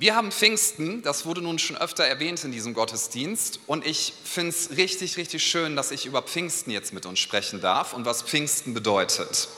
Wir 0.00 0.14
haben 0.14 0.30
Pfingsten, 0.30 1.02
das 1.02 1.26
wurde 1.26 1.42
nun 1.42 1.58
schon 1.58 1.76
öfter 1.76 2.04
erwähnt 2.04 2.44
in 2.44 2.52
diesem 2.52 2.72
Gottesdienst 2.72 3.58
und 3.66 3.84
ich 3.84 4.14
finde 4.22 4.50
es 4.50 4.76
richtig, 4.76 5.16
richtig 5.16 5.44
schön, 5.44 5.74
dass 5.74 5.90
ich 5.90 6.06
über 6.06 6.22
Pfingsten 6.22 6.70
jetzt 6.70 6.92
mit 6.92 7.04
uns 7.04 7.18
sprechen 7.18 7.60
darf 7.60 7.94
und 7.94 8.04
was 8.04 8.22
Pfingsten 8.22 8.74
bedeutet. 8.74 9.48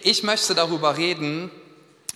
Ich 0.00 0.24
möchte 0.24 0.56
darüber 0.56 0.96
reden, 0.96 1.52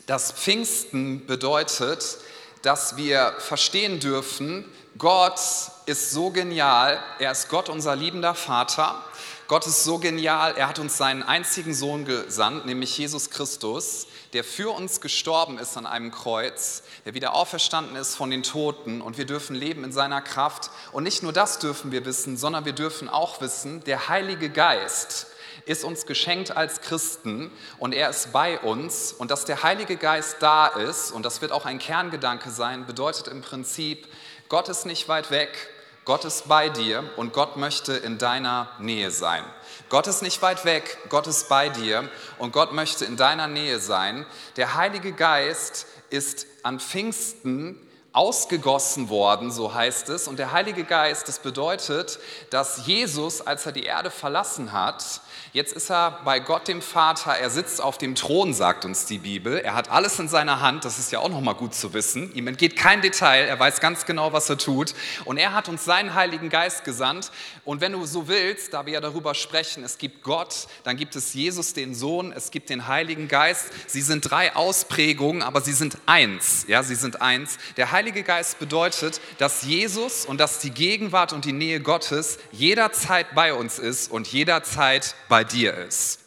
dass 0.07 0.33
Pfingsten 0.33 1.25
bedeutet, 1.27 2.19
dass 2.63 2.97
wir 2.97 3.33
verstehen 3.39 4.01
dürfen, 4.01 4.65
Gott 4.99 5.39
ist 5.87 6.11
so 6.11 6.31
genial, 6.31 7.01
er 7.21 7.31
ist 7.31 7.49
Gott 7.49 7.69
unser 7.69 7.95
liebender 7.95 8.35
Vater, 8.35 9.05
Gott 9.53 9.67
ist 9.67 9.85
so 9.85 9.99
genial, 9.99 10.55
er 10.57 10.67
hat 10.67 10.79
uns 10.79 10.97
seinen 10.97 11.23
einzigen 11.23 11.75
Sohn 11.75 12.07
gesandt, 12.07 12.65
nämlich 12.65 12.97
Jesus 12.97 13.29
Christus, 13.29 14.07
der 14.33 14.45
für 14.45 14.71
uns 14.71 15.03
gestorben 15.03 15.59
ist 15.59 15.77
an 15.77 15.85
einem 15.85 16.11
Kreuz, 16.11 16.83
der 17.05 17.13
wieder 17.13 17.35
auferstanden 17.35 17.95
ist 17.97 18.15
von 18.15 18.31
den 18.31 18.43
Toten 18.43 19.03
und 19.03 19.19
wir 19.19 19.27
dürfen 19.27 19.55
leben 19.55 19.85
in 19.85 19.93
seiner 19.93 20.23
Kraft. 20.23 20.71
Und 20.93 21.03
nicht 21.03 21.23
nur 21.23 21.35
das 21.35 21.59
dürfen 21.59 21.93
wir 21.93 22.07
wissen, 22.07 22.39
sondern 22.39 22.65
wir 22.65 22.73
dürfen 22.73 23.11
auch 23.11 23.43
wissen, 23.43 23.85
der 23.85 24.09
Heilige 24.09 24.49
Geist 24.49 25.27
ist 25.67 25.85
uns 25.85 26.07
geschenkt 26.07 26.57
als 26.57 26.81
Christen 26.81 27.53
und 27.79 27.93
er 27.93 28.09
ist 28.09 28.33
bei 28.33 28.59
uns. 28.59 29.13
Und 29.13 29.31
dass 29.31 29.45
der 29.45 29.63
Heilige 29.63 29.99
Geist 29.99 30.37
da 30.41 30.69
ist, 30.69 31.13
und 31.13 31.27
das 31.27 31.43
wird 31.43 31.53
auch 31.53 31.67
ein 31.67 31.79
Kerngedanke 31.79 32.51
sein, 32.51 32.87
bedeutet 32.87 33.29
im 33.29 33.43
Prinzip, 33.43 34.09
Gott 34.49 34.71
ist 34.71 34.87
nicht 34.87 35.09
weit 35.09 35.31
weg, 35.31 35.69
Gott 36.05 36.25
ist 36.25 36.49
bei 36.49 36.69
dir 36.69 37.09
und 37.17 37.33
Gott 37.33 37.57
möchte 37.57 37.93
in 37.93 38.19
deiner 38.19 38.69
Nähe 38.81 39.13
sein. 39.13 39.45
Gott 39.89 40.09
ist 40.09 40.23
nicht 40.23 40.43
weit 40.43 40.65
weg, 40.65 40.99
Gott 41.09 41.29
ist 41.29 41.49
bei 41.49 41.69
dir 41.69 42.09
und 42.39 42.53
Gott 42.53 42.73
möchte 42.73 43.05
in 43.05 43.17
deiner 43.17 43.47
Nähe 43.47 43.79
sein. 43.79 44.27
Der 44.57 44.75
Heilige 44.75 45.13
Geist 45.13 45.87
ist 46.11 46.47
an 46.65 46.81
Pfingsten 46.81 47.79
ausgegossen 48.13 49.09
worden, 49.09 49.51
so 49.51 49.75
heißt 49.75 50.09
es. 50.09 50.29
Und 50.29 50.39
der 50.39 50.53
Heilige 50.53 50.85
Geist, 50.85 51.29
das 51.29 51.39
bedeutet, 51.39 52.19
dass 52.51 52.87
Jesus, 52.87 53.41
als 53.41 53.65
er 53.67 53.73
die 53.73 53.85
Erde 53.85 54.11
verlassen 54.11 54.73
hat, 54.73 55.21
Jetzt 55.55 55.75
ist 55.75 55.91
er 55.91 56.21
bei 56.25 56.41
Gott 56.41 56.67
dem 56.67 56.81
Vater, 56.81 57.33
er 57.33 57.51
sitzt 57.51 57.83
auf 57.83 57.99
dem 57.99 58.15
Thron, 58.15 58.55
sagt 58.55 58.87
uns 58.87 59.05
die 59.05 59.19
Bibel. 59.19 59.59
Er 59.59 59.75
hat 59.75 59.91
alles 59.91 60.19
in 60.19 60.27
seiner 60.27 60.63
Hand, 60.63 60.87
das 60.87 60.99
ist 60.99 61.13
ja 61.13 61.19
auch 61.19 61.29
nochmal 61.29 61.55
gut 61.55 61.75
zu 61.75 61.93
wissen. 61.93 62.35
Ihm 62.35 62.47
entgeht 62.47 62.75
kein 62.75 63.03
Detail, 63.03 63.45
er 63.45 63.61
weiß 63.61 63.81
ganz 63.81 64.07
genau, 64.07 64.33
was 64.33 64.49
er 64.49 64.57
tut. 64.57 64.95
Und 65.27 65.37
er 65.37 65.53
hat 65.53 65.69
uns 65.69 65.85
seinen 65.85 66.15
Heiligen 66.15 66.49
Geist 66.49 66.85
gesandt. 66.85 67.31
Und 67.67 67.83
wenn 67.83 67.93
du 67.93 68.07
so 68.07 68.29
willst, 68.29 68.73
da 68.73 68.87
wir 68.87 68.95
ja 68.95 69.03
darüber 69.03 69.35
sprechen, 69.35 69.85
es 69.85 69.99
gibt 69.99 70.23
Gott, 70.23 70.69
dann 70.85 70.97
gibt 70.97 71.17
es 71.17 71.35
Jesus, 71.35 71.75
den 71.75 71.95
Sohn, 71.95 72.33
es 72.33 72.51
gibt 72.51 72.71
den 72.71 72.89
Heiligen 72.89 73.29
Geist. 73.29 73.67
Sie 73.87 74.01
sind 74.01 74.31
drei 74.31 74.57
Ausprägungen, 74.57 75.43
aber 75.43 75.61
sie 75.61 75.75
sind 75.75 75.99
eins. 76.07 76.65
Ja, 76.67 76.83
sie 76.83 76.95
sind 76.95 77.21
eins. 77.21 77.59
Der 77.77 77.93
Heilige 77.93 78.23
Geist 78.23 78.59
bedeutet, 78.59 79.21
dass 79.37 79.65
Jesus 79.65 80.25
und 80.25 80.39
dass 80.39 80.61
die 80.61 80.71
Gegenwart 80.71 81.35
und 81.35 81.45
die 81.45 81.53
Nähe 81.53 81.81
Gottes 81.81 82.39
jederzeit 82.53 83.35
bei 83.35 83.53
uns 83.53 83.79
ist 83.79 84.11
und 84.11 84.29
jederzeit 84.29 85.15
bei 85.29 85.42
bei 85.43 85.49
dir 85.49 85.75
ist. 85.75 86.21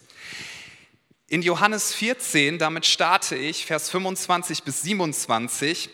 In 1.30 1.42
Johannes 1.42 1.94
14, 1.94 2.60
damit 2.60 2.86
starte 2.86 3.38
ich, 3.38 3.66
Vers 3.66 3.90
25 3.90 4.64
bis 4.64 4.82
27, 4.82 5.90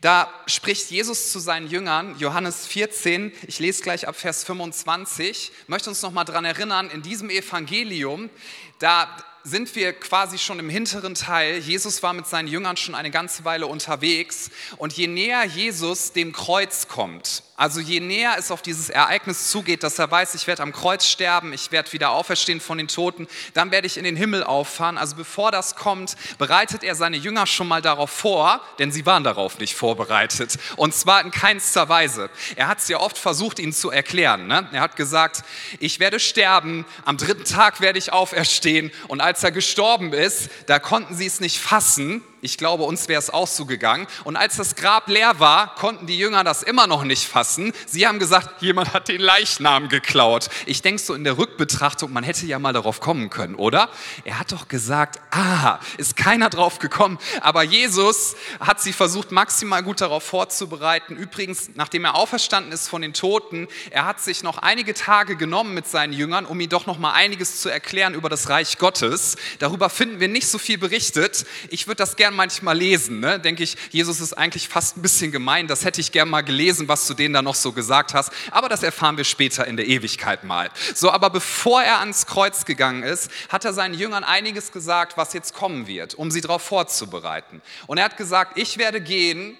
da 0.00 0.32
spricht 0.46 0.90
Jesus 0.90 1.30
zu 1.30 1.38
seinen 1.38 1.68
Jüngern, 1.68 2.18
Johannes 2.18 2.66
14, 2.66 3.30
ich 3.46 3.58
lese 3.58 3.82
gleich 3.82 4.08
ab 4.08 4.16
Vers 4.16 4.42
25, 4.44 5.52
möchte 5.66 5.90
uns 5.90 6.00
noch 6.00 6.12
mal 6.12 6.24
daran 6.24 6.46
erinnern, 6.46 6.88
in 6.88 7.02
diesem 7.02 7.28
Evangelium, 7.28 8.30
da 8.78 9.14
sind 9.44 9.74
wir 9.76 9.92
quasi 9.92 10.38
schon 10.38 10.60
im 10.60 10.70
hinteren 10.70 11.14
Teil. 11.14 11.58
Jesus 11.58 12.02
war 12.02 12.14
mit 12.14 12.26
seinen 12.26 12.48
Jüngern 12.48 12.76
schon 12.76 12.94
eine 12.94 13.10
ganze 13.10 13.44
Weile 13.44 13.66
unterwegs 13.66 14.50
und 14.78 14.94
je 14.94 15.08
näher 15.08 15.44
Jesus 15.44 16.12
dem 16.12 16.32
Kreuz 16.32 16.88
kommt, 16.88 17.42
also 17.62 17.78
je 17.78 18.00
näher 18.00 18.34
es 18.36 18.50
auf 18.50 18.60
dieses 18.60 18.90
Ereignis 18.90 19.48
zugeht, 19.48 19.84
dass 19.84 19.96
er 19.96 20.10
weiß, 20.10 20.34
ich 20.34 20.48
werde 20.48 20.64
am 20.64 20.72
Kreuz 20.72 21.06
sterben, 21.06 21.52
ich 21.52 21.70
werde 21.70 21.92
wieder 21.92 22.10
auferstehen 22.10 22.60
von 22.60 22.76
den 22.76 22.88
Toten, 22.88 23.28
dann 23.54 23.70
werde 23.70 23.86
ich 23.86 23.98
in 23.98 24.02
den 24.02 24.16
Himmel 24.16 24.42
auffahren. 24.42 24.98
Also 24.98 25.14
bevor 25.14 25.52
das 25.52 25.76
kommt, 25.76 26.16
bereitet 26.38 26.82
er 26.82 26.96
seine 26.96 27.16
Jünger 27.16 27.46
schon 27.46 27.68
mal 27.68 27.80
darauf 27.80 28.10
vor, 28.10 28.60
denn 28.80 28.90
sie 28.90 29.06
waren 29.06 29.22
darauf 29.22 29.60
nicht 29.60 29.76
vorbereitet. 29.76 30.58
Und 30.74 30.92
zwar 30.92 31.20
in 31.20 31.30
keinster 31.30 31.88
Weise. 31.88 32.30
Er 32.56 32.66
hat 32.66 32.78
es 32.78 32.88
ja 32.88 32.98
oft 32.98 33.16
versucht, 33.16 33.60
ihnen 33.60 33.72
zu 33.72 33.92
erklären. 33.92 34.48
Ne? 34.48 34.68
Er 34.72 34.80
hat 34.80 34.96
gesagt, 34.96 35.44
ich 35.78 36.00
werde 36.00 36.18
sterben, 36.18 36.84
am 37.04 37.16
dritten 37.16 37.44
Tag 37.44 37.80
werde 37.80 37.96
ich 37.96 38.12
auferstehen. 38.12 38.90
Und 39.06 39.20
als 39.20 39.44
er 39.44 39.52
gestorben 39.52 40.12
ist, 40.12 40.50
da 40.66 40.80
konnten 40.80 41.14
sie 41.14 41.26
es 41.26 41.38
nicht 41.38 41.60
fassen, 41.60 42.24
ich 42.44 42.58
glaube, 42.58 42.82
uns 42.82 43.06
wäre 43.06 43.20
es 43.20 43.30
auch 43.30 43.46
so 43.46 43.66
gegangen. 43.66 44.08
Und 44.24 44.34
als 44.34 44.56
das 44.56 44.74
Grab 44.74 45.08
leer 45.08 45.38
war, 45.38 45.76
konnten 45.76 46.08
die 46.08 46.18
Jünger 46.18 46.42
das 46.42 46.64
immer 46.64 46.88
noch 46.88 47.04
nicht 47.04 47.24
fassen. 47.24 47.72
Sie 47.86 48.04
haben 48.04 48.18
gesagt, 48.18 48.60
jemand 48.60 48.92
hat 48.92 49.06
den 49.06 49.20
Leichnam 49.20 49.88
geklaut. 49.88 50.50
Ich 50.66 50.82
denke 50.82 51.00
so 51.00 51.14
in 51.14 51.22
der 51.22 51.38
Rückbetrachtung, 51.38 52.12
man 52.12 52.24
hätte 52.24 52.44
ja 52.44 52.58
mal 52.58 52.72
darauf 52.72 52.98
kommen 52.98 53.30
können, 53.30 53.54
oder? 53.54 53.88
Er 54.24 54.40
hat 54.40 54.50
doch 54.50 54.66
gesagt, 54.66 55.20
ah, 55.30 55.78
ist 55.98 56.16
keiner 56.16 56.50
drauf 56.50 56.80
gekommen. 56.80 57.18
Aber 57.42 57.62
Jesus 57.62 58.34
hat 58.58 58.80
sie 58.80 58.92
versucht, 58.92 59.30
maximal 59.30 59.84
gut 59.84 60.00
darauf 60.00 60.24
vorzubereiten. 60.24 61.16
Übrigens, 61.16 61.70
nachdem 61.76 62.04
er 62.04 62.16
auferstanden 62.16 62.72
ist 62.72 62.88
von 62.88 63.02
den 63.02 63.14
Toten, 63.14 63.68
er 63.90 64.04
hat 64.04 64.20
sich 64.20 64.42
noch 64.42 64.58
einige 64.58 64.94
Tage 64.94 65.36
genommen 65.36 65.74
mit 65.74 65.86
seinen 65.86 66.12
Jüngern, 66.12 66.44
um 66.46 66.58
ihnen 66.58 66.70
doch 66.70 66.86
noch 66.86 66.98
mal 66.98 67.12
einiges 67.12 67.60
zu 67.60 67.68
erklären 67.68 68.14
über 68.14 68.28
das 68.28 68.48
Reich 68.48 68.78
Gottes. 68.78 69.36
Darüber 69.60 69.88
finden 69.88 70.18
wir 70.18 70.26
nicht 70.26 70.48
so 70.48 70.58
viel 70.58 70.78
berichtet. 70.78 71.46
Ich 71.68 71.86
würde 71.86 71.98
das 71.98 72.16
gerne 72.16 72.31
gern 72.32 72.36
manchmal 72.36 72.76
lesen. 72.76 73.20
Ne? 73.20 73.38
Denke 73.38 73.62
ich, 73.62 73.76
Jesus 73.90 74.20
ist 74.20 74.32
eigentlich 74.32 74.68
fast 74.68 74.96
ein 74.96 75.02
bisschen 75.02 75.30
gemein. 75.32 75.66
Das 75.66 75.84
hätte 75.84 76.00
ich 76.00 76.12
gern 76.12 76.28
mal 76.28 76.42
gelesen, 76.42 76.88
was 76.88 77.06
du 77.06 77.14
denen 77.14 77.34
da 77.34 77.42
noch 77.42 77.54
so 77.54 77.72
gesagt 77.72 78.14
hast. 78.14 78.32
Aber 78.50 78.68
das 78.68 78.82
erfahren 78.82 79.16
wir 79.16 79.24
später 79.24 79.66
in 79.66 79.76
der 79.76 79.86
Ewigkeit 79.86 80.44
mal. 80.44 80.70
So, 80.94 81.10
aber 81.10 81.30
bevor 81.30 81.82
er 81.82 82.00
ans 82.00 82.26
Kreuz 82.26 82.64
gegangen 82.64 83.02
ist, 83.02 83.30
hat 83.48 83.64
er 83.64 83.72
seinen 83.72 83.94
Jüngern 83.94 84.24
einiges 84.24 84.72
gesagt, 84.72 85.16
was 85.16 85.32
jetzt 85.32 85.54
kommen 85.54 85.86
wird, 85.86 86.14
um 86.14 86.30
sie 86.30 86.40
darauf 86.40 86.62
vorzubereiten. 86.62 87.60
Und 87.86 87.98
er 87.98 88.04
hat 88.04 88.16
gesagt, 88.16 88.58
ich 88.58 88.78
werde 88.78 89.00
gehen, 89.00 89.56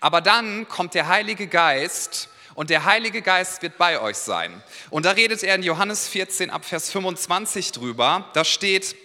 aber 0.00 0.20
dann 0.20 0.68
kommt 0.68 0.94
der 0.94 1.08
Heilige 1.08 1.46
Geist 1.46 2.28
und 2.54 2.70
der 2.70 2.84
Heilige 2.84 3.22
Geist 3.22 3.62
wird 3.62 3.78
bei 3.78 4.00
euch 4.00 4.16
sein. 4.16 4.62
Und 4.90 5.06
da 5.06 5.12
redet 5.12 5.42
er 5.44 5.54
in 5.54 5.62
Johannes 5.62 6.08
14 6.08 6.50
ab 6.50 6.64
Vers 6.64 6.90
25 6.90 7.72
drüber. 7.72 8.28
Da 8.34 8.44
steht, 8.44 8.96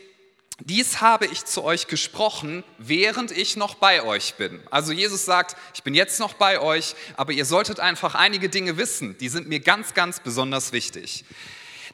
dies 0.59 1.01
habe 1.01 1.25
ich 1.25 1.45
zu 1.45 1.63
euch 1.63 1.87
gesprochen, 1.87 2.63
während 2.77 3.31
ich 3.31 3.55
noch 3.55 3.75
bei 3.75 4.03
euch 4.03 4.35
bin. 4.35 4.61
Also 4.69 4.91
Jesus 4.91 5.25
sagt, 5.25 5.55
ich 5.73 5.83
bin 5.83 5.95
jetzt 5.95 6.19
noch 6.19 6.35
bei 6.35 6.59
euch, 6.59 6.95
aber 7.17 7.31
ihr 7.31 7.45
solltet 7.45 7.79
einfach 7.79 8.15
einige 8.15 8.49
Dinge 8.49 8.77
wissen, 8.77 9.17
die 9.17 9.29
sind 9.29 9.47
mir 9.47 9.59
ganz, 9.59 9.93
ganz 9.93 10.19
besonders 10.19 10.71
wichtig. 10.71 11.25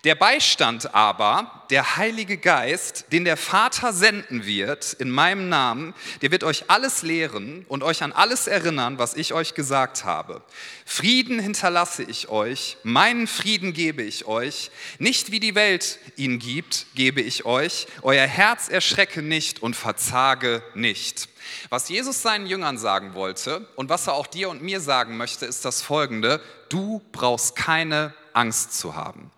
Der 0.06 0.16
Beistand 0.16 0.96
aber, 0.96 1.66
der 1.70 1.98
Heilige 1.98 2.38
Geist, 2.38 3.08
den 3.12 3.26
der 3.26 3.36
Vater 3.36 3.92
senden 3.92 4.46
wird 4.46 4.94
in 4.94 5.10
meinem 5.10 5.50
Namen, 5.50 5.94
der 6.22 6.32
wird 6.32 6.46
euch 6.46 6.70
alles 6.70 7.02
lehren 7.02 7.66
und 7.68 7.84
euch 7.84 8.02
an 8.02 8.14
alles 8.14 8.48
erinnern, 8.48 8.98
was 8.98 9.14
ich 9.14 9.34
euch 9.34 9.56
gesagt 9.56 10.06
habe. 10.06 10.42
Frieden 10.86 11.38
hinterlasse 11.38 12.04
ich 12.04 12.30
euch, 12.30 12.78
meinen 12.84 13.28
Frieden 13.28 13.74
gebe 13.74 14.02
ich 14.02 14.26
euch, 14.26 14.72
nicht 15.00 15.32
wie 15.32 15.42
die 15.42 15.54
Welt 15.54 16.00
ihn 16.16 16.40
gibt, 16.40 16.86
gebe 16.96 17.20
ich 17.20 17.44
euch. 17.44 17.88
Euer 18.02 18.26
Herz 18.26 18.70
erschrecke 18.70 19.22
nicht 19.22 19.62
und 19.62 19.76
verzage 19.76 20.64
nicht. 20.76 21.28
Was 21.68 21.90
Jesus 21.90 22.22
seinen 22.22 22.46
Jüngern 22.46 22.78
sagen 22.78 23.16
wollte 23.16 23.68
und 23.76 23.90
was 23.90 24.08
er 24.08 24.14
auch 24.14 24.28
dir 24.28 24.50
und 24.50 24.62
mir 24.62 24.80
sagen 24.80 25.18
möchte, 25.18 25.46
ist 25.46 25.66
das 25.66 25.81
folgende. 25.81 26.42
Du 26.70 27.02
brauchst 27.12 27.58
keine 27.58 28.14
Angst 28.31 28.80
zu 28.80 28.96
haben. 28.96 29.30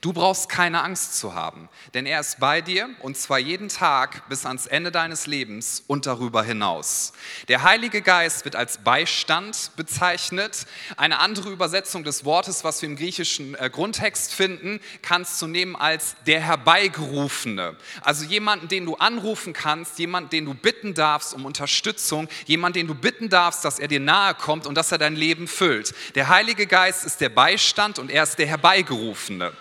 Du 0.00 0.12
brauchst 0.12 0.48
keine 0.48 0.82
Angst 0.82 1.18
zu 1.18 1.34
haben, 1.34 1.68
denn 1.94 2.06
er 2.06 2.20
ist 2.20 2.38
bei 2.40 2.60
dir 2.60 2.88
und 3.00 3.16
zwar 3.16 3.38
jeden 3.38 3.68
Tag 3.68 4.28
bis 4.28 4.46
ans 4.46 4.66
Ende 4.66 4.92
deines 4.92 5.26
Lebens 5.26 5.82
und 5.86 6.06
darüber 6.06 6.42
hinaus. 6.42 7.12
Der 7.48 7.62
Heilige 7.62 8.02
Geist 8.02 8.44
wird 8.44 8.56
als 8.56 8.78
Beistand 8.78 9.72
bezeichnet. 9.76 10.66
Eine 10.96 11.18
andere 11.18 11.50
Übersetzung 11.50 12.04
des 12.04 12.24
Wortes, 12.24 12.64
was 12.64 12.82
wir 12.82 12.88
im 12.88 12.96
griechischen 12.96 13.54
äh, 13.54 13.70
Grundtext 13.70 14.34
finden, 14.34 14.80
kannst 15.02 15.40
du 15.42 15.46
nehmen 15.46 15.76
als 15.76 16.16
der 16.26 16.40
Herbeigerufene. 16.40 17.76
Also 18.02 18.24
jemanden, 18.24 18.68
den 18.68 18.86
du 18.86 18.96
anrufen 18.96 19.52
kannst, 19.52 19.98
jemanden, 19.98 20.30
den 20.30 20.44
du 20.44 20.54
bitten 20.54 20.94
darfst 20.94 21.34
um 21.34 21.44
Unterstützung, 21.44 22.28
jemanden, 22.46 22.80
den 22.80 22.86
du 22.86 22.94
bitten 22.94 23.28
darfst, 23.28 23.64
dass 23.64 23.78
er 23.78 23.88
dir 23.88 24.00
nahe 24.00 24.34
kommt 24.34 24.66
und 24.66 24.74
dass 24.74 24.92
er 24.92 24.98
dein 24.98 25.16
Leben 25.16 25.48
füllt. 25.48 25.94
Der 26.14 26.28
Heilige 26.28 26.66
Geist 26.66 27.04
ist 27.04 27.20
der 27.20 27.28
Beistand 27.28 27.98
und 27.98 28.10
er 28.10 28.22
ist 28.22 28.38
der 28.38 28.46
Herbeigerufene. 28.46 29.52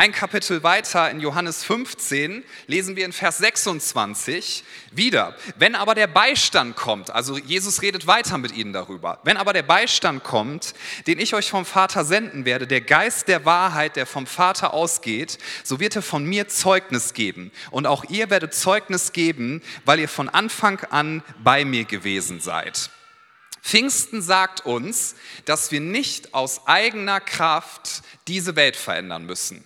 Ein 0.00 0.12
Kapitel 0.12 0.62
weiter 0.62 1.10
in 1.10 1.20
Johannes 1.20 1.62
15 1.62 2.42
lesen 2.66 2.96
wir 2.96 3.04
in 3.04 3.12
Vers 3.12 3.36
26 3.36 4.64
wieder, 4.92 5.36
wenn 5.58 5.74
aber 5.74 5.94
der 5.94 6.06
Beistand 6.06 6.74
kommt, 6.74 7.10
also 7.10 7.36
Jesus 7.36 7.82
redet 7.82 8.06
weiter 8.06 8.38
mit 8.38 8.52
ihnen 8.52 8.72
darüber, 8.72 9.20
wenn 9.24 9.36
aber 9.36 9.52
der 9.52 9.62
Beistand 9.62 10.24
kommt, 10.24 10.72
den 11.06 11.18
ich 11.18 11.34
euch 11.34 11.50
vom 11.50 11.66
Vater 11.66 12.06
senden 12.06 12.46
werde, 12.46 12.66
der 12.66 12.80
Geist 12.80 13.28
der 13.28 13.44
Wahrheit, 13.44 13.96
der 13.96 14.06
vom 14.06 14.26
Vater 14.26 14.72
ausgeht, 14.72 15.36
so 15.64 15.80
wird 15.80 15.96
er 15.96 16.02
von 16.02 16.24
mir 16.24 16.48
Zeugnis 16.48 17.12
geben. 17.12 17.52
Und 17.70 17.86
auch 17.86 18.04
ihr 18.08 18.30
werdet 18.30 18.54
Zeugnis 18.54 19.12
geben, 19.12 19.60
weil 19.84 20.00
ihr 20.00 20.08
von 20.08 20.30
Anfang 20.30 20.80
an 20.84 21.22
bei 21.44 21.66
mir 21.66 21.84
gewesen 21.84 22.40
seid. 22.40 22.88
Pfingsten 23.60 24.22
sagt 24.22 24.64
uns, 24.64 25.14
dass 25.44 25.70
wir 25.72 25.80
nicht 25.80 26.32
aus 26.32 26.66
eigener 26.66 27.20
Kraft 27.20 28.00
diese 28.26 28.56
Welt 28.56 28.76
verändern 28.76 29.26
müssen. 29.26 29.62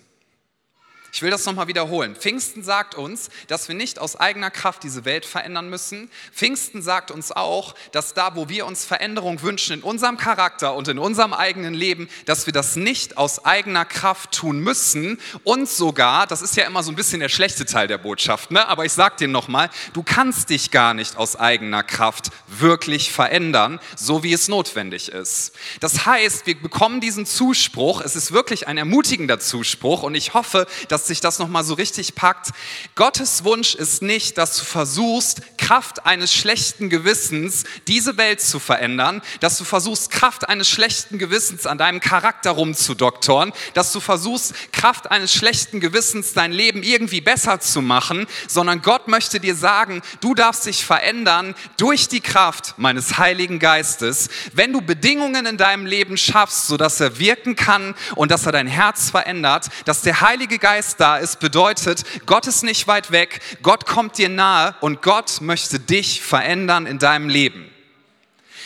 Ich 1.15 1.21
will 1.21 1.31
das 1.31 1.45
nochmal 1.45 1.67
wiederholen. 1.67 2.13
Pfingsten 2.13 2.61
sagt 2.61 2.93
uns, 2.93 3.29
dass 3.47 3.69
wir 3.69 3.75
nicht 3.75 3.99
aus 3.99 4.17
eigener 4.17 4.51
Kraft 4.51 4.83
diese 4.83 5.05
Welt 5.05 5.25
verändern 5.25 5.69
müssen. 5.69 6.11
Pfingsten 6.33 6.81
sagt 6.81 7.09
uns 7.09 7.31
auch, 7.31 7.73
dass 7.93 8.13
da, 8.13 8.35
wo 8.35 8.49
wir 8.49 8.65
uns 8.65 8.83
Veränderung 8.83 9.41
wünschen 9.41 9.75
in 9.79 9.81
unserem 9.81 10.17
Charakter 10.17 10.75
und 10.75 10.89
in 10.89 10.99
unserem 10.99 11.31
eigenen 11.31 11.73
Leben, 11.73 12.09
dass 12.25 12.47
wir 12.47 12.51
das 12.51 12.75
nicht 12.75 13.17
aus 13.17 13.45
eigener 13.45 13.85
Kraft 13.85 14.33
tun 14.33 14.59
müssen. 14.59 15.17
Und 15.45 15.69
sogar, 15.69 16.27
das 16.27 16.41
ist 16.41 16.57
ja 16.57 16.65
immer 16.65 16.83
so 16.83 16.91
ein 16.91 16.97
bisschen 16.97 17.21
der 17.21 17.29
schlechte 17.29 17.63
Teil 17.65 17.87
der 17.87 17.97
Botschaft, 17.97 18.51
ne? 18.51 18.67
aber 18.67 18.83
ich 18.83 18.91
sag 18.91 19.15
dir 19.15 19.29
nochmal, 19.29 19.69
du 19.93 20.03
kannst 20.03 20.49
dich 20.49 20.69
gar 20.69 20.93
nicht 20.93 21.15
aus 21.15 21.37
eigener 21.37 21.83
Kraft 21.83 22.31
wirklich 22.47 23.13
verändern, 23.13 23.79
so 23.95 24.23
wie 24.23 24.33
es 24.33 24.49
notwendig 24.49 25.07
ist. 25.13 25.53
Das 25.79 26.05
heißt, 26.05 26.45
wir 26.45 26.59
bekommen 26.59 26.99
diesen 26.99 27.25
Zuspruch, 27.25 28.01
es 28.01 28.17
ist 28.17 28.33
wirklich 28.33 28.67
ein 28.67 28.77
ermutigender 28.77 29.39
Zuspruch 29.39 30.03
und 30.03 30.13
ich 30.13 30.33
hoffe, 30.33 30.67
dass 30.89 31.04
dass 31.05 31.09
sich 31.09 31.21
das 31.21 31.37
nochmal 31.37 31.63
so 31.63 31.75
richtig 31.75 32.15
packt. 32.15 32.49
Gottes 32.95 33.43
Wunsch 33.43 33.75
ist 33.75 34.01
nicht, 34.01 34.39
dass 34.39 34.57
du 34.57 34.65
versuchst, 34.65 35.43
Kraft 35.59 36.03
eines 36.07 36.33
schlechten 36.33 36.89
Gewissens 36.89 37.63
diese 37.87 38.17
Welt 38.17 38.41
zu 38.41 38.57
verändern, 38.57 39.21
dass 39.39 39.59
du 39.59 39.65
versuchst, 39.65 40.09
Kraft 40.09 40.49
eines 40.49 40.67
schlechten 40.67 41.19
Gewissens 41.19 41.67
an 41.67 41.77
deinem 41.77 41.99
Charakter 41.99 42.49
rumzudoktoren, 42.51 43.53
dass 43.75 43.91
du 43.91 43.99
versuchst, 43.99 44.55
Kraft 44.71 45.11
eines 45.11 45.31
schlechten 45.31 45.79
Gewissens 45.79 46.33
dein 46.33 46.51
Leben 46.51 46.81
irgendwie 46.81 47.21
besser 47.21 47.59
zu 47.59 47.83
machen, 47.83 48.25
sondern 48.47 48.81
Gott 48.81 49.07
möchte 49.07 49.39
dir 49.39 49.55
sagen, 49.55 50.01
du 50.21 50.33
darfst 50.33 50.65
dich 50.65 50.83
verändern 50.83 51.53
durch 51.77 52.07
die 52.07 52.21
Kraft 52.21 52.73
meines 52.77 53.19
Heiligen 53.19 53.59
Geistes, 53.59 54.29
wenn 54.53 54.73
du 54.73 54.81
Bedingungen 54.81 55.45
in 55.45 55.57
deinem 55.57 55.85
Leben 55.85 56.17
schaffst, 56.17 56.65
sodass 56.65 56.99
er 56.99 57.19
wirken 57.19 57.55
kann 57.55 57.93
und 58.15 58.31
dass 58.31 58.47
er 58.47 58.53
dein 58.53 58.67
Herz 58.67 59.11
verändert, 59.11 59.67
dass 59.85 60.01
der 60.01 60.21
Heilige 60.21 60.57
Geist 60.57 60.94
da 60.95 61.17
ist, 61.17 61.39
bedeutet, 61.39 62.03
Gott 62.25 62.47
ist 62.47 62.63
nicht 62.63 62.87
weit 62.87 63.11
weg, 63.11 63.41
Gott 63.61 63.85
kommt 63.85 64.17
dir 64.17 64.29
nahe 64.29 64.75
und 64.81 65.01
Gott 65.01 65.41
möchte 65.41 65.79
dich 65.79 66.21
verändern 66.21 66.85
in 66.85 66.99
deinem 66.99 67.29
Leben. 67.29 67.71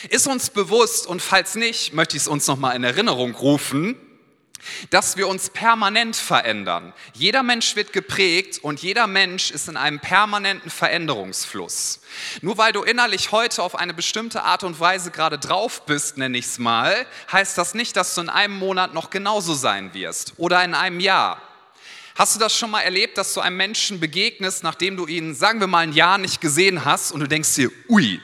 Ist 0.08 0.26
uns 0.26 0.50
bewusst 0.50 1.06
und 1.06 1.20
falls 1.20 1.54
nicht, 1.54 1.92
möchte 1.92 2.16
ich 2.16 2.22
es 2.22 2.28
uns 2.28 2.46
nochmal 2.46 2.74
in 2.74 2.84
Erinnerung 2.84 3.34
rufen, 3.34 3.96
dass 4.90 5.16
wir 5.16 5.28
uns 5.28 5.50
permanent 5.50 6.16
verändern. 6.16 6.92
Jeder 7.14 7.42
Mensch 7.42 7.76
wird 7.76 7.92
geprägt 7.92 8.58
und 8.62 8.82
jeder 8.82 9.06
Mensch 9.06 9.50
ist 9.50 9.68
in 9.68 9.76
einem 9.76 10.00
permanenten 10.00 10.70
Veränderungsfluss. 10.70 12.00
Nur 12.42 12.58
weil 12.58 12.72
du 12.72 12.82
innerlich 12.82 13.32
heute 13.32 13.62
auf 13.62 13.74
eine 13.74 13.94
bestimmte 13.94 14.42
Art 14.42 14.64
und 14.64 14.78
Weise 14.80 15.10
gerade 15.10 15.38
drauf 15.38 15.86
bist, 15.86 16.18
nenne 16.18 16.38
ich 16.38 16.46
es 16.46 16.58
mal, 16.58 17.06
heißt 17.32 17.56
das 17.56 17.74
nicht, 17.74 17.96
dass 17.96 18.14
du 18.14 18.22
in 18.22 18.28
einem 18.28 18.58
Monat 18.58 18.94
noch 18.94 19.10
genauso 19.10 19.54
sein 19.54 19.94
wirst 19.94 20.34
oder 20.36 20.62
in 20.64 20.74
einem 20.74 21.00
Jahr. 21.00 21.40
Hast 22.14 22.34
du 22.34 22.40
das 22.40 22.56
schon 22.56 22.70
mal 22.70 22.80
erlebt, 22.80 23.18
dass 23.18 23.34
du 23.34 23.40
einem 23.40 23.56
Menschen 23.56 24.00
begegnest, 24.00 24.62
nachdem 24.62 24.96
du 24.96 25.06
ihn, 25.06 25.34
sagen 25.34 25.60
wir 25.60 25.66
mal, 25.66 25.80
ein 25.80 25.92
Jahr 25.92 26.18
nicht 26.18 26.40
gesehen 26.40 26.84
hast 26.84 27.12
und 27.12 27.20
du 27.20 27.28
denkst 27.28 27.54
dir, 27.54 27.70
ui, 27.88 28.20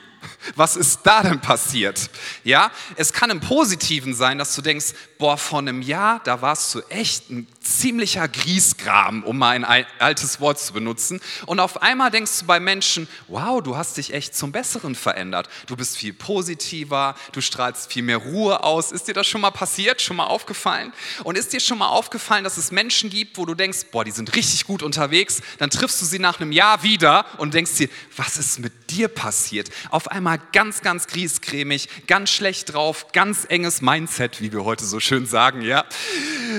was 0.55 0.75
ist 0.75 0.99
da 1.03 1.23
denn 1.23 1.41
passiert? 1.41 2.09
Ja, 2.43 2.71
es 2.95 3.13
kann 3.13 3.29
im 3.29 3.39
Positiven 3.39 4.13
sein, 4.13 4.37
dass 4.37 4.55
du 4.55 4.61
denkst, 4.61 4.93
boah, 5.17 5.37
vor 5.37 5.59
einem 5.59 5.81
Jahr, 5.81 6.21
da 6.23 6.41
warst 6.41 6.73
du 6.75 6.81
echt 6.89 7.29
ein 7.29 7.47
ziemlicher 7.61 8.27
Griesgram, 8.27 9.23
um 9.23 9.37
mal 9.37 9.63
ein 9.63 9.85
altes 9.99 10.39
Wort 10.39 10.59
zu 10.59 10.73
benutzen. 10.73 11.19
Und 11.45 11.59
auf 11.59 11.81
einmal 11.81 12.11
denkst 12.11 12.39
du 12.39 12.45
bei 12.45 12.59
Menschen, 12.59 13.07
wow, 13.27 13.61
du 13.61 13.75
hast 13.75 13.97
dich 13.97 14.13
echt 14.13 14.35
zum 14.35 14.51
Besseren 14.51 14.95
verändert. 14.95 15.49
Du 15.65 15.75
bist 15.75 15.97
viel 15.97 16.13
positiver, 16.13 17.15
du 17.31 17.41
strahlst 17.41 17.91
viel 17.91 18.03
mehr 18.03 18.17
Ruhe 18.17 18.63
aus. 18.63 18.91
Ist 18.91 19.07
dir 19.07 19.13
das 19.13 19.27
schon 19.27 19.41
mal 19.41 19.51
passiert, 19.51 20.01
schon 20.01 20.17
mal 20.17 20.25
aufgefallen? 20.25 20.93
Und 21.23 21.37
ist 21.37 21.53
dir 21.53 21.59
schon 21.59 21.79
mal 21.79 21.89
aufgefallen, 21.89 22.43
dass 22.43 22.57
es 22.57 22.71
Menschen 22.71 23.09
gibt, 23.09 23.37
wo 23.37 23.45
du 23.45 23.55
denkst, 23.55 23.87
boah, 23.91 24.05
die 24.05 24.11
sind 24.11 24.35
richtig 24.35 24.65
gut 24.65 24.83
unterwegs, 24.83 25.41
dann 25.57 25.69
triffst 25.69 26.01
du 26.01 26.05
sie 26.05 26.19
nach 26.19 26.39
einem 26.39 26.51
Jahr 26.51 26.83
wieder 26.83 27.25
und 27.37 27.53
denkst 27.53 27.75
dir, 27.75 27.89
was 28.15 28.37
ist 28.37 28.59
mit 28.59 28.91
dir 28.91 29.07
passiert? 29.07 29.69
Auf 29.89 30.09
einmal 30.09 30.26
ganz, 30.35 30.81
ganz 30.81 31.07
griesgrämig, 31.07 31.87
ganz 32.07 32.29
schlecht 32.29 32.73
drauf, 32.73 33.07
ganz 33.13 33.45
enges 33.47 33.81
Mindset, 33.81 34.41
wie 34.41 34.51
wir 34.51 34.65
heute 34.65 34.83
so 34.83 34.99
schön 34.99 35.25
sagen, 35.25 35.61
ja. 35.61 35.85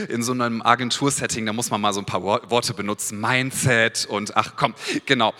In 0.09 0.23
so 0.23 0.32
einem 0.32 0.62
Agentursetting, 0.62 1.44
da 1.44 1.53
muss 1.53 1.70
man 1.70 1.81
mal 1.81 1.93
so 1.93 2.00
ein 2.00 2.06
paar 2.06 2.23
Worte 2.23 2.73
benutzen, 2.73 3.20
Mindset 3.20 4.06
und 4.06 4.37
ach 4.37 4.55
komm, 4.56 4.75
genau. 5.05 5.35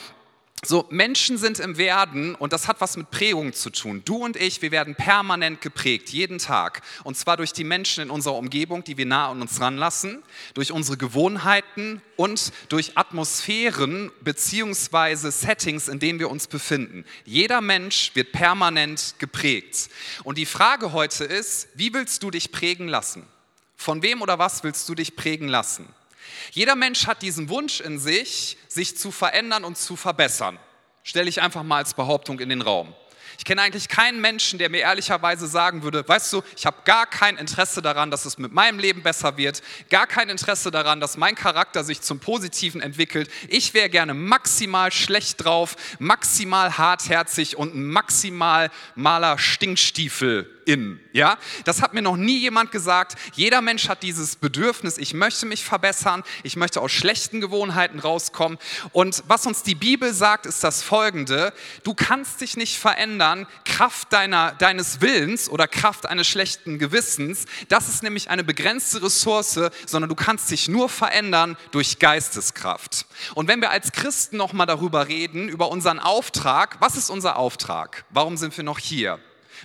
So, 0.65 0.87
Menschen 0.91 1.39
sind 1.39 1.61
im 1.61 1.77
Werden 1.77 2.35
und 2.35 2.53
das 2.53 2.67
hat 2.67 2.81
was 2.81 2.97
mit 2.97 3.11
Prägung 3.13 3.53
zu 3.53 3.71
tun. 3.71 4.03
Du 4.05 4.17
und 4.17 4.37
ich, 4.37 4.61
wir 4.61 4.73
werden 4.73 4.97
permanent 4.97 5.61
geprägt, 5.61 6.09
jeden 6.11 6.39
Tag. 6.39 6.83
Und 7.05 7.17
zwar 7.17 7.37
durch 7.37 7.53
die 7.53 7.63
Menschen 7.65 8.03
in 8.03 8.11
unserer 8.11 8.35
Umgebung, 8.35 8.83
die 8.83 8.97
wir 8.97 9.07
nah 9.07 9.31
an 9.31 9.41
uns 9.41 9.61
ranlassen, 9.61 10.23
durch 10.55 10.73
unsere 10.73 10.97
Gewohnheiten 10.97 12.03
und 12.17 12.53
durch 12.71 12.99
Atmosphären 12.99 14.11
beziehungsweise 14.21 15.31
Settings, 15.31 15.87
in 15.87 16.01
denen 16.01 16.19
wir 16.19 16.31
uns 16.31 16.49
befinden. 16.49 17.05
Jeder 17.25 17.61
Mensch 17.61 18.11
wird 18.15 18.33
permanent 18.33 19.15
geprägt. 19.19 19.89
Und 20.25 20.39
die 20.39 20.47
Frage 20.47 20.93
heute 20.93 21.25
ist, 21.25 21.69
wie 21.75 21.95
willst 21.95 22.25
du 22.25 22.33
dich 22.33 22.51
prägen 22.51 22.89
lassen? 22.89 23.25
Von 23.77 24.03
wem 24.03 24.23
oder 24.23 24.41
was 24.41 24.65
willst 24.65 24.89
du 24.89 24.97
dich 24.97 25.15
prägen 25.15 25.47
lassen? 25.47 25.89
Jeder 26.53 26.77
Mensch 26.77 27.07
hat 27.07 27.23
diesen 27.23 27.49
Wunsch 27.49 27.81
in 27.81 27.99
sich, 27.99 28.57
sich 28.69 28.97
zu 28.97 29.11
verändern 29.11 29.65
und 29.65 29.79
zu 29.79 29.97
verbessern. 29.97 30.59
Stelle 31.03 31.29
ich 31.29 31.41
einfach 31.41 31.63
mal 31.63 31.79
als 31.79 31.95
Behauptung 31.95 32.41
in 32.41 32.49
den 32.49 32.63
Raum. 32.63 32.95
Ich 33.39 33.45
kenne 33.45 33.63
eigentlich 33.63 33.89
keinen 33.89 34.21
Menschen, 34.21 34.59
der 34.59 34.69
mir 34.69 34.81
ehrlicherweise 34.81 35.47
sagen 35.47 35.85
würde, 35.85 36.07
weißt 36.07 36.33
du, 36.33 36.43
ich 36.57 36.67
habe 36.67 36.79
gar 36.85 37.07
kein 37.07 37.37
Interesse 37.37 37.81
daran, 37.81 38.11
dass 38.11 38.25
es 38.25 38.37
mit 38.37 38.53
meinem 38.53 38.81
Leben 38.81 39.05
besser 39.05 39.37
wird, 39.37 39.63
gar 39.91 40.09
kein 40.09 40.29
Interesse 40.29 40.73
daran, 40.73 41.01
dass 41.01 41.17
mein 41.17 41.37
Charakter 41.37 41.85
sich 41.85 42.01
zum 42.01 42.19
Positiven 42.19 42.81
entwickelt. 42.81 43.31
Ich 43.49 43.75
wäre 43.75 43.91
gerne 43.91 44.13
maximal 44.13 44.91
schlecht 44.91 45.45
drauf, 45.45 45.77
maximal 46.01 46.79
hartherzig 46.79 47.57
und 47.57 47.77
maximal 47.77 48.71
maler 48.97 49.39
Stinkstiefel 49.39 50.58
in. 50.69 51.01
Ja? 51.13 51.39
Das 51.65 51.81
hat 51.81 51.95
mir 51.95 52.03
noch 52.03 52.17
nie 52.17 52.39
jemand 52.39 52.71
gesagt. 52.71 53.17
Jeder 53.33 53.63
Mensch 53.63 53.89
hat 53.89 54.03
dieses 54.03 54.37
Bedürfnis, 54.37 54.99
ich 54.99 55.15
möchte 55.15 55.47
mich 55.47 55.65
verbessern, 55.65 56.23
ich 56.43 56.57
möchte 56.57 56.81
aus 56.81 56.93
schlechten 56.93 57.41
Gewohnheiten 57.41 57.99
rauskommen. 57.99 58.59
Und 58.93 59.25
was 59.27 59.47
uns 59.47 59.63
die 59.63 59.75
Bibel 59.75 60.13
sagt, 60.13 60.45
ist 60.45 60.63
das 60.63 60.83
folgende, 60.83 61.55
du 61.85 61.95
kannst 61.95 62.43
dich 62.43 62.57
nicht 62.57 62.79
verändern, 62.79 63.47
Kraft 63.65 64.13
deiner, 64.13 64.53
deines 64.53 65.01
Willens 65.01 65.49
oder 65.49 65.67
Kraft 65.67 66.05
eines 66.05 66.29
schlechten 66.29 66.79
Gewissens. 66.79 67.47
Das 67.69 67.89
ist 67.89 68.03
nämlich 68.03 68.29
eine 68.29 68.45
begrenzte 68.45 69.03
Ressource, 69.03 69.59
sondern 69.87 70.11
du 70.11 70.15
kannst 70.15 70.51
dich 70.51 70.69
nur 70.69 70.91
verändern 70.91 71.57
durch 71.71 71.99
Geisteskraft. 71.99 73.07
Und 73.35 73.49
wenn 73.49 73.63
wir 73.63 73.71
als 73.71 73.93
Christen 73.93 74.37
nochmal 74.37 74.67
darüber 74.67 75.09
reden, 75.09 75.49
über 75.49 75.71
unseren 75.71 75.99
Auftrag, 75.99 76.77
was 76.81 76.97
ist 76.97 77.09
unser 77.09 77.37
Auftrag? 77.37 78.05
Warum 78.11 78.37
sind 78.37 78.55
wir 78.55 78.65
noch 78.65 78.79
hier? 78.79 79.19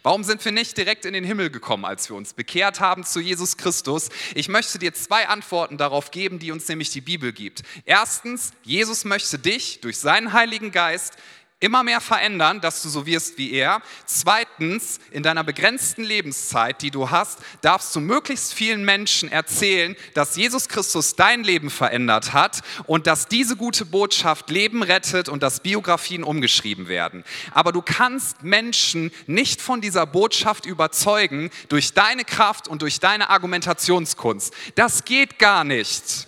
Warum 0.06 0.26
sind 0.26 0.44
wir 0.44 0.52
nicht 0.52 0.78
direkt 0.78 1.06
in 1.06 1.14
den 1.14 1.24
Himmel 1.24 1.50
gekommen, 1.50 1.86
als 1.86 2.10
wir 2.10 2.18
uns 2.18 2.34
bekehrt 2.34 2.82
haben 2.82 3.06
zu 3.06 3.22
Jesus 3.22 3.56
Christus? 3.56 4.10
Ich 4.36 4.50
möchte 4.50 4.78
dir 4.78 4.94
zwei 4.94 5.30
Antworten 5.30 5.78
darauf 5.78 6.12
geben, 6.12 6.40
die 6.40 6.52
uns 6.52 6.68
nämlich 6.68 6.90
die 6.90 7.00
Bibel 7.00 7.32
gibt. 7.32 7.64
Erstens, 7.86 8.52
Jesus 8.64 9.06
möchte 9.06 9.40
dich 9.40 9.80
durch 9.80 9.98
seinen 9.98 10.34
Heiligen 10.34 10.72
Geist 10.72 11.16
immer 11.64 11.84
mehr 11.84 12.02
verändern, 12.02 12.60
dass 12.60 12.84
du 12.84 12.90
so 12.90 13.06
wirst 13.06 13.38
wie 13.38 13.54
er. 13.54 13.82
Zweitens, 14.06 15.00
in 15.12 15.24
deiner 15.24 15.46
begrenzten 15.46 16.04
Lebenszeit, 16.04 16.82
die 16.82 16.92
du 16.92 17.10
hast, 17.10 17.40
darfst 17.62 17.96
du 17.96 18.02
möglichst 18.02 18.54
vielen 18.54 18.84
Menschen 18.84 19.32
erzählen, 19.32 19.96
dass 20.14 20.36
Jesus 20.36 20.68
Christus 20.68 21.16
dein 21.16 21.44
Leben 21.44 21.70
verändert 21.70 22.34
hat 22.34 22.62
und 22.86 23.08
dass 23.08 23.30
diese 23.30 23.56
gute 23.56 23.86
Botschaft 23.86 24.50
Leben 24.50 24.84
rettet 24.84 25.30
und 25.30 25.42
dass 25.42 25.62
Biografien 25.62 26.24
umgeschrieben 26.24 26.90
werden. 26.90 27.24
Aber 27.52 27.72
du 27.72 27.82
kannst 27.82 28.44
Menschen 28.44 29.12
nicht 29.26 29.62
von 29.62 29.80
dieser 29.80 30.06
Botschaft 30.06 30.66
überzeugen 30.66 31.50
durch 31.70 31.94
deine 31.94 32.26
Kraft 32.26 32.68
und 32.68 32.82
durch 32.82 33.00
deine 33.00 33.30
Argumentationskunst. 33.30 34.54
Das 34.76 35.06
geht 35.06 35.40
gar 35.40 35.64
nicht. 35.64 36.28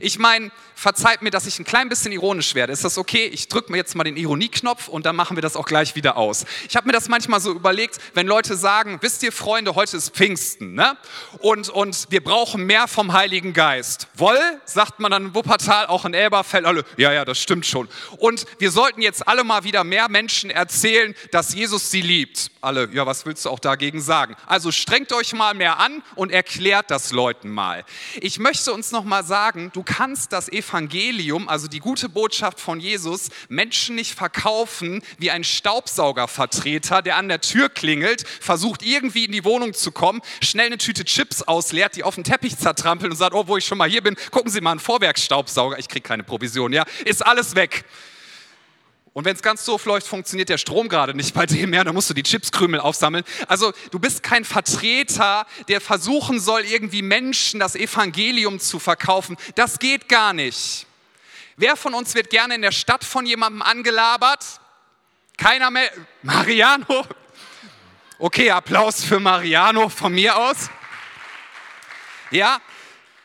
Ich 0.00 0.18
meine, 0.18 0.50
verzeiht 0.74 1.22
mir, 1.22 1.30
dass 1.30 1.46
ich 1.46 1.58
ein 1.58 1.64
klein 1.64 1.88
bisschen 1.88 2.12
ironisch 2.12 2.54
werde. 2.54 2.72
Ist 2.72 2.84
das 2.84 2.98
okay? 2.98 3.26
Ich 3.26 3.48
drücke 3.48 3.70
mir 3.70 3.78
jetzt 3.78 3.94
mal 3.94 4.04
den 4.04 4.16
Ironieknopf 4.16 4.88
und 4.88 5.06
dann 5.06 5.16
machen 5.16 5.36
wir 5.36 5.42
das 5.42 5.56
auch 5.56 5.66
gleich 5.66 5.94
wieder 5.96 6.16
aus. 6.16 6.44
Ich 6.68 6.76
habe 6.76 6.86
mir 6.86 6.92
das 6.92 7.08
manchmal 7.08 7.40
so 7.40 7.52
überlegt, 7.52 7.98
wenn 8.14 8.26
Leute 8.26 8.56
sagen, 8.56 8.98
wisst 9.00 9.22
ihr 9.22 9.32
Freunde, 9.32 9.74
heute 9.74 9.96
ist 9.96 10.14
Pfingsten 10.14 10.74
ne? 10.74 10.96
und, 11.38 11.68
und 11.68 12.06
wir 12.10 12.22
brauchen 12.22 12.64
mehr 12.64 12.88
vom 12.88 13.12
Heiligen 13.12 13.52
Geist. 13.52 14.08
Woll, 14.14 14.38
sagt 14.64 15.00
man 15.00 15.10
dann 15.10 15.26
in 15.26 15.34
Wuppertal, 15.34 15.86
auch 15.86 16.04
in 16.04 16.14
Elberfeld, 16.14 16.64
alle, 16.64 16.84
ja, 16.96 17.12
ja, 17.12 17.24
das 17.24 17.38
stimmt 17.40 17.66
schon. 17.66 17.88
Und 18.18 18.44
wir 18.58 18.70
sollten 18.70 19.02
jetzt 19.02 19.26
alle 19.26 19.44
mal 19.44 19.64
wieder 19.64 19.84
mehr 19.84 20.08
Menschen 20.08 20.50
erzählen, 20.50 21.14
dass 21.30 21.54
Jesus 21.54 21.90
sie 21.90 22.00
liebt. 22.00 22.50
Alle, 22.60 22.88
ja, 22.92 23.06
was 23.06 23.26
willst 23.26 23.44
du 23.44 23.50
auch 23.50 23.58
dagegen 23.58 24.00
sagen? 24.00 24.36
Also 24.46 24.72
strengt 24.72 25.12
euch 25.12 25.32
mal 25.32 25.54
mehr 25.54 25.78
an 25.78 26.02
und 26.14 26.32
erklärt 26.32 26.90
das 26.90 27.12
Leuten 27.12 27.50
mal. 27.50 27.84
Ich 28.20 28.38
möchte 28.38 28.72
uns 28.72 28.90
noch 28.90 29.04
mal 29.04 29.24
sagen, 29.24 29.70
du 29.74 29.82
kannst 29.82 30.32
das 30.32 30.48
Evangelium, 30.48 30.73
also 31.46 31.68
die 31.68 31.78
gute 31.78 32.08
Botschaft 32.08 32.58
von 32.58 32.80
Jesus, 32.80 33.30
Menschen 33.48 33.94
nicht 33.94 34.14
verkaufen 34.14 35.02
wie 35.18 35.30
ein 35.30 35.44
Staubsaugervertreter, 35.44 37.00
der 37.00 37.16
an 37.16 37.28
der 37.28 37.40
Tür 37.40 37.68
klingelt, 37.68 38.26
versucht 38.40 38.82
irgendwie 38.82 39.24
in 39.24 39.32
die 39.32 39.44
Wohnung 39.44 39.72
zu 39.72 39.92
kommen, 39.92 40.20
schnell 40.42 40.66
eine 40.66 40.78
Tüte 40.78 41.04
Chips 41.04 41.42
ausleert, 41.42 41.94
die 41.94 42.02
auf 42.02 42.16
den 42.16 42.24
Teppich 42.24 42.58
zertrampelt 42.58 43.12
und 43.12 43.16
sagt, 43.16 43.34
oh, 43.34 43.46
wo 43.46 43.56
ich 43.56 43.64
schon 43.64 43.78
mal 43.78 43.88
hier 43.88 44.02
bin, 44.02 44.16
gucken 44.32 44.50
Sie 44.50 44.60
mal 44.60 44.72
einen 44.72 44.80
Vorwerksstaubsauger, 44.80 45.78
ich 45.78 45.88
kriege 45.88 46.02
keine 46.02 46.24
Provision, 46.24 46.72
ja, 46.72 46.84
ist 47.04 47.24
alles 47.24 47.54
weg. 47.54 47.84
Und 49.14 49.24
wenn 49.24 49.36
es 49.36 49.42
ganz 49.42 49.64
doof 49.64 49.84
läuft, 49.84 50.08
funktioniert 50.08 50.48
der 50.48 50.58
Strom 50.58 50.88
gerade 50.88 51.14
nicht 51.14 51.34
bei 51.34 51.46
dem 51.46 51.70
mehr, 51.70 51.84
dann 51.84 51.94
musst 51.94 52.10
du 52.10 52.14
die 52.14 52.24
Chipskrümel 52.24 52.80
aufsammeln. 52.80 53.24
Also 53.46 53.72
du 53.92 54.00
bist 54.00 54.24
kein 54.24 54.44
Vertreter, 54.44 55.46
der 55.68 55.80
versuchen 55.80 56.40
soll, 56.40 56.62
irgendwie 56.62 57.00
Menschen 57.00 57.60
das 57.60 57.76
Evangelium 57.76 58.58
zu 58.58 58.80
verkaufen. 58.80 59.36
Das 59.54 59.78
geht 59.78 60.08
gar 60.08 60.32
nicht. 60.32 60.86
Wer 61.56 61.76
von 61.76 61.94
uns 61.94 62.16
wird 62.16 62.28
gerne 62.28 62.56
in 62.56 62.62
der 62.62 62.72
Stadt 62.72 63.04
von 63.04 63.24
jemandem 63.24 63.62
angelabert? 63.62 64.44
Keiner 65.36 65.70
mehr. 65.70 65.92
Mariano? 66.22 67.06
Okay, 68.18 68.50
Applaus 68.50 69.04
für 69.04 69.20
Mariano 69.20 69.90
von 69.90 70.12
mir 70.12 70.36
aus. 70.36 70.70
Ja, 72.32 72.60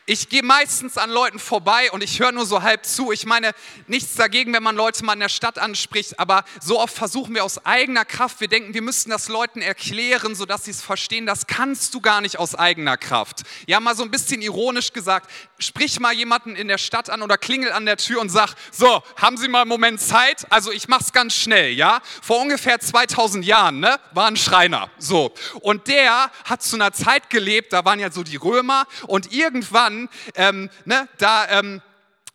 ich 0.09 0.27
gehe 0.27 0.41
meistens 0.41 0.97
an 0.97 1.11
Leuten 1.11 1.37
vorbei 1.37 1.91
und 1.91 2.03
ich 2.03 2.19
höre 2.19 2.31
nur 2.31 2.47
so 2.47 2.63
halb 2.63 2.83
zu. 2.83 3.11
Ich 3.11 3.27
meine, 3.27 3.51
nichts 3.85 4.15
dagegen, 4.15 4.51
wenn 4.53 4.63
man 4.63 4.75
Leute 4.75 5.05
mal 5.05 5.13
in 5.13 5.19
der 5.19 5.29
Stadt 5.29 5.59
anspricht, 5.59 6.19
aber 6.19 6.45
so 6.59 6.79
oft 6.79 6.95
versuchen 6.95 7.35
wir 7.35 7.43
aus 7.43 7.63
eigener 7.63 8.05
Kraft, 8.05 8.41
wir 8.41 8.47
denken, 8.47 8.73
wir 8.73 8.81
müssten 8.81 9.11
das 9.11 9.27
Leuten 9.27 9.61
erklären, 9.61 10.33
sodass 10.33 10.65
sie 10.65 10.71
es 10.71 10.81
verstehen. 10.81 11.27
Das 11.27 11.45
kannst 11.45 11.93
du 11.93 12.01
gar 12.01 12.21
nicht 12.21 12.39
aus 12.39 12.55
eigener 12.55 12.97
Kraft. 12.97 13.43
Ja, 13.67 13.79
mal 13.79 13.95
so 13.95 14.01
ein 14.01 14.09
bisschen 14.09 14.41
ironisch 14.41 14.93
gesagt, 14.93 15.29
sprich 15.59 15.99
mal 15.99 16.13
jemanden 16.13 16.55
in 16.55 16.67
der 16.67 16.79
Stadt 16.79 17.11
an 17.11 17.21
oder 17.21 17.37
klingel 17.37 17.71
an 17.71 17.85
der 17.85 17.97
Tür 17.97 18.19
und 18.19 18.29
sag, 18.29 18.55
so, 18.71 19.03
haben 19.15 19.37
Sie 19.37 19.47
mal 19.47 19.61
einen 19.61 19.69
Moment 19.69 20.01
Zeit? 20.01 20.47
Also 20.49 20.71
ich 20.71 20.87
mach's 20.87 21.13
ganz 21.13 21.35
schnell, 21.35 21.71
ja? 21.73 22.01
Vor 22.23 22.41
ungefähr 22.41 22.79
2000 22.79 23.45
Jahren, 23.45 23.79
ne, 23.79 23.99
war 24.13 24.25
ein 24.25 24.37
Schreiner, 24.37 24.89
so. 24.97 25.35
Und 25.61 25.87
der 25.87 26.31
hat 26.45 26.63
zu 26.63 26.77
einer 26.77 26.93
Zeit 26.93 27.29
gelebt, 27.29 27.73
da 27.73 27.85
waren 27.85 27.99
ja 27.99 28.09
so 28.09 28.23
die 28.23 28.37
Römer 28.37 28.87
und 29.05 29.31
irgendwann 29.31 29.98
ähm, 30.35 30.69
ne, 30.85 31.09
da, 31.17 31.47
ähm, 31.49 31.81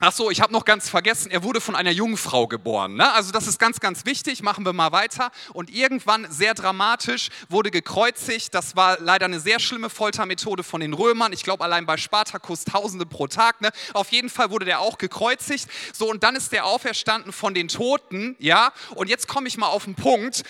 Ach 0.00 0.12
so, 0.12 0.30
ich 0.30 0.40
habe 0.40 0.52
noch 0.52 0.64
ganz 0.64 0.88
vergessen, 0.88 1.30
er 1.30 1.44
wurde 1.44 1.60
von 1.60 1.76
einer 1.76 1.92
Jungfrau 1.92 2.48
geboren. 2.48 2.96
Ne? 2.96 3.12
Also 3.12 3.30
das 3.30 3.46
ist 3.46 3.60
ganz, 3.60 3.78
ganz 3.78 4.04
wichtig, 4.04 4.42
machen 4.42 4.66
wir 4.66 4.72
mal 4.72 4.90
weiter. 4.90 5.30
Und 5.52 5.70
irgendwann, 5.70 6.30
sehr 6.30 6.52
dramatisch, 6.52 7.28
wurde 7.48 7.70
gekreuzigt. 7.70 8.54
Das 8.54 8.74
war 8.74 8.98
leider 9.00 9.26
eine 9.26 9.38
sehr 9.38 9.60
schlimme 9.60 9.88
Foltermethode 9.88 10.64
von 10.64 10.80
den 10.80 10.92
Römern. 10.92 11.32
Ich 11.32 11.44
glaube, 11.44 11.62
allein 11.62 11.86
bei 11.86 11.96
Spartakus 11.96 12.64
Tausende 12.64 13.06
pro 13.06 13.28
Tag. 13.28 13.60
Ne? 13.60 13.70
Auf 13.94 14.10
jeden 14.10 14.28
Fall 14.30 14.50
wurde 14.50 14.64
der 14.64 14.80
auch 14.80 14.98
gekreuzigt. 14.98 15.70
So, 15.94 16.10
und 16.10 16.24
dann 16.24 16.34
ist 16.34 16.52
der 16.52 16.66
auferstanden 16.66 17.32
von 17.32 17.54
den 17.54 17.68
Toten. 17.68 18.34
Ja, 18.40 18.72
und 18.96 19.08
jetzt 19.08 19.28
komme 19.28 19.46
ich 19.46 19.56
mal 19.56 19.68
auf 19.68 19.84
den 19.84 19.94
Punkt. 19.94 20.42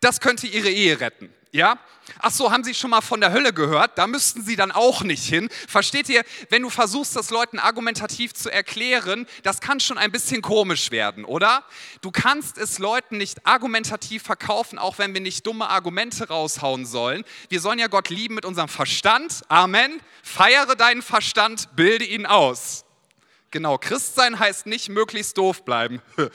Das 0.00 0.20
könnte 0.20 0.46
ihre 0.46 0.70
Ehe 0.70 1.00
retten. 1.00 1.34
Ja? 1.52 1.78
Ach 2.20 2.30
so, 2.30 2.50
haben 2.50 2.64
Sie 2.64 2.74
schon 2.74 2.90
mal 2.90 3.00
von 3.00 3.20
der 3.20 3.32
Hölle 3.32 3.52
gehört? 3.52 3.98
Da 3.98 4.06
müssten 4.06 4.42
Sie 4.42 4.56
dann 4.56 4.72
auch 4.72 5.02
nicht 5.02 5.24
hin. 5.24 5.48
Versteht 5.68 6.08
ihr, 6.08 6.24
wenn 6.50 6.62
du 6.62 6.70
versuchst, 6.70 7.14
das 7.16 7.30
Leuten 7.30 7.58
argumentativ 7.58 8.34
zu 8.34 8.50
erklären, 8.50 9.26
das 9.42 9.60
kann 9.60 9.80
schon 9.80 9.98
ein 9.98 10.10
bisschen 10.10 10.42
komisch 10.42 10.90
werden, 10.90 11.24
oder? 11.24 11.64
Du 12.00 12.10
kannst 12.10 12.58
es 12.58 12.78
Leuten 12.78 13.18
nicht 13.18 13.46
argumentativ 13.46 14.22
verkaufen, 14.22 14.78
auch 14.78 14.98
wenn 14.98 15.14
wir 15.14 15.20
nicht 15.20 15.46
dumme 15.46 15.68
Argumente 15.68 16.28
raushauen 16.28 16.86
sollen. 16.86 17.24
Wir 17.48 17.60
sollen 17.60 17.78
ja 17.78 17.88
Gott 17.88 18.08
lieben 18.08 18.34
mit 18.34 18.44
unserem 18.44 18.68
Verstand. 18.68 19.42
Amen. 19.48 20.00
Feiere 20.22 20.76
deinen 20.76 21.02
Verstand, 21.02 21.76
bilde 21.76 22.04
ihn 22.04 22.26
aus. 22.26 22.84
Genau, 23.50 23.78
Christsein 23.78 24.38
heißt 24.38 24.66
nicht 24.66 24.88
möglichst 24.88 25.38
doof 25.38 25.64
bleiben. 25.64 26.02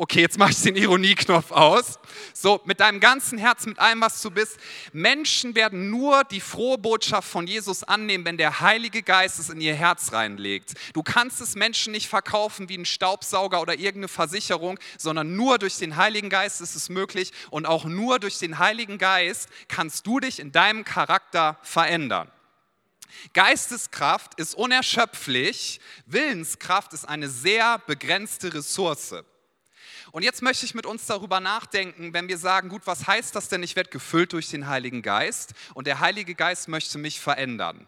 Okay, 0.00 0.20
jetzt 0.20 0.38
mache 0.38 0.52
ich 0.52 0.62
den 0.62 0.76
Ironieknopf 0.76 1.50
aus. 1.50 1.98
So, 2.32 2.60
mit 2.64 2.78
deinem 2.78 3.00
ganzen 3.00 3.36
Herz, 3.36 3.66
mit 3.66 3.80
allem, 3.80 4.00
was 4.00 4.22
du 4.22 4.30
bist. 4.30 4.56
Menschen 4.92 5.56
werden 5.56 5.90
nur 5.90 6.22
die 6.22 6.40
frohe 6.40 6.78
Botschaft 6.78 7.28
von 7.28 7.48
Jesus 7.48 7.82
annehmen, 7.82 8.24
wenn 8.24 8.36
der 8.36 8.60
Heilige 8.60 9.02
Geist 9.02 9.40
es 9.40 9.50
in 9.50 9.60
ihr 9.60 9.74
Herz 9.74 10.12
reinlegt. 10.12 10.74
Du 10.92 11.02
kannst 11.02 11.40
es 11.40 11.56
Menschen 11.56 11.90
nicht 11.90 12.06
verkaufen 12.06 12.68
wie 12.68 12.78
ein 12.78 12.84
Staubsauger 12.84 13.60
oder 13.60 13.74
irgendeine 13.74 14.06
Versicherung, 14.06 14.78
sondern 14.98 15.34
nur 15.34 15.58
durch 15.58 15.78
den 15.78 15.96
Heiligen 15.96 16.30
Geist 16.30 16.60
ist 16.60 16.76
es 16.76 16.88
möglich 16.90 17.32
und 17.50 17.66
auch 17.66 17.84
nur 17.84 18.20
durch 18.20 18.38
den 18.38 18.60
Heiligen 18.60 18.98
Geist 18.98 19.48
kannst 19.66 20.06
du 20.06 20.20
dich 20.20 20.38
in 20.38 20.52
deinem 20.52 20.84
Charakter 20.84 21.58
verändern. 21.62 22.30
Geisteskraft 23.34 24.38
ist 24.38 24.54
unerschöpflich, 24.54 25.80
Willenskraft 26.06 26.92
ist 26.92 27.04
eine 27.04 27.28
sehr 27.28 27.80
begrenzte 27.80 28.54
Ressource. 28.54 29.24
Und 30.18 30.24
jetzt 30.24 30.42
möchte 30.42 30.66
ich 30.66 30.74
mit 30.74 30.84
uns 30.84 31.06
darüber 31.06 31.38
nachdenken, 31.38 32.12
wenn 32.12 32.26
wir 32.26 32.38
sagen, 32.38 32.70
gut, 32.70 32.82
was 32.86 33.06
heißt 33.06 33.36
das 33.36 33.48
denn? 33.48 33.62
Ich 33.62 33.76
werde 33.76 33.90
gefüllt 33.90 34.32
durch 34.32 34.48
den 34.48 34.66
Heiligen 34.66 35.00
Geist 35.00 35.54
und 35.74 35.86
der 35.86 36.00
Heilige 36.00 36.34
Geist 36.34 36.66
möchte 36.66 36.98
mich 36.98 37.20
verändern. 37.20 37.86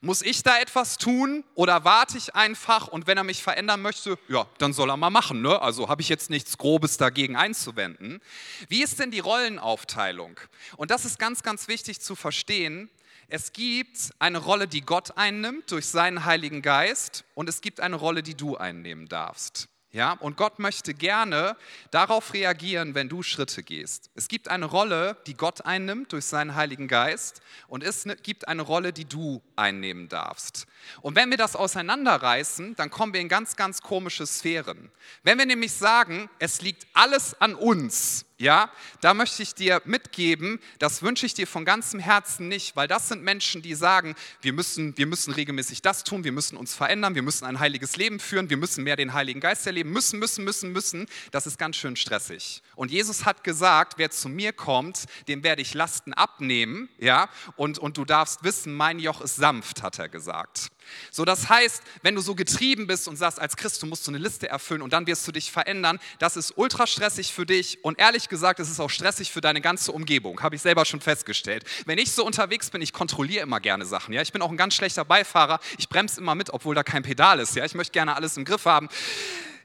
Muss 0.00 0.22
ich 0.22 0.44
da 0.44 0.60
etwas 0.60 0.96
tun 0.96 1.42
oder 1.56 1.84
warte 1.84 2.18
ich 2.18 2.36
einfach 2.36 2.86
und 2.86 3.08
wenn 3.08 3.18
er 3.18 3.24
mich 3.24 3.42
verändern 3.42 3.82
möchte, 3.82 4.16
ja, 4.28 4.46
dann 4.58 4.72
soll 4.72 4.90
er 4.90 4.96
mal 4.96 5.10
machen. 5.10 5.42
Ne? 5.42 5.60
Also 5.60 5.88
habe 5.88 6.02
ich 6.02 6.08
jetzt 6.08 6.30
nichts 6.30 6.56
Grobes 6.56 6.98
dagegen 6.98 7.34
einzuwenden. 7.34 8.20
Wie 8.68 8.84
ist 8.84 9.00
denn 9.00 9.10
die 9.10 9.18
Rollenaufteilung? 9.18 10.38
Und 10.76 10.92
das 10.92 11.04
ist 11.04 11.18
ganz, 11.18 11.42
ganz 11.42 11.66
wichtig 11.66 12.00
zu 12.00 12.14
verstehen. 12.14 12.90
Es 13.26 13.52
gibt 13.52 14.12
eine 14.20 14.38
Rolle, 14.38 14.68
die 14.68 14.82
Gott 14.82 15.18
einnimmt 15.18 15.72
durch 15.72 15.86
seinen 15.86 16.26
Heiligen 16.26 16.62
Geist 16.62 17.24
und 17.34 17.48
es 17.48 17.60
gibt 17.60 17.80
eine 17.80 17.96
Rolle, 17.96 18.22
die 18.22 18.36
du 18.36 18.56
einnehmen 18.56 19.08
darfst. 19.08 19.68
Ja, 19.94 20.12
und 20.12 20.38
Gott 20.38 20.58
möchte 20.58 20.94
gerne 20.94 21.54
darauf 21.90 22.32
reagieren, 22.32 22.94
wenn 22.94 23.10
du 23.10 23.22
Schritte 23.22 23.62
gehst. 23.62 24.10
Es 24.14 24.26
gibt 24.26 24.48
eine 24.48 24.64
Rolle, 24.64 25.18
die 25.26 25.34
Gott 25.34 25.66
einnimmt 25.66 26.12
durch 26.12 26.24
seinen 26.24 26.54
Heiligen 26.54 26.88
Geist 26.88 27.42
und 27.68 27.84
es 27.84 28.06
gibt 28.22 28.48
eine 28.48 28.62
Rolle, 28.62 28.94
die 28.94 29.04
du 29.04 29.42
einnehmen 29.54 30.08
darfst. 30.08 30.66
Und 31.02 31.14
wenn 31.14 31.28
wir 31.28 31.36
das 31.36 31.56
auseinanderreißen, 31.56 32.74
dann 32.76 32.88
kommen 32.88 33.12
wir 33.12 33.20
in 33.20 33.28
ganz, 33.28 33.54
ganz 33.54 33.82
komische 33.82 34.26
Sphären. 34.26 34.90
Wenn 35.24 35.36
wir 35.36 35.44
nämlich 35.44 35.72
sagen, 35.74 36.30
es 36.38 36.62
liegt 36.62 36.86
alles 36.94 37.38
an 37.38 37.54
uns, 37.54 38.24
ja, 38.42 38.70
da 39.00 39.14
möchte 39.14 39.42
ich 39.42 39.54
dir 39.54 39.80
mitgeben, 39.84 40.58
das 40.80 41.02
wünsche 41.02 41.24
ich 41.24 41.34
dir 41.34 41.46
von 41.46 41.64
ganzem 41.64 42.00
Herzen 42.00 42.48
nicht, 42.48 42.74
weil 42.74 42.88
das 42.88 43.08
sind 43.08 43.22
Menschen, 43.22 43.62
die 43.62 43.74
sagen, 43.74 44.16
wir 44.40 44.52
müssen, 44.52 44.98
wir 44.98 45.06
müssen 45.06 45.32
regelmäßig 45.32 45.80
das 45.80 46.02
tun, 46.02 46.24
wir 46.24 46.32
müssen 46.32 46.56
uns 46.56 46.74
verändern, 46.74 47.14
wir 47.14 47.22
müssen 47.22 47.44
ein 47.44 47.60
heiliges 47.60 47.96
Leben 47.96 48.18
führen, 48.18 48.50
wir 48.50 48.56
müssen 48.56 48.82
mehr 48.82 48.96
den 48.96 49.12
Heiligen 49.12 49.38
Geist 49.40 49.64
erleben, 49.66 49.90
müssen, 49.90 50.18
müssen, 50.18 50.42
müssen, 50.44 50.72
müssen. 50.72 51.06
Das 51.30 51.46
ist 51.46 51.56
ganz 51.56 51.76
schön 51.76 51.94
stressig. 51.94 52.62
Und 52.74 52.90
Jesus 52.90 53.24
hat 53.24 53.44
gesagt, 53.44 53.94
wer 53.96 54.10
zu 54.10 54.28
mir 54.28 54.52
kommt, 54.52 55.04
dem 55.28 55.44
werde 55.44 55.62
ich 55.62 55.72
Lasten 55.72 56.12
abnehmen, 56.12 56.88
ja, 56.98 57.28
und, 57.54 57.78
und 57.78 57.96
du 57.96 58.04
darfst 58.04 58.42
wissen, 58.42 58.74
mein 58.74 58.98
Joch 58.98 59.20
ist 59.20 59.36
sanft, 59.36 59.84
hat 59.84 60.00
er 60.00 60.08
gesagt. 60.08 60.71
So, 61.10 61.24
das 61.24 61.48
heißt, 61.48 61.82
wenn 62.02 62.14
du 62.14 62.20
so 62.20 62.34
getrieben 62.34 62.86
bist 62.86 63.08
und 63.08 63.16
sagst, 63.16 63.40
als 63.40 63.56
Christ, 63.56 63.82
du 63.82 63.86
musst 63.86 64.04
so 64.04 64.10
eine 64.10 64.18
Liste 64.18 64.48
erfüllen 64.48 64.82
und 64.82 64.92
dann 64.92 65.06
wirst 65.06 65.26
du 65.26 65.32
dich 65.32 65.50
verändern, 65.50 65.98
das 66.18 66.36
ist 66.36 66.54
ultra 66.56 66.86
stressig 66.86 67.32
für 67.32 67.46
dich 67.46 67.84
und 67.84 67.98
ehrlich 67.98 68.28
gesagt, 68.28 68.60
es 68.60 68.70
ist 68.70 68.80
auch 68.80 68.90
stressig 68.90 69.30
für 69.30 69.40
deine 69.40 69.60
ganze 69.60 69.92
Umgebung, 69.92 70.42
habe 70.42 70.56
ich 70.56 70.62
selber 70.62 70.84
schon 70.84 71.00
festgestellt. 71.00 71.64
Wenn 71.86 71.98
ich 71.98 72.12
so 72.12 72.24
unterwegs 72.24 72.70
bin, 72.70 72.82
ich 72.82 72.92
kontrolliere 72.92 73.42
immer 73.42 73.60
gerne 73.60 73.84
Sachen, 73.84 74.14
ja, 74.14 74.22
ich 74.22 74.32
bin 74.32 74.42
auch 74.42 74.50
ein 74.50 74.56
ganz 74.56 74.74
schlechter 74.74 75.04
Beifahrer, 75.04 75.60
ich 75.78 75.88
bremse 75.88 76.20
immer 76.20 76.34
mit, 76.34 76.50
obwohl 76.50 76.74
da 76.74 76.82
kein 76.82 77.02
Pedal 77.02 77.40
ist, 77.40 77.56
ja, 77.56 77.64
ich 77.64 77.74
möchte 77.74 77.92
gerne 77.92 78.16
alles 78.16 78.36
im 78.36 78.44
Griff 78.44 78.64
haben. 78.64 78.88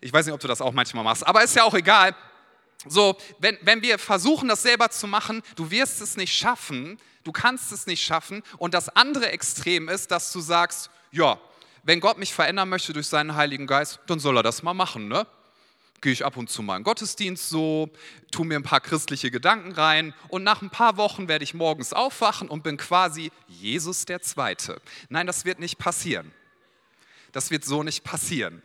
Ich 0.02 0.14
weiß 0.14 0.26
nicht, 0.26 0.34
ob 0.34 0.40
du 0.40 0.48
das 0.48 0.62
auch 0.62 0.74
manchmal 0.74 1.04
machst, 1.04 1.26
aber 1.26 1.44
ist 1.44 1.56
ja 1.56 1.64
auch 1.64 1.74
egal. 1.74 2.16
So, 2.86 3.18
wenn, 3.40 3.58
wenn 3.62 3.82
wir 3.82 3.98
versuchen, 3.98 4.48
das 4.48 4.62
selber 4.62 4.90
zu 4.90 5.08
machen, 5.08 5.42
du 5.56 5.72
wirst 5.72 6.02
es 6.02 6.16
nicht 6.16 6.38
schaffen, 6.38 7.00
du 7.24 7.32
kannst 7.32 7.72
es 7.72 7.88
nicht 7.88 8.04
schaffen. 8.04 8.44
Und 8.58 8.74
das 8.74 8.90
andere 8.90 9.32
Extrem 9.32 9.90
ist, 9.90 10.12
dass 10.12 10.32
du 10.32 10.40
sagst, 10.40 10.90
ja, 11.12 11.40
wenn 11.84 12.00
Gott 12.00 12.18
mich 12.18 12.34
verändern 12.34 12.70
möchte 12.70 12.94
durch 12.94 13.08
seinen 13.08 13.36
Heiligen 13.36 13.66
Geist, 13.66 14.00
dann 14.08 14.20
soll 14.20 14.38
er 14.38 14.44
das 14.44 14.62
mal 14.62 14.74
machen, 14.74 15.08
ne? 15.08 15.26
Gehe 16.00 16.12
ich 16.12 16.24
ab 16.24 16.38
und 16.38 16.48
zu 16.48 16.62
mal 16.62 16.78
in 16.78 16.84
Gottesdienst 16.84 17.50
so, 17.50 17.90
tu 18.30 18.44
mir 18.44 18.56
ein 18.56 18.64
paar 18.64 18.82
christliche 18.82 19.32
Gedanken 19.32 19.72
rein 19.72 20.14
und 20.28 20.44
nach 20.44 20.62
ein 20.62 20.70
paar 20.70 20.96
Wochen 20.98 21.28
werde 21.28 21.44
ich 21.44 21.56
morgens 21.56 21.92
aufwachen 21.92 22.50
und 22.50 22.62
bin 22.62 22.78
quasi 22.78 23.32
Jesus 23.48 24.06
der 24.06 24.22
Zweite. 24.22 24.80
Nein, 25.10 25.26
das 25.26 25.44
wird 25.44 25.60
nicht 25.60 25.80
passieren. 25.80 26.32
Das 27.32 27.50
wird 27.50 27.66
so 27.66 27.82
nicht 27.82 28.04
passieren. 28.04 28.62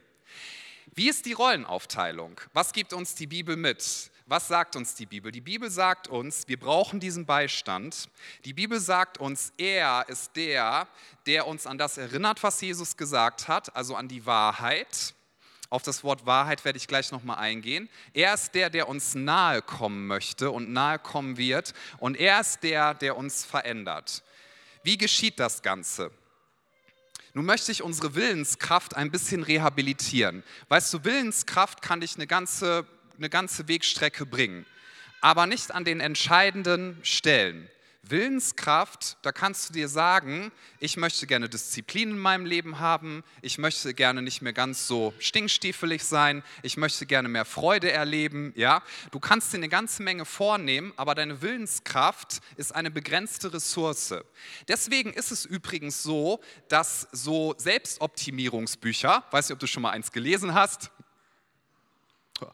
Wie 0.94 1.08
ist 1.08 1.24
die 1.24 1.32
Rollenaufteilung? 1.32 2.38
Was 2.52 2.74
gibt 2.74 2.92
uns 2.92 3.14
die 3.14 3.26
Bibel 3.26 3.56
mit? 3.56 4.10
Was 4.26 4.48
sagt 4.48 4.76
uns 4.76 4.94
die 4.94 5.06
Bibel? 5.06 5.32
Die 5.32 5.40
Bibel 5.40 5.70
sagt 5.70 6.06
uns, 6.06 6.46
wir 6.48 6.58
brauchen 6.58 7.00
diesen 7.00 7.24
Beistand. 7.24 8.10
Die 8.44 8.52
Bibel 8.52 8.78
sagt 8.78 9.16
uns, 9.16 9.54
er 9.56 10.04
ist 10.08 10.36
der, 10.36 10.86
der 11.24 11.46
uns 11.46 11.66
an 11.66 11.78
das 11.78 11.96
erinnert, 11.96 12.42
was 12.42 12.60
Jesus 12.60 12.96
gesagt 12.98 13.48
hat, 13.48 13.74
also 13.74 13.96
an 13.96 14.06
die 14.06 14.26
Wahrheit. 14.26 15.14
Auf 15.70 15.82
das 15.82 16.04
Wort 16.04 16.26
Wahrheit 16.26 16.62
werde 16.66 16.76
ich 16.76 16.86
gleich 16.86 17.10
nochmal 17.10 17.38
eingehen. 17.38 17.88
Er 18.12 18.34
ist 18.34 18.54
der, 18.54 18.68
der 18.68 18.86
uns 18.86 19.14
nahe 19.14 19.62
kommen 19.62 20.06
möchte 20.06 20.50
und 20.50 20.70
nahe 20.74 20.98
kommen 20.98 21.38
wird. 21.38 21.72
Und 21.96 22.18
er 22.18 22.40
ist 22.40 22.62
der, 22.62 22.92
der 22.92 23.16
uns 23.16 23.46
verändert. 23.46 24.22
Wie 24.82 24.98
geschieht 24.98 25.40
das 25.40 25.62
Ganze? 25.62 26.10
Nun 27.34 27.46
möchte 27.46 27.72
ich 27.72 27.82
unsere 27.82 28.14
Willenskraft 28.14 28.94
ein 28.94 29.10
bisschen 29.10 29.42
rehabilitieren. 29.42 30.42
Weißt 30.68 30.92
du, 30.92 31.04
Willenskraft 31.04 31.80
kann 31.80 32.02
dich 32.02 32.16
eine 32.16 32.26
ganze, 32.26 32.86
eine 33.16 33.30
ganze 33.30 33.68
Wegstrecke 33.68 34.26
bringen, 34.26 34.66
aber 35.22 35.46
nicht 35.46 35.72
an 35.72 35.84
den 35.84 36.00
entscheidenden 36.00 36.98
Stellen. 37.02 37.70
Willenskraft, 38.08 39.16
da 39.22 39.30
kannst 39.30 39.68
du 39.68 39.72
dir 39.72 39.88
sagen, 39.88 40.50
ich 40.80 40.96
möchte 40.96 41.26
gerne 41.28 41.48
Disziplin 41.48 42.10
in 42.10 42.18
meinem 42.18 42.44
Leben 42.44 42.80
haben, 42.80 43.22
ich 43.42 43.58
möchte 43.58 43.94
gerne 43.94 44.22
nicht 44.22 44.42
mehr 44.42 44.52
ganz 44.52 44.88
so 44.88 45.14
stinkstiefelig 45.20 46.02
sein, 46.02 46.42
ich 46.62 46.76
möchte 46.76 47.06
gerne 47.06 47.28
mehr 47.28 47.44
Freude 47.44 47.92
erleben, 47.92 48.52
ja? 48.56 48.82
Du 49.12 49.20
kannst 49.20 49.52
dir 49.52 49.58
eine 49.58 49.68
ganze 49.68 50.02
Menge 50.02 50.24
vornehmen, 50.24 50.92
aber 50.96 51.14
deine 51.14 51.42
Willenskraft 51.42 52.40
ist 52.56 52.74
eine 52.74 52.90
begrenzte 52.90 53.52
Ressource. 53.52 54.14
Deswegen 54.66 55.12
ist 55.12 55.30
es 55.30 55.44
übrigens 55.44 56.02
so, 56.02 56.40
dass 56.68 57.08
so 57.12 57.54
Selbstoptimierungsbücher, 57.56 59.24
weiß 59.30 59.48
nicht, 59.48 59.54
ob 59.54 59.60
du 59.60 59.66
schon 59.68 59.82
mal 59.82 59.90
eins 59.90 60.10
gelesen 60.10 60.54
hast, 60.54 60.90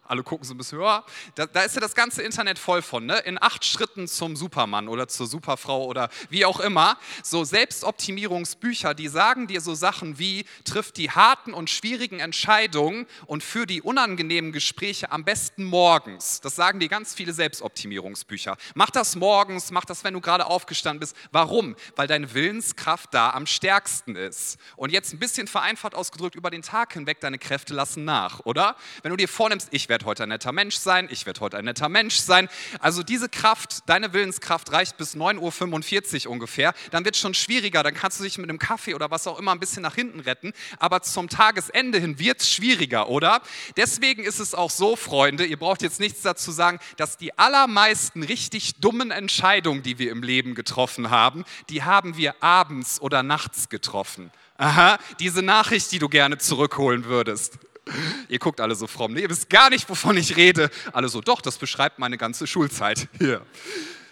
alle 0.07 0.23
gucken 0.23 0.47
so 0.47 0.54
ein 0.54 0.59
bisschen 0.59 0.78
höher. 0.78 1.04
Da, 1.35 1.47
da, 1.47 1.62
ist 1.62 1.75
ja 1.75 1.80
das 1.80 1.95
ganze 1.95 2.23
Internet 2.23 2.59
voll 2.59 2.83
von, 2.83 3.07
ne? 3.07 3.18
in 3.18 3.40
acht 3.40 3.64
Schritten 3.64 4.09
zum 4.09 4.37
Supermann 4.37 4.88
oder 4.88 5.09
zur 5.09 5.26
Superfrau 5.26 5.87
oder 5.87 6.09
wie 6.30 6.45
auch 6.45 6.61
immer. 6.61 6.99
So 7.23 7.45
Selbstoptimierungsbücher, 7.45 8.95
die 8.95 9.09
sagen 9.09 9.47
dir 9.47 9.61
so 9.61 9.75
Sachen 9.75 10.18
wie, 10.18 10.45
triff 10.64 10.92
die 10.92 11.11
harten 11.11 11.54
und 11.54 11.71
schwierigen 11.71 12.21
Entscheidungen 12.21 13.07
und 13.26 13.42
für 13.42 13.66
die 13.66 13.83
unangenehmen 13.83 14.52
Gespräche 14.52 15.11
am 15.11 15.25
besten 15.25 15.64
morgens. 15.64 16.40
Das 16.40 16.57
sagen 16.57 16.80
dir 16.80 16.88
ganz 16.88 17.14
viele 17.14 17.33
Selbstoptimierungsbücher. 17.33 18.57
Mach 18.75 18.90
das 18.90 19.16
morgens, 19.16 19.71
mach 19.71 19.85
das, 19.85 20.04
wenn 20.04 20.14
du 20.14 20.21
gerade 20.21 20.47
aufgestanden 20.47 21.00
bist. 21.00 21.16
Warum? 21.33 21.76
Weil 21.97 22.07
deine 22.07 22.35
Willenskraft 22.35 23.12
da 23.14 23.30
am 23.30 23.47
stärksten 23.47 24.16
ist. 24.16 24.59
Und 24.76 24.90
jetzt 24.90 25.12
ein 25.12 25.18
bisschen 25.18 25.47
vereinfacht 25.47 25.95
ausgedrückt, 25.95 26.35
über 26.35 26.50
den 26.50 26.62
Tag 26.62 26.92
hinweg, 26.92 27.21
deine 27.21 27.38
Kräfte 27.38 27.75
lassen 27.75 28.04
nach, 28.04 28.40
oder? 28.45 28.76
Wenn 29.02 29.11
du 29.11 29.16
dir 29.16 29.28
vornimmst, 29.28 29.68
ich 29.79 29.89
werde 29.89 30.07
heute 30.07 30.25
ein 30.25 30.31
netter 30.31 30.51
Mensch 30.51 30.77
sein, 30.77 31.09
ich 31.09 31.25
werde 31.25 31.39
heute 31.41 31.57
ein 31.57 31.65
netter 31.65 31.89
Mensch 31.89 32.17
sein. 32.17 32.49
Also 32.81 33.05
diese 33.05 33.29
Kraft, 33.29 33.89
deine 33.89 34.13
Willenskraft 34.13 34.73
reicht 34.73 34.97
bis 34.97 35.15
9.45 35.15 36.27
Uhr 36.27 36.33
ungefähr. 36.33 36.75
Dann 36.91 37.05
wird 37.05 37.15
es 37.15 37.21
schon 37.21 37.33
schwieriger, 37.33 37.85
dann 37.85 37.95
kannst 37.95 38.19
du 38.19 38.25
dich 38.25 38.39
mit 38.39 38.51
einem 38.51 38.59
Kaffee 38.59 38.95
oder 38.95 39.13
was 39.13 39.29
auch 39.29 39.39
immer 39.39 39.53
ein 39.53 39.61
bisschen 39.61 39.83
nach 39.83 39.95
hinten 39.95 40.19
retten. 40.19 40.53
Aber 40.81 41.03
zum 41.03 41.29
Tagesende 41.29 42.01
hin 42.01 42.19
wird 42.19 42.41
es 42.41 42.53
schwieriger, 42.53 43.09
oder? 43.09 43.41
Deswegen 43.77 44.25
ist 44.25 44.41
es 44.41 44.53
auch 44.53 44.71
so, 44.71 44.97
Freunde, 44.97 45.47
ihr 45.47 45.59
braucht 45.59 45.83
jetzt 45.83 46.01
nichts 46.01 46.23
dazu 46.23 46.51
sagen, 46.51 46.81
dass 46.97 47.17
die 47.17 47.39
allermeisten 47.39 48.25
richtig 48.25 48.81
dummen 48.81 49.13
Entscheidungen, 49.13 49.85
die 49.85 50.01
wir 50.01 50.11
im 50.11 50.25
Leben 50.25 50.57
getroffen 50.57 51.11
haben, 51.11 51.45
die 51.69 51.85
haben 51.85 52.17
wir 52.17 52.43
abends 52.43 53.01
oder 53.01 53.23
nachts 53.23 53.69
getroffen. 53.69 54.33
Aha, 54.61 54.99
diese 55.21 55.41
Nachricht, 55.41 55.93
die 55.93 56.01
du 56.01 56.09
gerne 56.09 56.37
zurückholen 56.39 57.05
würdest. 57.05 57.61
Ihr 58.28 58.38
guckt 58.38 58.61
alle 58.61 58.75
so 58.75 58.87
fromm. 58.87 59.12
Nee, 59.12 59.23
ihr 59.23 59.30
wisst 59.30 59.50
gar 59.50 59.71
nicht, 59.71 59.88
wovon 59.88 60.16
ich 60.16 60.37
rede. 60.37 60.71
Alle 60.92 61.09
so, 61.09 61.21
doch, 61.21 61.40
das 61.40 61.59
beschreibt 61.59 61.99
meine 61.99 62.18
ganze 62.18 62.47
Schulzeit 62.47 63.09
hier. 63.18 63.45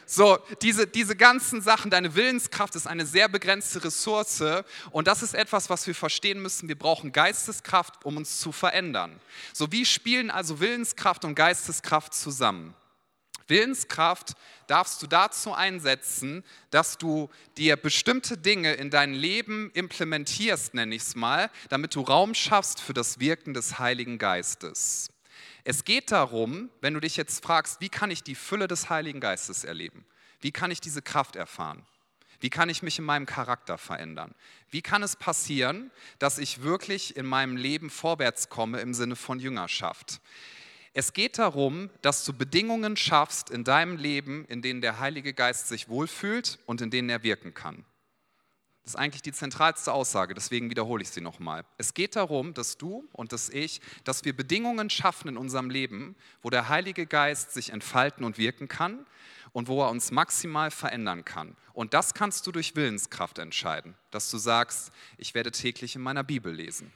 So, 0.08 0.38
diese, 0.62 0.86
diese 0.86 1.16
ganzen 1.16 1.60
Sachen, 1.60 1.90
deine 1.90 2.14
Willenskraft 2.14 2.76
ist 2.76 2.86
eine 2.86 3.04
sehr 3.04 3.28
begrenzte 3.28 3.82
Ressource 3.82 4.40
und 4.92 5.08
das 5.08 5.24
ist 5.24 5.34
etwas, 5.34 5.68
was 5.68 5.84
wir 5.88 5.96
verstehen 5.96 6.40
müssen. 6.40 6.68
Wir 6.68 6.78
brauchen 6.78 7.10
Geisteskraft, 7.10 8.04
um 8.04 8.16
uns 8.16 8.38
zu 8.38 8.52
verändern. 8.52 9.18
So, 9.52 9.72
wie 9.72 9.84
spielen 9.84 10.30
also 10.30 10.60
Willenskraft 10.60 11.24
und 11.24 11.34
Geisteskraft 11.34 12.14
zusammen? 12.14 12.72
Willenskraft 13.48 14.34
darfst 14.66 15.02
du 15.02 15.06
dazu 15.06 15.52
einsetzen, 15.52 16.44
dass 16.70 16.98
du 16.98 17.30
dir 17.56 17.76
bestimmte 17.76 18.36
Dinge 18.36 18.74
in 18.74 18.90
dein 18.90 19.14
Leben 19.14 19.70
implementierst, 19.74 20.74
nenne 20.74 20.94
ich 20.94 21.02
es 21.02 21.14
mal, 21.14 21.50
damit 21.68 21.94
du 21.94 22.00
Raum 22.00 22.34
schaffst 22.34 22.80
für 22.80 22.94
das 22.94 23.20
Wirken 23.20 23.54
des 23.54 23.78
Heiligen 23.78 24.18
Geistes. 24.18 25.10
Es 25.64 25.84
geht 25.84 26.12
darum, 26.12 26.70
wenn 26.80 26.94
du 26.94 27.00
dich 27.00 27.16
jetzt 27.16 27.42
fragst, 27.42 27.80
wie 27.80 27.88
kann 27.88 28.10
ich 28.10 28.22
die 28.22 28.36
Fülle 28.36 28.68
des 28.68 28.88
Heiligen 28.88 29.20
Geistes 29.20 29.64
erleben? 29.64 30.06
Wie 30.40 30.52
kann 30.52 30.70
ich 30.70 30.80
diese 30.80 31.02
Kraft 31.02 31.36
erfahren? 31.36 31.84
Wie 32.40 32.50
kann 32.50 32.68
ich 32.68 32.82
mich 32.82 32.98
in 32.98 33.04
meinem 33.04 33.26
Charakter 33.26 33.78
verändern? 33.78 34.34
Wie 34.70 34.82
kann 34.82 35.02
es 35.02 35.16
passieren, 35.16 35.90
dass 36.18 36.38
ich 36.38 36.62
wirklich 36.62 37.16
in 37.16 37.26
meinem 37.26 37.56
Leben 37.56 37.90
vorwärts 37.90 38.48
komme 38.48 38.80
im 38.80 38.94
Sinne 38.94 39.16
von 39.16 39.40
Jüngerschaft? 39.40 40.20
Es 40.98 41.12
geht 41.12 41.36
darum, 41.36 41.90
dass 42.00 42.24
du 42.24 42.32
Bedingungen 42.32 42.96
schaffst 42.96 43.50
in 43.50 43.64
deinem 43.64 43.98
Leben, 43.98 44.46
in 44.46 44.62
denen 44.62 44.80
der 44.80 44.98
Heilige 44.98 45.34
Geist 45.34 45.68
sich 45.68 45.90
wohlfühlt 45.90 46.58
und 46.64 46.80
in 46.80 46.90
denen 46.90 47.10
er 47.10 47.22
wirken 47.22 47.52
kann. 47.52 47.84
Das 48.82 48.94
ist 48.94 48.96
eigentlich 48.96 49.20
die 49.20 49.34
zentralste 49.34 49.92
Aussage, 49.92 50.32
deswegen 50.32 50.70
wiederhole 50.70 51.02
ich 51.02 51.10
sie 51.10 51.20
nochmal. 51.20 51.66
Es 51.76 51.92
geht 51.92 52.16
darum, 52.16 52.54
dass 52.54 52.78
du 52.78 53.06
und 53.12 53.34
dass 53.34 53.50
ich, 53.50 53.82
dass 54.04 54.24
wir 54.24 54.34
Bedingungen 54.34 54.88
schaffen 54.88 55.28
in 55.28 55.36
unserem 55.36 55.68
Leben, 55.68 56.16
wo 56.40 56.48
der 56.48 56.70
Heilige 56.70 57.04
Geist 57.04 57.52
sich 57.52 57.74
entfalten 57.74 58.24
und 58.24 58.38
wirken 58.38 58.66
kann 58.66 59.04
und 59.52 59.68
wo 59.68 59.82
er 59.82 59.90
uns 59.90 60.12
maximal 60.12 60.70
verändern 60.70 61.26
kann. 61.26 61.58
Und 61.74 61.92
das 61.92 62.14
kannst 62.14 62.46
du 62.46 62.52
durch 62.52 62.74
Willenskraft 62.74 63.38
entscheiden, 63.38 63.96
dass 64.12 64.30
du 64.30 64.38
sagst, 64.38 64.92
ich 65.18 65.34
werde 65.34 65.50
täglich 65.52 65.94
in 65.94 66.00
meiner 66.00 66.24
Bibel 66.24 66.54
lesen 66.54 66.90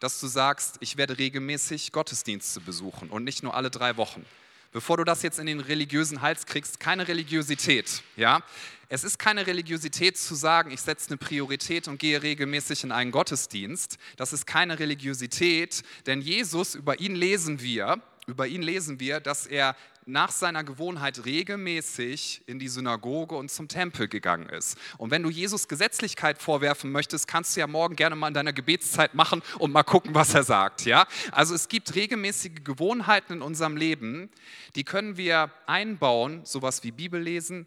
dass 0.00 0.20
du 0.20 0.26
sagst, 0.26 0.76
ich 0.80 0.96
werde 0.96 1.18
regelmäßig 1.18 1.92
Gottesdienste 1.92 2.60
besuchen 2.60 3.10
und 3.10 3.24
nicht 3.24 3.42
nur 3.42 3.54
alle 3.54 3.70
drei 3.70 3.96
Wochen. 3.96 4.24
Bevor 4.72 4.96
du 4.96 5.04
das 5.04 5.22
jetzt 5.22 5.38
in 5.38 5.46
den 5.46 5.60
religiösen 5.60 6.20
Hals 6.20 6.46
kriegst, 6.46 6.80
keine 6.80 7.06
Religiosität, 7.06 8.02
ja? 8.16 8.42
Es 8.88 9.04
ist 9.04 9.18
keine 9.18 9.46
Religiosität 9.46 10.18
zu 10.18 10.34
sagen, 10.34 10.70
ich 10.70 10.80
setze 10.80 11.10
eine 11.10 11.16
Priorität 11.16 11.88
und 11.88 11.98
gehe 11.98 12.22
regelmäßig 12.22 12.84
in 12.84 12.92
einen 12.92 13.12
Gottesdienst. 13.12 13.98
Das 14.16 14.32
ist 14.32 14.46
keine 14.46 14.78
Religiosität, 14.78 15.82
denn 16.06 16.20
Jesus, 16.20 16.74
über 16.74 17.00
ihn 17.00 17.14
lesen 17.14 17.60
wir, 17.60 18.00
über 18.26 18.46
ihn 18.46 18.62
lesen 18.62 19.00
wir, 19.00 19.20
dass 19.20 19.46
er 19.46 19.76
nach 20.06 20.30
seiner 20.30 20.64
Gewohnheit 20.64 21.24
regelmäßig 21.24 22.42
in 22.46 22.58
die 22.58 22.68
Synagoge 22.68 23.34
und 23.36 23.50
zum 23.50 23.68
Tempel 23.68 24.08
gegangen 24.08 24.48
ist. 24.48 24.78
Und 24.98 25.10
wenn 25.10 25.22
du 25.22 25.30
Jesus 25.30 25.68
Gesetzlichkeit 25.68 26.40
vorwerfen 26.40 26.92
möchtest, 26.92 27.28
kannst 27.28 27.56
du 27.56 27.60
ja 27.60 27.66
morgen 27.66 27.96
gerne 27.96 28.16
mal 28.16 28.28
in 28.28 28.34
deiner 28.34 28.52
Gebetszeit 28.52 29.14
machen 29.14 29.42
und 29.58 29.72
mal 29.72 29.82
gucken, 29.82 30.14
was 30.14 30.34
er 30.34 30.44
sagt. 30.44 30.84
Ja? 30.84 31.06
Also 31.32 31.54
es 31.54 31.68
gibt 31.68 31.94
regelmäßige 31.94 32.64
Gewohnheiten 32.64 33.34
in 33.34 33.42
unserem 33.42 33.76
Leben, 33.76 34.30
die 34.74 34.84
können 34.84 35.16
wir 35.16 35.50
einbauen, 35.66 36.44
sowas 36.44 36.82
wie 36.82 36.90
Bibellesen, 36.90 37.66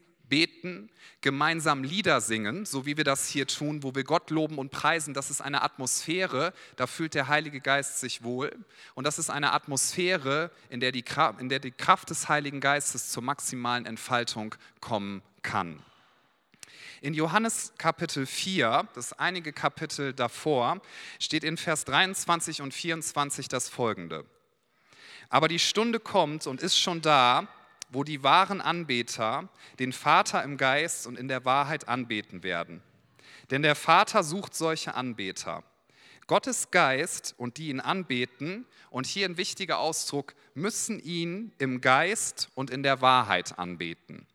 beten, 0.58 0.90
gemeinsam 1.22 1.84
Lieder 1.84 2.22
singen, 2.22 2.66
so 2.66 2.86
wie 2.86 2.98
wir 2.98 3.04
das 3.04 3.28
hier 3.28 3.48
tun, 3.48 3.84
wo 3.84 3.96
wir 3.96 4.04
Gott 4.04 4.30
loben 4.30 4.58
und 4.58 4.72
preisen. 4.72 5.14
Das 5.14 5.30
ist 5.30 5.42
eine 5.42 5.62
Atmosphäre, 5.62 6.54
da 6.76 6.88
fühlt 6.88 7.14
der 7.14 7.28
Heilige 7.28 7.60
Geist 7.60 8.00
sich 8.00 8.24
wohl. 8.24 8.56
Und 8.96 9.06
das 9.06 9.20
ist 9.20 9.30
eine 9.30 9.54
Atmosphäre, 9.54 10.52
in 10.70 10.80
der 10.80 10.92
die, 10.92 11.04
in 11.40 11.50
der 11.50 11.60
die 11.60 11.72
Kraft 11.72 12.10
des 12.10 12.30
Heiligen 12.30 12.60
Geistes 12.60 13.12
zur 13.12 13.24
maximalen 13.24 13.86
Entfaltung 13.86 14.56
kommen 14.80 15.22
kann. 15.42 15.82
In 17.02 17.14
Johannes 17.14 17.74
Kapitel 17.78 18.26
4, 18.26 18.88
das 18.96 19.14
einige 19.14 19.54
Kapitel 19.54 20.14
davor, 20.14 20.82
steht 21.20 21.44
in 21.44 21.58
Vers 21.58 21.86
23 21.86 22.62
und 22.62 22.74
24 22.74 23.48
das 23.48 23.70
folgende. 23.70 24.26
Aber 25.30 25.48
die 25.48 25.60
Stunde 25.60 26.00
kommt 26.00 26.48
und 26.48 26.62
ist 26.62 26.80
schon 26.80 27.02
da, 27.02 27.48
wo 27.90 28.04
die 28.04 28.24
wahren 28.24 28.62
Anbeter 28.62 29.50
den 29.80 29.94
Vater 29.94 30.44
im 30.44 30.58
Geist 30.58 31.08
und 31.08 31.18
in 31.18 31.28
der 31.28 31.46
Wahrheit 31.46 31.88
anbeten 31.88 32.44
werden. 32.44 32.82
Denn 33.50 33.62
der 33.62 33.76
Vater 33.76 34.24
sucht 34.24 34.56
solche 34.56 34.96
Anbeter. 34.96 35.64
Gottes 36.28 36.72
Geist 36.72 37.34
und 37.38 37.58
die 37.58 37.70
ihn 37.70 37.80
anbeten, 37.80 38.66
und 38.90 39.06
hier 39.06 39.28
ein 39.28 39.38
wichtiger 39.38 39.80
Ausdruck, 39.80 40.34
müssen 40.54 41.00
ihn 41.00 41.52
im 41.58 41.82
Geist 41.82 42.50
und 42.56 42.70
in 42.70 42.84
der 42.84 43.02
Wahrheit 43.02 43.60
anbeten. 43.60 44.28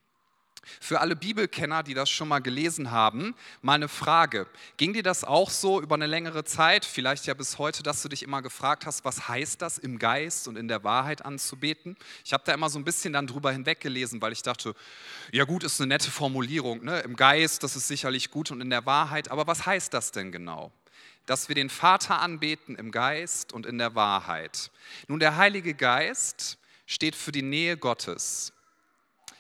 Für 0.81 1.01
alle 1.01 1.17
Bibelkenner, 1.17 1.83
die 1.83 1.95
das 1.95 2.09
schon 2.09 2.29
mal 2.29 2.39
gelesen 2.39 2.91
haben, 2.91 3.35
mal 3.63 3.75
eine 3.75 3.89
Frage. 3.89 4.47
Ging 4.77 4.93
dir 4.93 5.03
das 5.03 5.25
auch 5.25 5.51
so 5.51 5.81
über 5.81 5.97
eine 5.97 6.07
längere 6.07 6.45
Zeit, 6.45 6.85
vielleicht 6.85 7.27
ja 7.27 7.35
bis 7.35 7.59
heute, 7.59 7.83
dass 7.83 8.03
du 8.03 8.09
dich 8.09 8.23
immer 8.23 8.43
gefragt 8.43 8.87
hast, 8.87 9.05
was 9.05 9.29
heißt 9.29 9.61
das, 9.61 9.79
im 9.79 9.99
Geist 9.99 10.47
und 10.47 10.57
in 10.57 10.69
der 10.69 10.85
Wahrheit 10.85 11.25
anzubeten? 11.25 11.97
Ich 12.25 12.33
habe 12.33 12.45
da 12.47 12.55
immer 12.55 12.71
so 12.71 12.79
ein 12.79 12.85
bisschen 12.85 13.13
dann 13.13 13.27
drüber 13.27 13.51
hinweggelesen, 13.51 14.23
weil 14.23 14.33
ich 14.33 14.43
dachte, 14.43 14.75
ja 15.33 15.45
gut, 15.45 15.65
ist 15.65 15.81
eine 15.81 15.89
nette 15.89 16.11
Formulierung, 16.11 16.85
ne? 16.85 17.01
im 17.01 17.17
Geist, 17.17 17.63
das 17.63 17.75
ist 17.75 17.89
sicherlich 17.89 18.31
gut 18.31 18.51
und 18.51 18.61
in 18.61 18.71
der 18.71 18.87
Wahrheit, 18.87 19.31
aber 19.31 19.47
was 19.47 19.67
heißt 19.67 19.93
das 19.93 20.13
denn 20.13 20.33
genau? 20.33 20.73
dass 21.27 21.49
wir 21.49 21.55
den 21.55 21.71
Vater 21.71 22.21
anbeten 22.21 22.75
im 22.75 22.91
Geist 22.91 23.53
und 23.53 23.65
in 23.65 23.79
der 23.79 23.95
Wahrheit. 23.95 24.71
Nun, 25.07 25.21
der 25.21 25.37
Heilige 25.37 25.73
Geist 25.73 26.59
steht 26.87 27.15
für 27.15 27.33
die 27.33 27.43
Nähe 27.43 27.77
Gottes. 27.77 28.53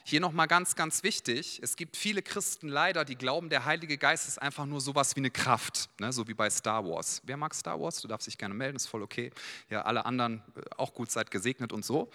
Hier 0.04 0.20
nochmal 0.20 0.48
ganz, 0.48 0.74
ganz 0.74 1.04
wichtig, 1.04 1.60
es 1.62 1.76
gibt 1.76 1.96
viele 1.96 2.22
Christen 2.22 2.68
leider, 2.68 3.04
die 3.04 3.14
glauben, 3.14 3.48
der 3.48 3.64
Heilige 3.64 3.96
Geist 3.98 4.26
ist 4.26 4.42
einfach 4.42 4.66
nur 4.66 4.80
sowas 4.80 5.14
wie 5.14 5.20
eine 5.20 5.30
Kraft, 5.30 5.88
ne? 6.00 6.12
so 6.12 6.26
wie 6.26 6.34
bei 6.34 6.50
Star 6.50 6.84
Wars. 6.84 7.22
Wer 7.24 7.36
mag 7.36 7.54
Star 7.54 7.80
Wars? 7.80 8.00
Du 8.00 8.08
darfst 8.08 8.26
dich 8.26 8.36
gerne 8.36 8.54
melden, 8.54 8.76
ist 8.76 8.86
voll 8.86 9.02
okay. 9.02 9.30
Ja, 9.70 9.82
alle 9.82 10.04
anderen 10.04 10.42
äh, 10.56 10.62
auch 10.76 10.92
gut, 10.92 11.10
seid 11.10 11.30
gesegnet 11.30 11.72
und 11.72 11.84
so. 11.84 12.10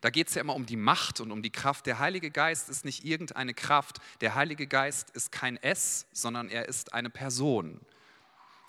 Da 0.00 0.10
geht 0.10 0.28
es 0.28 0.34
ja 0.34 0.40
immer 0.40 0.54
um 0.54 0.66
die 0.66 0.76
Macht 0.76 1.20
und 1.20 1.30
um 1.30 1.42
die 1.42 1.50
Kraft. 1.50 1.86
Der 1.86 1.98
Heilige 1.98 2.30
Geist 2.30 2.68
ist 2.68 2.84
nicht 2.84 3.04
irgendeine 3.04 3.54
Kraft. 3.54 3.98
Der 4.20 4.34
Heilige 4.34 4.66
Geist 4.66 5.10
ist 5.10 5.30
kein 5.30 5.56
S, 5.58 6.06
sondern 6.12 6.48
er 6.48 6.68
ist 6.68 6.92
eine 6.92 7.10
Person. 7.10 7.80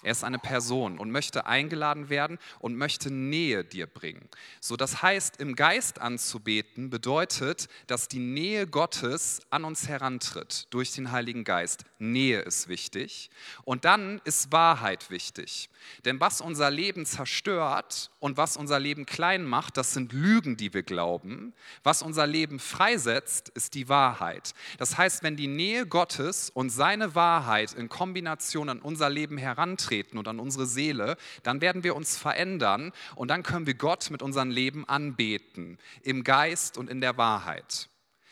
Er 0.03 0.12
ist 0.12 0.23
eine 0.23 0.38
Person 0.38 0.99
und 0.99 1.12
möchte 1.12 1.47
eingeladen 1.47 2.10
werden 2.10 2.38
und 2.60 2.75
möchte 2.75 3.12
Nähe 3.12 3.63
dir 3.63 3.88
bringen. 3.88 4.29
So, 4.62 4.77
das 4.77 5.01
heißt, 5.01 5.41
im 5.41 5.55
Geist 5.55 5.99
anzubeten 5.99 6.89
bedeutet, 6.91 7.67
dass 7.88 8.07
die 8.07 8.19
Nähe 8.19 8.67
Gottes 8.67 9.41
an 9.49 9.63
uns 9.63 9.88
herantritt 9.88 10.67
durch 10.69 10.93
den 10.93 11.12
Heiligen 11.12 11.43
Geist. 11.43 11.86
Nähe 11.97 12.41
ist 12.41 12.67
wichtig. 12.67 13.31
Und 13.63 13.86
dann 13.86 14.21
ist 14.23 14.51
Wahrheit 14.51 15.10
wichtig. 15.10 15.69
Denn 16.05 16.19
was 16.19 16.41
unser 16.41 16.69
Leben 16.69 17.05
zerstört 17.05 18.12
und 18.19 18.38
was 18.38 18.58
unser 18.58 18.80
Leben 18.80 19.06
klein 19.06 19.43
macht, 19.45 19.77
das 19.77 19.93
sind 19.93 20.12
Lügen, 20.12 20.58
die 20.58 20.73
wir 20.73 20.84
glauben. 20.84 21.53
Was 21.84 22.01
unser 22.01 22.25
Leben 22.25 22.60
freisetzt, 22.60 23.49
ist 23.49 23.75
die 23.75 23.89
Wahrheit. 23.89 24.53
Das 24.80 24.97
heißt, 24.97 25.21
wenn 25.21 25.36
die 25.36 25.47
Nähe 25.47 25.86
Gottes 25.86 26.49
und 26.49 26.69
seine 26.69 27.13
Wahrheit 27.13 27.73
in 27.73 27.89
Kombination 27.89 28.69
an 28.69 28.82
unser 28.82 29.10
Leben 29.10 29.38
herantreten 29.38 30.17
und 30.17 30.27
an 30.27 30.39
unsere 30.39 30.65
Seele, 30.65 31.17
dann 31.43 31.62
werden 31.62 31.84
wir 31.84 31.95
uns 31.95 32.17
verändern 32.17 32.91
und 33.15 33.27
dann 33.30 33.43
können 33.43 33.67
wir 33.67 33.75
Gott 33.75 34.10
mit 34.10 34.23
unserem 34.23 34.49
Leben 34.49 34.88
anbeten, 34.89 35.77
im 36.01 36.23
Geist 36.23 36.77
und 36.77 36.89
in 36.89 37.01
der 37.01 37.17
Wahrheit. 37.17 37.89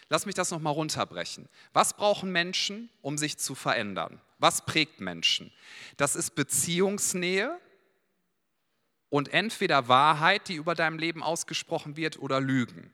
Lass 0.10 0.26
mich 0.26 0.36
das 0.36 0.52
nochmal 0.52 0.74
runterbrechen. 0.74 1.48
Was 1.74 1.96
brauchen 1.96 2.32
Menschen, 2.32 2.90
um 3.02 3.18
sich 3.18 3.38
zu 3.38 3.56
verändern? 3.56 4.22
Was 4.38 4.66
prägt 4.66 5.02
Menschen? 5.02 5.52
Das 5.98 6.16
ist 6.16 6.36
Beziehungsnähe 6.36 7.58
und 9.16 9.34
entweder 9.34 9.88
Wahrheit, 9.88 10.50
die 10.50 10.56
über 10.56 10.76
deinem 10.76 11.00
Leben 11.00 11.24
ausgesprochen 11.24 11.96
wird, 11.96 12.20
oder 12.20 12.42
Lügen. 12.42 12.92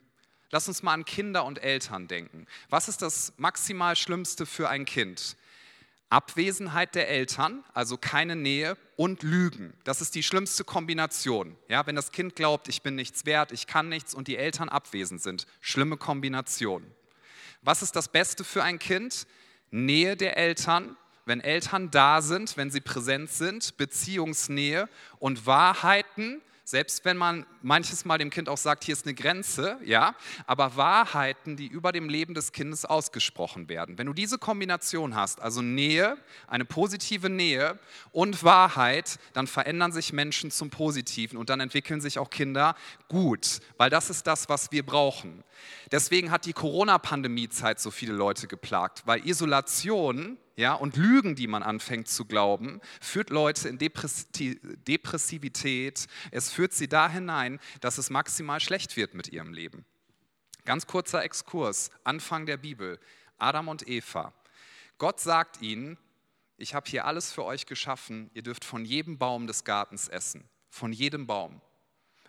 Lass 0.51 0.67
uns 0.67 0.83
mal 0.83 0.93
an 0.93 1.03
Kinder 1.03 1.45
und 1.45 1.63
Eltern 1.63 2.07
denken. 2.07 2.45
Was 2.69 2.87
ist 2.87 3.01
das 3.01 3.33
maximal 3.37 3.95
Schlimmste 3.95 4.45
für 4.45 4.69
ein 4.69 4.85
Kind? 4.85 5.35
Abwesenheit 6.11 6.93
der 6.93 7.09
Eltern, 7.09 7.63
also 7.73 7.97
keine 7.97 8.35
Nähe 8.35 8.77
und 8.97 9.23
Lügen. 9.23 9.73
Das 9.83 9.99
ist 9.99 10.13
die 10.13 10.21
schlimmste 10.21 10.63
Kombination. 10.63 11.57
Ja, 11.69 11.87
wenn 11.87 11.95
das 11.95 12.11
Kind 12.11 12.35
glaubt, 12.35 12.67
ich 12.67 12.83
bin 12.83 12.93
nichts 12.93 13.25
wert, 13.25 13.51
ich 13.51 13.65
kann 13.65 13.89
nichts 13.89 14.13
und 14.13 14.27
die 14.27 14.37
Eltern 14.37 14.69
abwesend 14.69 15.23
sind. 15.23 15.47
Schlimme 15.59 15.97
Kombination. 15.97 16.85
Was 17.63 17.81
ist 17.81 17.95
das 17.95 18.09
Beste 18.09 18.43
für 18.43 18.63
ein 18.63 18.77
Kind? 18.77 19.25
Nähe 19.71 20.15
der 20.15 20.37
Eltern 20.37 20.95
wenn 21.31 21.39
Eltern 21.39 21.89
da 21.91 22.21
sind, 22.21 22.57
wenn 22.57 22.71
sie 22.71 22.81
präsent 22.81 23.31
sind, 23.31 23.77
Beziehungsnähe 23.77 24.89
und 25.17 25.45
Wahrheiten, 25.45 26.41
selbst 26.65 27.05
wenn 27.05 27.15
man 27.15 27.45
manches 27.61 28.03
Mal 28.03 28.17
dem 28.17 28.29
Kind 28.29 28.49
auch 28.49 28.57
sagt, 28.57 28.83
hier 28.83 28.91
ist 28.91 29.05
eine 29.05 29.15
Grenze, 29.15 29.77
ja, 29.85 30.13
aber 30.45 30.75
Wahrheiten, 30.75 31.55
die 31.55 31.67
über 31.67 31.93
dem 31.93 32.09
Leben 32.09 32.33
des 32.33 32.51
Kindes 32.51 32.83
ausgesprochen 32.83 33.69
werden. 33.69 33.97
Wenn 33.97 34.07
du 34.07 34.13
diese 34.13 34.39
Kombination 34.39 35.15
hast, 35.15 35.39
also 35.41 35.61
Nähe, 35.61 36.17
eine 36.47 36.65
positive 36.65 37.29
Nähe 37.29 37.79
und 38.11 38.43
Wahrheit, 38.43 39.17
dann 39.31 39.47
verändern 39.47 39.93
sich 39.93 40.11
Menschen 40.11 40.51
zum 40.51 40.69
Positiven 40.69 41.37
und 41.37 41.49
dann 41.49 41.61
entwickeln 41.61 42.01
sich 42.01 42.19
auch 42.19 42.29
Kinder 42.29 42.75
gut, 43.07 43.61
weil 43.77 43.89
das 43.89 44.09
ist 44.09 44.27
das, 44.27 44.49
was 44.49 44.73
wir 44.73 44.85
brauchen. 44.85 45.45
Deswegen 45.93 46.29
hat 46.29 46.45
die 46.45 46.53
Corona-Pandemie-Zeit 46.53 47.79
so 47.79 47.89
viele 47.89 48.13
Leute 48.13 48.47
geplagt, 48.47 49.03
weil 49.05 49.25
Isolation 49.25 50.37
ja, 50.55 50.73
und 50.73 50.97
Lügen, 50.97 51.35
die 51.35 51.47
man 51.47 51.63
anfängt 51.63 52.07
zu 52.07 52.25
glauben, 52.25 52.81
führt 52.99 53.29
Leute 53.29 53.69
in 53.69 53.77
Depressivität. 53.77 56.07
Es 56.31 56.51
führt 56.51 56.73
sie 56.73 56.87
da 56.87 57.09
hinein, 57.09 57.59
dass 57.79 57.97
es 57.97 58.09
maximal 58.09 58.59
schlecht 58.59 58.97
wird 58.97 59.13
mit 59.13 59.29
ihrem 59.29 59.53
Leben. 59.53 59.85
Ganz 60.65 60.87
kurzer 60.87 61.23
Exkurs, 61.23 61.89
Anfang 62.03 62.45
der 62.45 62.57
Bibel, 62.57 62.99
Adam 63.37 63.69
und 63.69 63.87
Eva. 63.87 64.33
Gott 64.97 65.19
sagt 65.19 65.61
ihnen, 65.61 65.97
ich 66.57 66.75
habe 66.75 66.89
hier 66.89 67.05
alles 67.05 67.31
für 67.31 67.43
euch 67.43 67.65
geschaffen, 67.65 68.29
ihr 68.35 68.43
dürft 68.43 68.63
von 68.63 68.85
jedem 68.85 69.17
Baum 69.17 69.47
des 69.47 69.63
Gartens 69.63 70.07
essen, 70.07 70.47
von 70.69 70.93
jedem 70.93 71.25
Baum. 71.25 71.59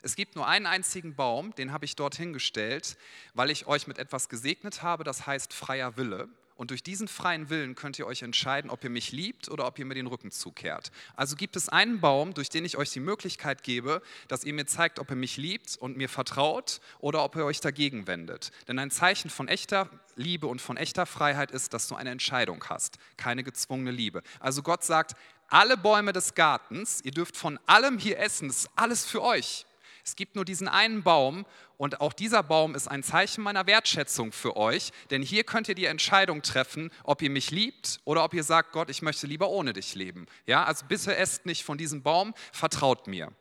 Es 0.00 0.16
gibt 0.16 0.36
nur 0.36 0.48
einen 0.48 0.66
einzigen 0.66 1.14
Baum, 1.14 1.54
den 1.54 1.70
habe 1.70 1.84
ich 1.84 1.96
dort 1.96 2.16
hingestellt, 2.16 2.96
weil 3.34 3.50
ich 3.50 3.66
euch 3.66 3.86
mit 3.86 3.98
etwas 3.98 4.30
gesegnet 4.30 4.82
habe, 4.82 5.04
das 5.04 5.26
heißt 5.26 5.52
freier 5.52 5.96
Wille. 5.96 6.28
Und 6.62 6.70
durch 6.70 6.84
diesen 6.84 7.08
freien 7.08 7.50
Willen 7.50 7.74
könnt 7.74 7.98
ihr 7.98 8.06
euch 8.06 8.22
entscheiden, 8.22 8.70
ob 8.70 8.84
ihr 8.84 8.90
mich 8.90 9.10
liebt 9.10 9.48
oder 9.48 9.66
ob 9.66 9.80
ihr 9.80 9.84
mir 9.84 9.94
den 9.94 10.06
Rücken 10.06 10.30
zukehrt. 10.30 10.92
Also 11.16 11.34
gibt 11.34 11.56
es 11.56 11.68
einen 11.68 12.00
Baum, 12.00 12.34
durch 12.34 12.50
den 12.50 12.64
ich 12.64 12.76
euch 12.76 12.90
die 12.90 13.00
Möglichkeit 13.00 13.64
gebe, 13.64 14.00
dass 14.28 14.44
ihr 14.44 14.52
mir 14.52 14.64
zeigt, 14.64 15.00
ob 15.00 15.10
ihr 15.10 15.16
mich 15.16 15.36
liebt 15.36 15.76
und 15.76 15.96
mir 15.96 16.08
vertraut 16.08 16.80
oder 17.00 17.24
ob 17.24 17.34
ihr 17.34 17.44
euch 17.44 17.60
dagegen 17.60 18.06
wendet. 18.06 18.52
Denn 18.68 18.78
ein 18.78 18.92
Zeichen 18.92 19.28
von 19.28 19.48
echter 19.48 19.90
Liebe 20.14 20.46
und 20.46 20.62
von 20.62 20.76
echter 20.76 21.04
Freiheit 21.04 21.50
ist, 21.50 21.74
dass 21.74 21.88
du 21.88 21.96
eine 21.96 22.10
Entscheidung 22.10 22.62
hast, 22.68 22.96
keine 23.16 23.42
gezwungene 23.42 23.90
Liebe. 23.90 24.22
Also 24.38 24.62
Gott 24.62 24.84
sagt, 24.84 25.16
alle 25.48 25.76
Bäume 25.76 26.12
des 26.12 26.34
Gartens, 26.36 27.00
ihr 27.02 27.10
dürft 27.10 27.36
von 27.36 27.58
allem 27.66 27.98
hier 27.98 28.20
essen, 28.20 28.46
das 28.46 28.58
ist 28.58 28.70
alles 28.76 29.04
für 29.04 29.20
euch. 29.20 29.66
Es 30.04 30.16
gibt 30.16 30.34
nur 30.34 30.44
diesen 30.44 30.68
einen 30.68 31.02
Baum 31.02 31.46
und 31.76 32.00
auch 32.00 32.12
dieser 32.12 32.42
Baum 32.42 32.74
ist 32.74 32.88
ein 32.88 33.02
Zeichen 33.02 33.42
meiner 33.42 33.66
Wertschätzung 33.66 34.32
für 34.32 34.56
euch, 34.56 34.90
denn 35.10 35.22
hier 35.22 35.44
könnt 35.44 35.68
ihr 35.68 35.74
die 35.74 35.86
Entscheidung 35.86 36.42
treffen, 36.42 36.90
ob 37.04 37.22
ihr 37.22 37.30
mich 37.30 37.50
liebt 37.50 38.00
oder 38.04 38.24
ob 38.24 38.34
ihr 38.34 38.42
sagt, 38.42 38.72
Gott, 38.72 38.90
ich 38.90 39.02
möchte 39.02 39.26
lieber 39.26 39.48
ohne 39.48 39.72
dich 39.72 39.94
leben. 39.94 40.26
Ja, 40.46 40.64
also 40.64 40.86
bitte 40.86 41.16
esst 41.16 41.46
nicht 41.46 41.64
von 41.64 41.78
diesem 41.78 42.02
Baum, 42.02 42.34
vertraut 42.52 43.06
mir. 43.06 43.32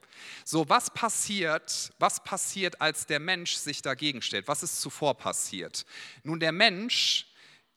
So, 0.45 0.69
was 0.69 0.91
passiert, 0.91 1.91
was 1.97 2.24
passiert, 2.24 2.80
als 2.80 3.08
der 3.08 3.19
Mensch 3.19 3.56
sich 3.56 3.82
dagegen 3.82 4.21
stellt? 4.21 4.47
Was 4.47 4.62
ist 4.62 4.82
zuvor 4.82 5.17
passiert? 5.17 5.86
Nun, 6.24 6.39
der 6.39 6.52
Mensch 6.52 7.31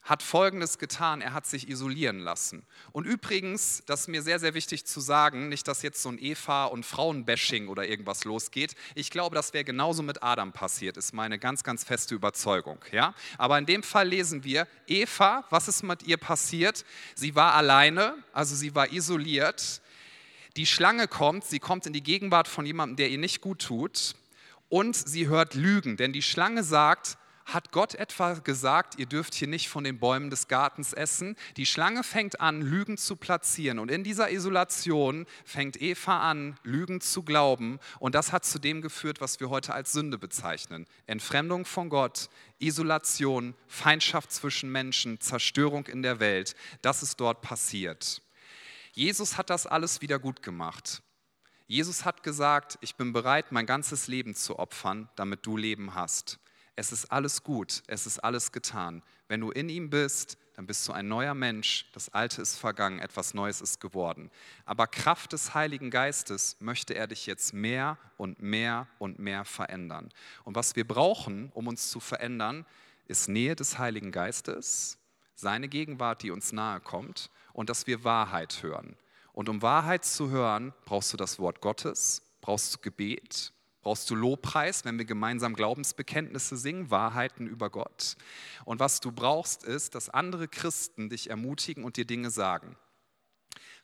hat 0.05 0.23
Folgendes 0.23 0.79
getan, 0.79 1.23
er 1.23 1.33
hat 1.33 1.47
sich 1.47 1.69
isolieren 1.69 2.19
lassen. 2.19 2.67
Und 2.93 3.07
übrigens, 3.07 3.83
das 3.87 4.03
ist 4.03 4.09
mir 4.09 4.23
sehr, 4.23 4.39
sehr 4.39 4.53
wichtig 4.53 4.85
zu 4.85 5.01
sagen, 5.01 5.49
nicht, 5.49 5.67
dass 5.67 5.81
jetzt 5.81 6.03
so 6.03 6.11
ein 6.11 6.19
Eva- 6.19 6.67
und 6.67 6.85
Frauenbashing 6.85 7.69
oder 7.69 7.89
irgendwas 7.89 8.25
losgeht. 8.25 8.75
Ich 8.95 9.11
glaube, 9.11 9.35
das 9.35 9.55
wäre 9.55 9.65
genauso 9.65 10.03
mit 10.03 10.23
Adam 10.23 10.53
passiert, 10.53 10.99
ist 10.99 11.15
meine 11.15 11.39
ganz, 11.39 11.65
ganz 11.65 11.85
feste 11.85 12.15
Überzeugung. 12.15 12.79
Ja? 12.93 13.15
Aber 13.39 13.59
in 13.59 13.65
dem 13.65 13.83
Fall 13.83 14.09
lesen 14.09 14.45
wir, 14.45 14.69
Eva, 14.87 15.45
was 15.49 15.69
ist 15.69 15.83
mit 15.83 16.03
ihr 16.03 16.19
passiert? 16.19 16.85
Sie 17.15 17.35
war 17.35 17.55
alleine, 17.55 18.15
also 18.35 18.55
sie 18.55 18.75
war 18.75 18.93
isoliert. 18.93 19.81
Die 20.57 20.67
Schlange 20.67 21.09
kommt, 21.09 21.45
sie 21.45 21.61
kommt 21.61 21.87
in 21.87 21.95
die 21.95 22.03
Gegenwart 22.03 22.47
von 22.47 22.67
jemandem, 22.67 22.97
der 22.97 23.09
ihr 23.09 23.19
nicht 23.19 23.41
gut 23.41 23.63
tut. 23.63 24.15
Und 24.69 24.97
sie 24.97 25.29
hört 25.29 25.55
Lügen, 25.55 25.97
denn 25.97 26.13
die 26.13 26.23
Schlange 26.23 26.63
sagt, 26.63 27.17
hat 27.45 27.73
Gott 27.73 27.95
etwa 27.95 28.35
gesagt, 28.35 28.99
ihr 28.99 29.07
dürft 29.07 29.35
hier 29.35 29.49
nicht 29.49 29.69
von 29.69 29.85
den 29.85 29.99
Bäumen 29.99 30.31
des 30.31 30.49
Gartens 30.49 30.93
essen? 30.93 31.37
Die 31.57 31.67
Schlange 31.67 32.03
fängt 32.03 32.41
an, 32.41 32.63
Lügen 32.63 32.97
zu 32.97 33.17
platzieren. 33.17 33.79
Und 33.79 33.91
in 33.91 34.03
dieser 34.03 34.31
Isolation 34.31 35.27
fängt 35.45 35.81
Eva 35.81 36.31
an, 36.31 36.59
Lügen 36.63 37.01
zu 37.01 37.23
glauben. 37.23 37.79
Und 37.99 38.15
das 38.15 38.33
hat 38.33 38.45
zu 38.45 38.59
dem 38.59 38.81
geführt, 38.81 39.21
was 39.21 39.41
wir 39.41 39.51
heute 39.51 39.75
als 39.75 39.93
Sünde 39.93 40.17
bezeichnen. 40.17 40.87
Entfremdung 41.07 41.67
von 41.67 41.91
Gott, 41.91 42.31
Isolation, 42.59 43.55
Feindschaft 43.67 44.33
zwischen 44.33 44.73
Menschen, 44.73 45.21
Zerstörung 45.21 45.87
in 45.87 46.03
der 46.03 46.21
Welt. 46.21 46.57
Das 46.81 47.03
ist 47.03 47.21
dort 47.21 47.43
passiert. 47.43 48.23
Jesus 48.95 49.37
hat 49.37 49.51
das 49.51 49.67
alles 49.67 50.01
wieder 50.01 50.19
gut 50.19 50.43
gemacht. 50.43 51.03
Jesus 51.67 52.05
hat 52.05 52.23
gesagt, 52.23 52.79
ich 52.81 52.95
bin 52.95 53.13
bereit, 53.13 53.51
mein 53.51 53.67
ganzes 53.67 54.07
Leben 54.07 54.35
zu 54.35 54.59
opfern, 54.59 55.09
damit 55.17 55.45
du 55.45 55.57
Leben 55.57 55.95
hast. 55.95 56.39
Es 56.77 56.91
ist 56.91 57.07
alles 57.13 57.43
gut, 57.43 57.83
es 57.87 58.07
ist 58.07 58.19
alles 58.19 58.51
getan. 58.51 59.03
Wenn 59.29 59.41
du 59.41 59.51
in 59.51 59.69
ihm 59.69 59.91
bist, 59.91 60.39
dann 60.55 60.67
bist 60.67 60.87
du 60.87 60.93
ein 60.93 61.09
neuer 61.09 61.35
Mensch. 61.35 61.87
Das 61.93 62.09
Alte 62.09 62.43
ist 62.43 62.57
vergangen, 62.57 62.99
etwas 62.99 63.35
Neues 63.35 63.61
ist 63.61 63.81
geworden. 63.81 64.31
Aber 64.65 64.87
Kraft 64.87 65.33
des 65.33 65.55
Heiligen 65.55 65.91
Geistes 65.91 66.57
möchte 66.61 66.95
er 66.95 67.07
dich 67.07 67.27
jetzt 67.27 67.53
mehr 67.53 67.99
und 68.17 68.41
mehr 68.41 68.89
und 68.99 69.19
mehr 69.19 69.45
verändern. 69.45 70.11
Und 70.45 70.57
was 70.57 70.77
wir 70.77 70.87
brauchen, 70.87 71.51
um 71.55 71.69
uns 71.69 71.91
zu 71.91 72.01
verändern, 72.01 72.67
ist 73.07 73.29
Nähe 73.29 73.57
des 73.57 73.79
Heiligen 73.79 74.13
Geistes, 74.13 74.99
seine 75.35 75.69
Gegenwart, 75.69 76.23
die 76.23 76.31
uns 76.31 76.53
nahe 76.53 76.81
kommt 76.81 77.31
und 77.53 77.69
dass 77.69 77.87
wir 77.87 78.05
Wahrheit 78.05 78.63
hören. 78.63 78.97
Und 79.33 79.49
um 79.49 79.63
Wahrheit 79.63 80.05
zu 80.05 80.31
hören, 80.31 80.73
brauchst 80.85 81.13
du 81.13 81.17
das 81.17 81.39
Wort 81.39 81.61
Gottes, 81.61 82.23
brauchst 82.41 82.75
du 82.75 82.79
Gebet, 82.79 83.53
brauchst 83.85 84.11
du 84.11 84.15
Lobpreis, 84.15 84.85
wenn 84.85 84.99
wir 84.99 85.05
gemeinsam 85.05 85.55
Glaubensbekenntnisse 85.55 86.57
singen, 86.57 86.91
Wahrheiten 86.91 87.47
über 87.47 87.71
Gott. 87.71 88.17
Und 88.65 88.81
was 88.81 89.01
du 89.01 89.13
brauchst, 89.13 89.63
ist, 89.63 89.95
dass 89.95 90.09
andere 90.09 90.49
Christen 90.49 91.11
dich 91.11 91.31
ermutigen 91.31 91.85
und 91.85 91.97
dir 91.97 92.07
Dinge 92.07 92.31
sagen. 92.31 92.77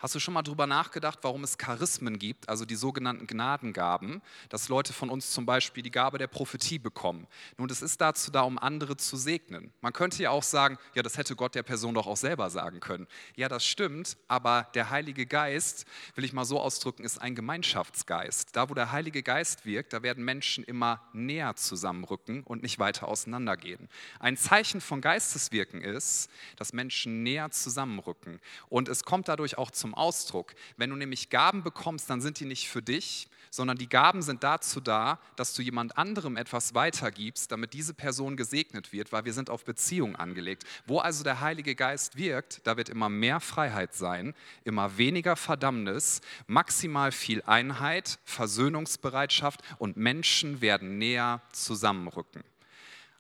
Hast 0.01 0.15
du 0.15 0.19
schon 0.19 0.33
mal 0.33 0.41
darüber 0.41 0.67
nachgedacht, 0.67 1.19
warum 1.21 1.45
es 1.45 1.59
Charismen 1.59 2.19
gibt, 2.19 2.49
also 2.49 2.65
die 2.65 2.75
sogenannten 2.75 3.27
Gnadengaben, 3.27 4.23
dass 4.49 4.71
Leute 4.71 4.95
von 4.95 5.11
uns 5.11 5.31
zum 5.31 5.45
Beispiel 5.45 5.83
die 5.83 5.91
Gabe 5.91 6.17
der 6.17 6.27
Prophetie 6.27 6.79
bekommen? 6.79 7.27
Nun, 7.59 7.69
es 7.69 7.83
ist 7.83 8.01
dazu 8.01 8.31
da, 8.31 8.41
um 8.41 8.59
andere 8.59 8.97
zu 8.97 9.19
segnen. 9.19 9.75
Man 9.83 9.93
könnte 9.93 10.23
ja 10.23 10.31
auch 10.31 10.43
sagen, 10.43 10.79
ja, 10.95 11.03
das 11.03 11.19
hätte 11.19 11.37
Gott 11.37 11.55
der 11.55 11.65
Person 11.65 11.93
doch 11.93 12.07
auch 12.07 12.17
selber 12.17 12.49
sagen 12.49 12.81
können. 12.81 13.07
Ja, 13.37 13.51
das 13.51 13.67
stimmt, 13.67 14.17
aber 14.27 14.69
der 14.73 14.89
Heilige 14.89 15.27
Geist, 15.27 15.85
will 16.15 16.25
ich 16.25 16.33
mal 16.33 16.47
so 16.47 16.59
ausdrücken, 16.59 17.05
ist 17.05 17.21
ein 17.21 17.35
Gemeinschaftsgeist. 17.35 18.57
Da, 18.57 18.71
wo 18.71 18.75
der 18.75 18.93
Heilige 18.93 19.23
Geist 19.23 19.67
wirkt, 19.67 19.93
da 19.93 20.03
werden 20.03 20.25
Menschen 20.25 20.65
immer 20.65 21.03
näher 21.13 21.57
zusammenrücken 21.57 22.43
und 22.45 22.63
nicht 22.63 22.79
weiter 22.79 23.07
auseinandergehen. 23.07 23.91
Ein 24.19 24.39
Zeichen 24.39 24.81
von 24.81 25.03
Geisteswirken 25.03 25.83
ist, 25.83 26.31
dass 26.57 26.73
Menschen 26.73 27.23
näher 27.23 27.51
zusammenrücken. 27.51 28.41
Und 28.71 28.89
es 28.89 29.05
kommt 29.05 29.29
dadurch 29.29 29.59
auch 29.59 29.71
zum 29.71 29.90
Ausdruck. 29.95 30.55
Wenn 30.77 30.91
du 30.91 30.97
nämlich 30.97 31.31
Gaben 31.31 31.63
bekommst, 31.63 32.11
dann 32.11 32.21
sind 32.21 32.41
die 32.41 32.45
nicht 32.45 32.69
für 32.69 32.83
dich, 32.83 33.29
sondern 33.51 33.77
die 33.77 33.89
Gaben 33.89 34.23
sind 34.23 34.45
dazu 34.45 34.81
da, 34.81 35.19
dass 35.37 35.53
du 35.55 35.63
jemand 35.63 35.99
anderem 35.99 36.37
etwas 36.37 36.75
weitergibst, 36.75 37.51
damit 37.51 37.73
diese 37.73 37.95
Person 37.95 38.37
gesegnet 38.37 38.93
wird, 38.93 39.13
weil 39.13 39.25
wir 39.25 39.33
sind 39.33 39.51
auf 39.51 39.65
Beziehung 39.65 40.17
angelegt. 40.17 40.65
Wo 40.87 40.99
also 40.99 41.25
der 41.25 41.41
Heilige 41.41 41.75
Geist 41.75 42.17
wirkt, 42.17 42.61
da 42.65 42.77
wird 42.77 42.89
immer 42.89 43.09
mehr 43.09 43.41
Freiheit 43.41 43.95
sein, 43.95 44.35
immer 44.65 44.97
weniger 44.97 45.35
Verdammnis, 45.37 46.21
maximal 46.47 47.13
viel 47.13 47.43
Einheit, 47.43 48.19
Versöhnungsbereitschaft 48.25 49.61
und 49.79 49.97
Menschen 49.97 50.61
werden 50.61 50.99
näher 50.99 51.43
zusammenrücken. 51.53 52.45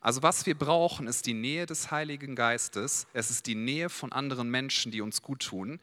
Also 0.00 0.22
was 0.22 0.46
wir 0.46 0.56
brauchen, 0.56 1.06
ist 1.06 1.26
die 1.26 1.34
Nähe 1.34 1.66
des 1.66 1.90
Heiligen 1.90 2.34
Geistes. 2.34 3.06
Es 3.12 3.30
ist 3.30 3.46
die 3.46 3.54
Nähe 3.54 3.90
von 3.90 4.12
anderen 4.12 4.50
Menschen, 4.50 4.90
die 4.90 5.02
uns 5.02 5.20
gut 5.20 5.40
tun. 5.40 5.78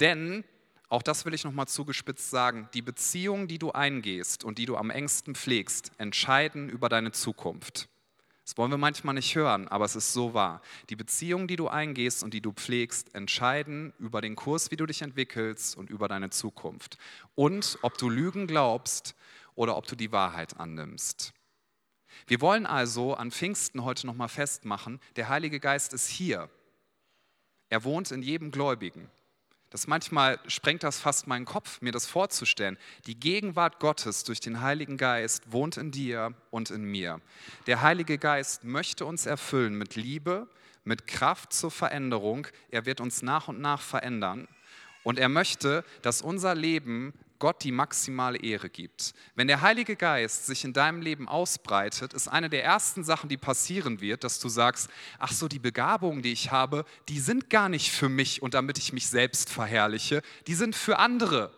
Denn 0.00 0.44
auch 0.88 1.02
das 1.02 1.26
will 1.26 1.34
ich 1.34 1.44
nochmal 1.44 1.68
zugespitzt 1.68 2.30
sagen, 2.30 2.68
die 2.72 2.80
Beziehungen, 2.80 3.46
die 3.46 3.58
du 3.58 3.72
eingehst 3.72 4.42
und 4.42 4.56
die 4.56 4.64
du 4.64 4.76
am 4.76 4.88
engsten 4.88 5.34
pflegst, 5.34 5.92
entscheiden 5.98 6.70
über 6.70 6.88
deine 6.88 7.12
Zukunft. 7.12 7.88
Das 8.48 8.56
wollen 8.56 8.70
wir 8.70 8.78
manchmal 8.78 9.14
nicht 9.14 9.34
hören, 9.34 9.68
aber 9.68 9.84
es 9.84 9.94
ist 9.94 10.14
so 10.14 10.32
wahr. 10.32 10.62
Die 10.88 10.96
Beziehungen, 10.96 11.46
die 11.46 11.56
du 11.56 11.68
eingehst 11.68 12.22
und 12.22 12.32
die 12.32 12.40
du 12.40 12.52
pflegst, 12.52 13.14
entscheiden 13.14 13.92
über 13.98 14.22
den 14.22 14.36
Kurs, 14.36 14.70
wie 14.70 14.76
du 14.76 14.86
dich 14.86 15.02
entwickelst 15.02 15.76
und 15.76 15.90
über 15.90 16.08
deine 16.08 16.30
Zukunft. 16.30 16.96
Und 17.34 17.78
ob 17.82 17.98
du 17.98 18.08
Lügen 18.08 18.46
glaubst 18.46 19.14
oder 19.54 19.76
ob 19.76 19.86
du 19.86 19.94
die 19.94 20.12
Wahrheit 20.12 20.58
annimmst. 20.58 21.34
Wir 22.28 22.42
wollen 22.42 22.66
also 22.66 23.14
an 23.14 23.30
Pfingsten 23.30 23.84
heute 23.84 24.06
nochmal 24.06 24.28
festmachen, 24.28 25.00
der 25.16 25.30
Heilige 25.30 25.60
Geist 25.60 25.94
ist 25.94 26.08
hier. 26.08 26.50
Er 27.70 27.84
wohnt 27.84 28.10
in 28.10 28.22
jedem 28.22 28.50
Gläubigen. 28.50 29.08
Das 29.70 29.86
manchmal 29.86 30.38
sprengt 30.46 30.82
das 30.82 31.00
fast 31.00 31.26
meinen 31.26 31.46
Kopf, 31.46 31.80
mir 31.80 31.92
das 31.92 32.04
vorzustellen. 32.04 32.76
Die 33.06 33.18
Gegenwart 33.18 33.80
Gottes 33.80 34.24
durch 34.24 34.40
den 34.40 34.60
Heiligen 34.60 34.98
Geist 34.98 35.52
wohnt 35.52 35.78
in 35.78 35.90
dir 35.90 36.34
und 36.50 36.70
in 36.70 36.84
mir. 36.84 37.22
Der 37.66 37.80
Heilige 37.80 38.18
Geist 38.18 38.62
möchte 38.62 39.06
uns 39.06 39.24
erfüllen 39.24 39.74
mit 39.74 39.96
Liebe, 39.96 40.48
mit 40.84 41.06
Kraft 41.06 41.54
zur 41.54 41.70
Veränderung. 41.70 42.46
Er 42.70 42.84
wird 42.84 43.00
uns 43.00 43.22
nach 43.22 43.48
und 43.48 43.58
nach 43.58 43.80
verändern. 43.80 44.48
Und 45.02 45.18
er 45.18 45.30
möchte, 45.30 45.82
dass 46.02 46.20
unser 46.20 46.54
Leben 46.54 47.14
Gott 47.38 47.62
die 47.62 47.72
maximale 47.72 48.38
Ehre 48.38 48.68
gibt. 48.68 49.14
Wenn 49.34 49.48
der 49.48 49.60
Heilige 49.60 49.96
Geist 49.96 50.46
sich 50.46 50.64
in 50.64 50.72
deinem 50.72 51.00
Leben 51.00 51.28
ausbreitet, 51.28 52.12
ist 52.12 52.28
eine 52.28 52.50
der 52.50 52.64
ersten 52.64 53.04
Sachen, 53.04 53.28
die 53.28 53.36
passieren 53.36 54.00
wird, 54.00 54.24
dass 54.24 54.40
du 54.40 54.48
sagst, 54.48 54.90
ach 55.18 55.32
so, 55.32 55.48
die 55.48 55.58
Begabungen, 55.58 56.22
die 56.22 56.32
ich 56.32 56.50
habe, 56.50 56.84
die 57.08 57.20
sind 57.20 57.50
gar 57.50 57.68
nicht 57.68 57.90
für 57.90 58.08
mich 58.08 58.42
und 58.42 58.54
damit 58.54 58.78
ich 58.78 58.92
mich 58.92 59.08
selbst 59.08 59.50
verherrliche, 59.50 60.22
die 60.46 60.54
sind 60.54 60.74
für 60.74 60.98
andere. 60.98 61.52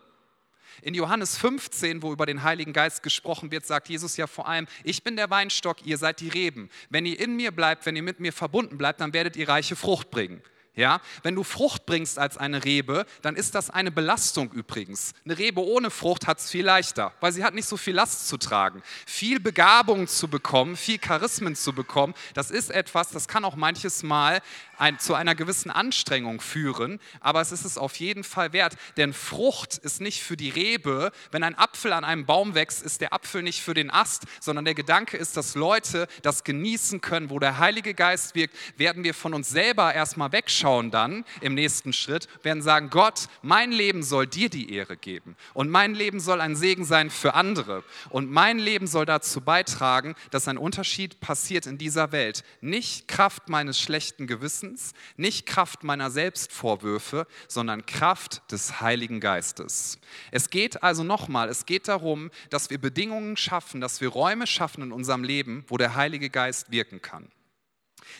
In 0.81 0.95
Johannes 0.95 1.37
15, 1.37 2.01
wo 2.01 2.11
über 2.11 2.25
den 2.25 2.41
Heiligen 2.41 2.73
Geist 2.73 3.03
gesprochen 3.03 3.51
wird, 3.51 3.65
sagt 3.65 3.89
Jesus 3.89 4.17
ja 4.17 4.25
vor 4.25 4.47
allem, 4.47 4.67
ich 4.83 5.03
bin 5.03 5.15
der 5.15 5.29
Weinstock, 5.29 5.85
ihr 5.85 5.97
seid 5.97 6.19
die 6.19 6.29
Reben. 6.29 6.69
Wenn 6.89 7.05
ihr 7.05 7.19
in 7.19 7.35
mir 7.35 7.51
bleibt, 7.51 7.85
wenn 7.85 7.95
ihr 7.95 8.03
mit 8.03 8.19
mir 8.19 8.33
verbunden 8.33 8.77
bleibt, 8.77 8.99
dann 8.99 9.13
werdet 9.13 9.35
ihr 9.35 9.47
reiche 9.47 9.75
Frucht 9.75 10.09
bringen. 10.09 10.41
Ja, 10.73 11.01
wenn 11.23 11.35
du 11.35 11.43
Frucht 11.43 11.85
bringst 11.85 12.17
als 12.17 12.37
eine 12.37 12.63
Rebe, 12.63 13.05
dann 13.21 13.35
ist 13.35 13.55
das 13.55 13.69
eine 13.69 13.91
Belastung 13.91 14.53
übrigens. 14.53 15.11
Eine 15.25 15.37
Rebe 15.37 15.61
ohne 15.61 15.91
Frucht 15.91 16.27
hat 16.27 16.39
es 16.39 16.49
viel 16.49 16.63
leichter, 16.63 17.11
weil 17.19 17.33
sie 17.33 17.43
hat 17.43 17.53
nicht 17.53 17.67
so 17.67 17.75
viel 17.75 17.93
Last 17.93 18.29
zu 18.29 18.37
tragen. 18.37 18.81
Viel 19.05 19.41
Begabung 19.41 20.07
zu 20.07 20.29
bekommen, 20.29 20.77
viel 20.77 20.97
Charismen 20.97 21.57
zu 21.57 21.73
bekommen, 21.73 22.13
das 22.35 22.51
ist 22.51 22.71
etwas, 22.71 23.09
das 23.09 23.27
kann 23.27 23.43
auch 23.43 23.57
manches 23.57 24.01
Mal 24.01 24.41
ein, 24.81 24.97
zu 24.97 25.13
einer 25.13 25.35
gewissen 25.35 25.69
Anstrengung 25.69 26.41
führen, 26.41 26.99
aber 27.19 27.39
es 27.39 27.51
ist 27.51 27.65
es 27.65 27.77
auf 27.77 27.97
jeden 27.97 28.23
Fall 28.23 28.51
wert, 28.51 28.75
denn 28.97 29.13
Frucht 29.13 29.77
ist 29.77 30.01
nicht 30.01 30.23
für 30.23 30.35
die 30.35 30.49
Rebe. 30.49 31.11
Wenn 31.29 31.43
ein 31.43 31.57
Apfel 31.57 31.93
an 31.93 32.03
einem 32.03 32.25
Baum 32.25 32.55
wächst, 32.55 32.81
ist 32.81 32.99
der 32.99 33.13
Apfel 33.13 33.43
nicht 33.43 33.61
für 33.61 33.75
den 33.75 33.91
Ast, 33.91 34.23
sondern 34.39 34.65
der 34.65 34.73
Gedanke 34.73 35.17
ist, 35.17 35.37
dass 35.37 35.53
Leute 35.53 36.07
das 36.23 36.43
genießen 36.43 36.99
können, 36.99 37.29
wo 37.29 37.37
der 37.37 37.59
Heilige 37.59 37.93
Geist 37.93 38.33
wirkt, 38.33 38.57
werden 38.75 39.03
wir 39.03 39.13
von 39.13 39.35
uns 39.35 39.49
selber 39.49 39.93
erstmal 39.93 40.31
wegschauen 40.31 40.89
dann 40.89 41.25
im 41.41 41.53
nächsten 41.53 41.93
Schritt, 41.93 42.27
werden 42.41 42.63
sagen, 42.63 42.89
Gott, 42.89 43.27
mein 43.43 43.71
Leben 43.71 44.01
soll 44.01 44.25
dir 44.25 44.49
die 44.49 44.73
Ehre 44.73 44.97
geben 44.97 45.35
und 45.53 45.69
mein 45.69 45.93
Leben 45.93 46.19
soll 46.19 46.41
ein 46.41 46.55
Segen 46.55 46.85
sein 46.85 47.11
für 47.11 47.35
andere 47.35 47.83
und 48.09 48.31
mein 48.31 48.57
Leben 48.57 48.87
soll 48.87 49.05
dazu 49.05 49.41
beitragen, 49.41 50.15
dass 50.31 50.47
ein 50.47 50.57
Unterschied 50.57 51.19
passiert 51.19 51.67
in 51.67 51.77
dieser 51.77 52.11
Welt. 52.11 52.43
Nicht 52.61 53.07
Kraft 53.07 53.47
meines 53.47 53.79
schlechten 53.79 54.25
Gewissens, 54.25 54.70
Herzens, 54.71 54.93
nicht 55.17 55.45
Kraft 55.45 55.83
meiner 55.83 56.09
Selbstvorwürfe, 56.11 57.27
sondern 57.47 57.85
Kraft 57.85 58.41
des 58.51 58.81
Heiligen 58.81 59.19
Geistes. 59.19 59.99
Es 60.31 60.49
geht 60.49 60.83
also 60.83 61.03
nochmal, 61.03 61.49
es 61.49 61.65
geht 61.65 61.87
darum, 61.87 62.31
dass 62.49 62.69
wir 62.69 62.79
Bedingungen 62.79 63.37
schaffen, 63.37 63.81
dass 63.81 64.01
wir 64.01 64.09
Räume 64.09 64.47
schaffen 64.47 64.83
in 64.83 64.91
unserem 64.91 65.23
Leben, 65.23 65.65
wo 65.67 65.77
der 65.77 65.95
Heilige 65.95 66.29
Geist 66.29 66.71
wirken 66.71 67.01
kann. 67.01 67.29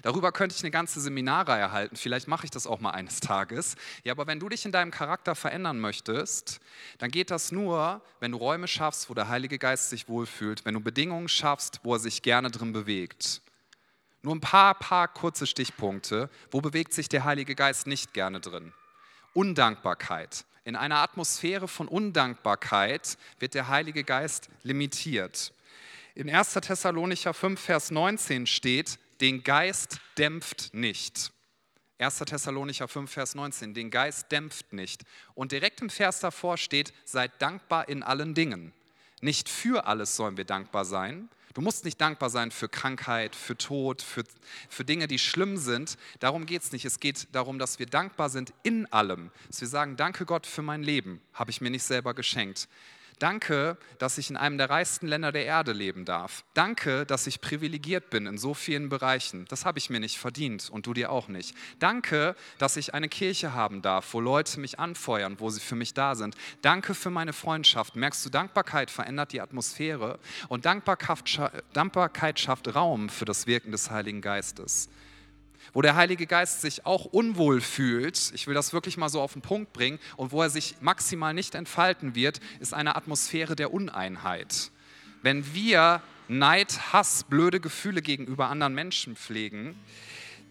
Darüber 0.03 0.31
könnte 0.31 0.55
ich 0.55 0.63
eine 0.63 0.71
ganze 0.71 1.01
Seminarreihe 1.01 1.59
erhalten. 1.59 1.95
Vielleicht 1.95 2.27
mache 2.27 2.45
ich 2.45 2.51
das 2.51 2.65
auch 2.65 2.79
mal 2.79 2.91
eines 2.91 3.19
Tages. 3.19 3.75
Ja, 4.03 4.13
aber 4.13 4.25
wenn 4.25 4.39
du 4.39 4.47
dich 4.47 4.65
in 4.65 4.71
deinem 4.71 4.91
Charakter 4.91 5.35
verändern 5.35 5.79
möchtest, 5.79 6.59
dann 6.99 7.11
geht 7.11 7.29
das 7.29 7.51
nur, 7.51 8.01
wenn 8.19 8.31
du 8.31 8.37
Räume 8.37 8.67
schaffst, 8.67 9.09
wo 9.09 9.13
der 9.13 9.27
Heilige 9.27 9.57
Geist 9.57 9.89
sich 9.89 10.07
wohlfühlt, 10.07 10.63
wenn 10.63 10.75
du 10.75 10.79
Bedingungen 10.79 11.27
schaffst, 11.27 11.81
wo 11.83 11.95
er 11.95 11.99
sich 11.99 12.21
gerne 12.21 12.51
drin 12.51 12.71
bewegt. 12.71 13.41
Nur 14.23 14.35
ein 14.35 14.41
paar, 14.41 14.75
paar 14.75 15.07
kurze 15.07 15.47
Stichpunkte. 15.47 16.29
Wo 16.51 16.61
bewegt 16.61 16.93
sich 16.93 17.09
der 17.09 17.23
Heilige 17.23 17.55
Geist 17.55 17.87
nicht 17.87 18.13
gerne 18.13 18.39
drin? 18.39 18.73
Undankbarkeit. 19.33 20.45
In 20.63 20.75
einer 20.75 20.97
Atmosphäre 20.97 21.67
von 21.67 21.87
Undankbarkeit 21.87 23.17
wird 23.39 23.55
der 23.55 23.67
Heilige 23.67 24.03
Geist 24.03 24.49
limitiert. 24.61 25.53
In 26.13 26.29
1. 26.29 26.53
Thessalonicher 26.53 27.33
5, 27.33 27.59
Vers 27.59 27.89
19 27.89 28.45
steht, 28.45 28.99
den 29.21 29.43
Geist 29.43 29.99
dämpft 30.17 30.73
nicht. 30.73 31.31
1. 31.97 32.17
Thessalonicher 32.19 32.87
5, 32.87 33.11
Vers 33.11 33.35
19, 33.35 33.73
den 33.73 33.89
Geist 33.89 34.31
dämpft 34.31 34.73
nicht. 34.73 35.03
Und 35.33 35.51
direkt 35.51 35.81
im 35.81 35.89
Vers 35.89 36.19
davor 36.19 36.57
steht, 36.57 36.93
seid 37.05 37.31
dankbar 37.41 37.89
in 37.89 38.03
allen 38.03 38.33
Dingen. 38.33 38.73
Nicht 39.21 39.49
für 39.49 39.85
alles 39.85 40.15
sollen 40.15 40.37
wir 40.37 40.45
dankbar 40.45 40.83
sein, 40.85 41.29
Du 41.53 41.61
musst 41.61 41.85
nicht 41.85 41.99
dankbar 41.99 42.29
sein 42.29 42.51
für 42.51 42.69
Krankheit, 42.69 43.35
für 43.35 43.57
Tod, 43.57 44.01
für, 44.01 44.23
für 44.69 44.85
Dinge, 44.85 45.07
die 45.07 45.19
schlimm 45.19 45.57
sind. 45.57 45.97
Darum 46.19 46.45
geht 46.45 46.63
es 46.63 46.71
nicht. 46.71 46.85
Es 46.85 46.99
geht 46.99 47.27
darum, 47.33 47.59
dass 47.59 47.79
wir 47.79 47.85
dankbar 47.85 48.29
sind 48.29 48.53
in 48.63 48.91
allem. 48.91 49.31
Dass 49.47 49.61
wir 49.61 49.67
sagen, 49.67 49.97
danke 49.97 50.25
Gott 50.25 50.47
für 50.47 50.61
mein 50.61 50.83
Leben, 50.83 51.21
habe 51.33 51.51
ich 51.51 51.61
mir 51.61 51.69
nicht 51.69 51.83
selber 51.83 52.13
geschenkt. 52.13 52.67
Danke, 53.21 53.77
dass 53.99 54.17
ich 54.17 54.31
in 54.31 54.35
einem 54.35 54.57
der 54.57 54.71
reichsten 54.71 55.05
Länder 55.05 55.31
der 55.31 55.45
Erde 55.45 55.73
leben 55.73 56.05
darf. 56.05 56.43
Danke, 56.55 57.05
dass 57.05 57.27
ich 57.27 57.39
privilegiert 57.39 58.09
bin 58.09 58.25
in 58.25 58.39
so 58.39 58.55
vielen 58.55 58.89
Bereichen. 58.89 59.45
Das 59.47 59.63
habe 59.63 59.77
ich 59.77 59.91
mir 59.91 59.99
nicht 59.99 60.17
verdient 60.17 60.71
und 60.71 60.87
du 60.87 60.95
dir 60.95 61.11
auch 61.11 61.27
nicht. 61.27 61.55
Danke, 61.77 62.35
dass 62.57 62.77
ich 62.77 62.95
eine 62.95 63.09
Kirche 63.09 63.53
haben 63.53 63.83
darf, 63.83 64.15
wo 64.15 64.19
Leute 64.19 64.59
mich 64.59 64.79
anfeuern, 64.79 65.35
wo 65.37 65.51
sie 65.51 65.59
für 65.59 65.75
mich 65.75 65.93
da 65.93 66.15
sind. 66.15 66.35
Danke 66.63 66.95
für 66.95 67.11
meine 67.11 67.31
Freundschaft. 67.31 67.95
Merkst 67.95 68.25
du, 68.25 68.31
Dankbarkeit 68.31 68.89
verändert 68.89 69.33
die 69.33 69.41
Atmosphäre 69.41 70.17
und 70.49 70.65
Dankbarkeit 70.65 72.39
schafft 72.39 72.73
Raum 72.73 73.07
für 73.09 73.25
das 73.25 73.45
Wirken 73.45 73.71
des 73.71 73.91
Heiligen 73.91 74.21
Geistes 74.21 74.89
wo 75.73 75.81
der 75.81 75.95
Heilige 75.95 76.27
Geist 76.27 76.61
sich 76.61 76.85
auch 76.85 77.05
unwohl 77.05 77.61
fühlt, 77.61 78.31
ich 78.33 78.47
will 78.47 78.53
das 78.53 78.73
wirklich 78.73 78.97
mal 78.97 79.09
so 79.09 79.21
auf 79.21 79.33
den 79.33 79.41
Punkt 79.41 79.73
bringen, 79.73 79.99
und 80.17 80.31
wo 80.31 80.41
er 80.41 80.49
sich 80.49 80.75
maximal 80.81 81.33
nicht 81.33 81.55
entfalten 81.55 82.15
wird, 82.15 82.39
ist 82.59 82.73
eine 82.73 82.95
Atmosphäre 82.95 83.55
der 83.55 83.73
Uneinheit. 83.73 84.71
Wenn 85.21 85.53
wir 85.53 86.01
Neid, 86.27 86.93
Hass, 86.93 87.25
blöde 87.25 87.59
Gefühle 87.59 88.01
gegenüber 88.01 88.49
anderen 88.49 88.73
Menschen 88.73 89.15
pflegen, 89.15 89.75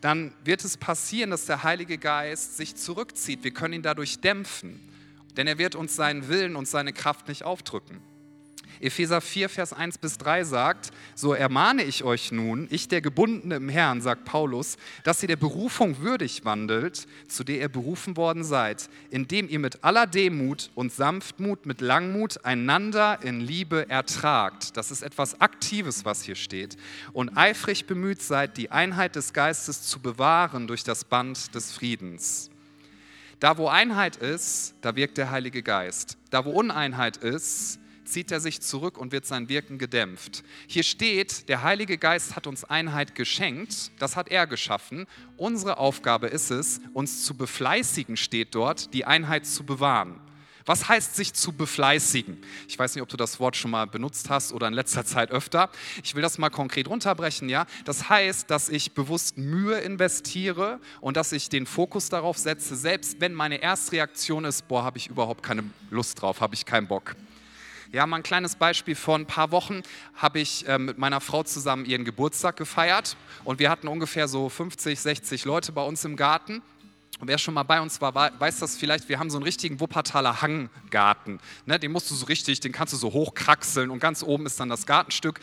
dann 0.01 0.33
wird 0.45 0.65
es 0.65 0.77
passieren, 0.77 1.31
dass 1.31 1.47
der 1.47 1.63
Heilige 1.63 1.99
Geist 1.99 2.57
sich 2.57 2.77
zurückzieht. 2.77 3.45
Wir 3.45 3.53
können 3.53 3.75
ihn 3.75 3.83
dadurch 3.83 4.21
dämpfen, 4.21 4.81
denn 5.37 5.47
er 5.47 5.59
wird 5.59 5.75
uns 5.75 5.97
seinen 5.97 6.29
Willen 6.29 6.57
und 6.57 6.67
seine 6.67 6.93
Kraft 6.93 7.29
nicht 7.29 7.45
aufdrücken. 7.45 8.01
Epheser 8.81 9.21
4, 9.21 9.49
Vers 9.49 9.73
1 9.73 9.99
bis 9.99 10.19
3 10.19 10.45
sagt, 10.45 10.91
so 11.15 11.35
ermahne 11.35 11.83
ich 11.83 12.05
euch 12.05 12.33
nun, 12.33 12.69
ich 12.71 12.89
der 12.89 13.01
Gebundene 13.01 13.57
im 13.57 13.69
Herrn, 13.69 14.01
sagt 14.01 14.25
Paulus, 14.25 14.77
dass 15.05 15.23
ihr 15.23 15.29
der 15.29 15.37
Berufung 15.37 16.01
würdig 16.01 16.45
wandelt, 16.45 17.07
zu 17.29 17.45
der 17.45 17.59
ihr 17.59 17.69
berufen 17.69 18.17
worden 18.17 18.45
seid, 18.45 18.89
indem 19.11 19.49
ihr 19.49 19.59
mit 19.59 19.83
aller 19.85 20.07
Demut 20.07 20.71
und 20.75 20.93
Sanftmut, 20.93 21.67
mit 21.67 21.81
Langmut 21.81 22.45
einander 22.45 23.19
in 23.23 23.41
Liebe 23.41 23.89
ertragt. 23.89 24.77
Das 24.77 24.91
ist 24.91 25.03
etwas 25.03 25.41
Aktives, 25.41 26.05
was 26.05 26.23
hier 26.23 26.37
steht. 26.37 26.77
Und 27.13 27.37
eifrig 27.37 27.87
bemüht 27.87 28.23
seid, 28.23 28.57
die 28.57 28.71
Einheit 28.71 29.17
des 29.17 29.33
Geistes 29.33 29.83
zu 29.83 30.01
bewahren 30.01 30.67
durch 30.67 30.85
das 30.85 31.05
Band 31.05 31.55
des 31.55 31.73
Friedens. 31.73 32.51
Da, 33.41 33.57
wo 33.57 33.69
Einheit 33.69 34.17
ist, 34.17 34.75
da 34.83 34.95
wirkt 34.97 35.17
der 35.17 35.31
Heilige 35.31 35.63
Geist. 35.63 36.19
Da, 36.29 36.45
wo 36.45 36.51
Uneinheit 36.51 37.17
ist, 37.17 37.80
zieht 38.11 38.31
er 38.31 38.41
sich 38.41 38.61
zurück 38.61 38.99
und 38.99 39.13
wird 39.13 39.27
sein 39.27 39.49
Wirken 39.49 39.79
gedämpft. 39.79 40.43
Hier 40.67 40.83
steht, 40.83 41.49
der 41.49 41.63
Heilige 41.63 41.99
Geist 41.99 42.37
hat 42.37 42.47
uns 42.47 42.65
Einheit 42.65 43.15
geschenkt, 43.15 43.93
das 43.99 44.17
hat 44.17 44.29
er 44.29 44.47
geschaffen. 44.47 45.07
Unsere 45.37 45.79
Aufgabe 45.79 46.27
ist 46.27 46.51
es, 46.51 46.81
uns 46.93 47.25
zu 47.25 47.37
befleißigen, 47.37 48.17
steht 48.17 48.55
dort, 48.55 48.93
die 48.95 49.05
Einheit 49.05 49.47
zu 49.47 49.65
bewahren. 49.65 50.21
Was 50.67 50.89
heißt 50.89 51.17
sich 51.17 51.33
zu 51.33 51.53
befleißigen? 51.53 52.39
Ich 52.69 52.79
weiß 52.79 52.95
nicht, 52.95 53.03
ob 53.03 53.09
du 53.09 53.17
das 53.17 53.41
Wort 53.41 53.57
schon 53.57 53.71
mal 53.71 53.87
benutzt 53.87 54.31
hast 54.31 54.53
oder 54.53 54.69
in 54.69 54.75
letzter 54.75 55.05
Zeit 55.05 55.31
öfter. 55.31 55.71
Ich 56.05 56.15
will 56.15 56.23
das 56.23 56.39
mal 56.39 56.51
konkret 56.51 56.87
runterbrechen, 56.89 57.49
ja. 57.49 57.67
Das 57.85 58.09
heißt, 58.09 58.51
dass 58.51 58.69
ich 58.69 58.93
bewusst 58.93 59.39
Mühe 59.39 59.79
investiere 59.81 60.79
und 61.01 61.17
dass 61.17 61.33
ich 61.33 61.49
den 61.49 61.67
Fokus 61.67 62.09
darauf 62.09 62.39
setze, 62.39 62.77
selbst 62.77 63.21
wenn 63.21 63.35
meine 63.35 63.63
Erstreaktion 63.63 64.45
ist, 64.45 64.69
boah, 64.69 64.85
habe 64.85 64.99
ich 64.99 65.09
überhaupt 65.09 65.43
keine 65.43 65.65
Lust 65.91 66.21
drauf, 66.21 66.41
habe 66.41 66.55
ich 66.55 66.67
keinen 66.67 66.87
Bock. 66.87 67.17
Ja, 67.93 68.07
mal 68.07 68.19
ein 68.19 68.23
kleines 68.23 68.55
Beispiel. 68.55 68.95
Vor 68.95 69.19
ein 69.19 69.27
paar 69.27 69.51
Wochen 69.51 69.83
habe 70.15 70.39
ich 70.39 70.67
äh, 70.69 70.79
mit 70.79 70.99
meiner 70.99 71.21
Frau 71.21 71.43
zusammen 71.43 71.85
ihren 71.85 72.05
Geburtstag 72.05 72.57
gefeiert 72.57 73.17
und 73.43 73.59
wir 73.59 73.69
hatten 73.69 73.89
ungefähr 73.89 74.29
so 74.29 74.49
50, 74.49 75.01
60 75.01 75.45
Leute 75.45 75.73
bei 75.73 75.83
uns 75.83 76.05
im 76.05 76.15
Garten 76.15 76.63
wer 77.29 77.39
schon 77.39 77.55
mal 77.55 77.63
bei 77.63 77.81
uns 77.81 78.01
war, 78.01 78.15
weiß 78.15 78.59
das 78.61 78.77
vielleicht, 78.77 79.09
wir 79.09 79.19
haben 79.19 79.31
so 79.31 79.37
einen 79.37 79.45
richtigen 79.45 79.81
Wuppertaler 79.81 80.43
Hanggarten. 80.43 81.41
Ne, 81.67 81.79
den 81.79 81.93
musst 81.93 82.11
du 82.11 82.15
so 82.15 82.27
richtig, 82.27 82.61
den 82.61 82.73
kannst 82.73 82.93
du 82.93 82.97
so 82.97 83.13
hochkraxeln 83.13 83.91
und 83.91 84.01
ganz 84.01 84.23
oben 84.23 84.47
ist 84.47 84.59
dann 84.61 84.69
das 84.69 84.87
Gartenstück. 84.87 85.41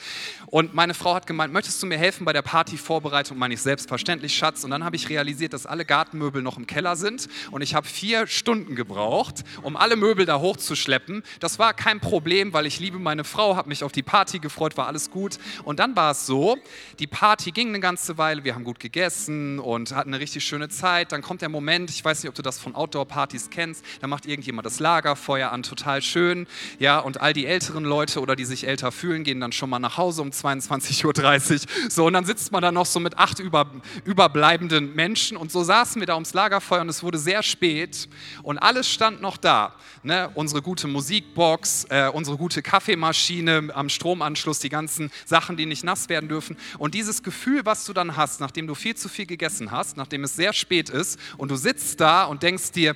Und 0.47 0.73
meine 0.73 0.93
Frau 0.93 1.13
hat 1.13 1.27
gemeint, 1.27 1.53
möchtest 1.53 1.81
du 1.81 1.87
mir 1.87 1.97
helfen 1.97 2.25
bei 2.25 2.33
der 2.33 2.41
Partyvorbereitung? 2.41 3.37
Meine 3.37 3.53
ich 3.53 3.61
selbstverständlich, 3.61 4.35
Schatz. 4.35 4.63
Und 4.63 4.71
dann 4.71 4.83
habe 4.83 4.95
ich 4.95 5.09
realisiert, 5.09 5.53
dass 5.53 5.65
alle 5.65 5.85
Gartenmöbel 5.85 6.41
noch 6.41 6.57
im 6.57 6.67
Keller 6.67 6.95
sind 6.95 7.27
und 7.51 7.61
ich 7.61 7.75
habe 7.75 7.87
vier 7.87 8.27
Stunden 8.27 8.75
gebraucht, 8.75 9.43
um 9.61 9.75
alle 9.75 9.95
Möbel 9.95 10.25
da 10.25 10.39
hochzuschleppen. 10.39 11.23
Das 11.39 11.59
war 11.59 11.73
kein 11.73 11.99
Problem, 11.99 12.53
weil 12.53 12.65
ich 12.65 12.79
liebe 12.79 12.99
meine 12.99 13.23
Frau, 13.23 13.55
habe 13.55 13.69
mich 13.69 13.83
auf 13.83 13.91
die 13.91 14.03
Party 14.03 14.39
gefreut, 14.39 14.77
war 14.77 14.87
alles 14.87 15.11
gut. 15.11 15.37
Und 15.63 15.79
dann 15.79 15.95
war 15.95 16.11
es 16.11 16.25
so, 16.25 16.57
die 16.99 17.07
Party 17.07 17.51
ging 17.51 17.69
eine 17.69 17.79
ganze 17.79 18.17
Weile, 18.17 18.43
wir 18.43 18.55
haben 18.55 18.63
gut 18.63 18.79
gegessen 18.79 19.59
und 19.59 19.93
hatten 19.93 20.13
eine 20.13 20.21
richtig 20.21 20.43
schöne 20.43 20.69
Zeit. 20.69 21.11
Dann 21.11 21.21
kommt 21.21 21.41
der 21.41 21.49
Moment, 21.49 21.66
Moment, 21.67 21.89
ich 21.89 22.05
weiß 22.05 22.23
nicht, 22.23 22.29
ob 22.29 22.35
du 22.35 22.41
das 22.41 22.59
von 22.59 22.75
Outdoor-Partys 22.75 23.49
kennst, 23.49 23.83
da 23.99 24.07
macht 24.07 24.25
irgendjemand 24.25 24.65
das 24.65 24.79
Lagerfeuer 24.79 25.51
an, 25.51 25.63
total 25.63 26.01
schön, 26.01 26.47
ja, 26.79 26.97
und 26.97 27.19
all 27.19 27.33
die 27.33 27.45
älteren 27.45 27.83
Leute 27.83 28.21
oder 28.21 28.37
die 28.37 28.45
sich 28.45 28.65
älter 28.65 28.93
fühlen, 28.93 29.25
gehen 29.25 29.41
dann 29.41 29.51
schon 29.51 29.69
mal 29.69 29.79
nach 29.79 29.97
Hause 29.97 30.21
um 30.21 30.29
22.30 30.29 31.53
Uhr, 31.53 31.89
so, 31.89 32.05
und 32.05 32.13
dann 32.13 32.23
sitzt 32.23 32.53
man 32.53 32.61
da 32.61 32.71
noch 32.71 32.85
so 32.85 33.01
mit 33.01 33.17
acht 33.17 33.39
über, 33.39 33.69
überbleibenden 34.05 34.95
Menschen 34.95 35.35
und 35.35 35.51
so 35.51 35.61
saßen 35.61 36.01
wir 36.01 36.05
da 36.05 36.13
ums 36.13 36.33
Lagerfeuer 36.33 36.79
und 36.79 36.87
es 36.87 37.03
wurde 37.03 37.17
sehr 37.17 37.43
spät 37.43 38.07
und 38.43 38.59
alles 38.59 38.89
stand 38.89 39.21
noch 39.21 39.35
da, 39.35 39.75
ne? 40.03 40.31
unsere 40.35 40.61
gute 40.61 40.87
Musikbox, 40.87 41.87
äh, 41.89 42.09
unsere 42.13 42.37
gute 42.37 42.61
Kaffeemaschine 42.61 43.71
am 43.73 43.89
Stromanschluss, 43.89 44.59
die 44.59 44.69
ganzen 44.69 45.11
Sachen, 45.25 45.57
die 45.57 45.65
nicht 45.65 45.83
nass 45.83 46.07
werden 46.07 46.29
dürfen 46.29 46.55
und 46.77 46.93
dieses 46.93 47.23
Gefühl, 47.23 47.65
was 47.65 47.83
du 47.83 47.91
dann 47.91 48.15
hast, 48.15 48.39
nachdem 48.39 48.67
du 48.67 48.73
viel 48.73 48.95
zu 48.95 49.09
viel 49.09 49.25
gegessen 49.25 49.71
hast, 49.71 49.97
nachdem 49.97 50.23
es 50.23 50.33
sehr 50.33 50.53
spät 50.53 50.89
ist 50.89 51.19
und 51.35 51.51
du 51.51 51.56
sitzt 51.57 51.99
da 51.99 52.25
und 52.25 52.43
denkst 52.43 52.71
dir, 52.71 52.95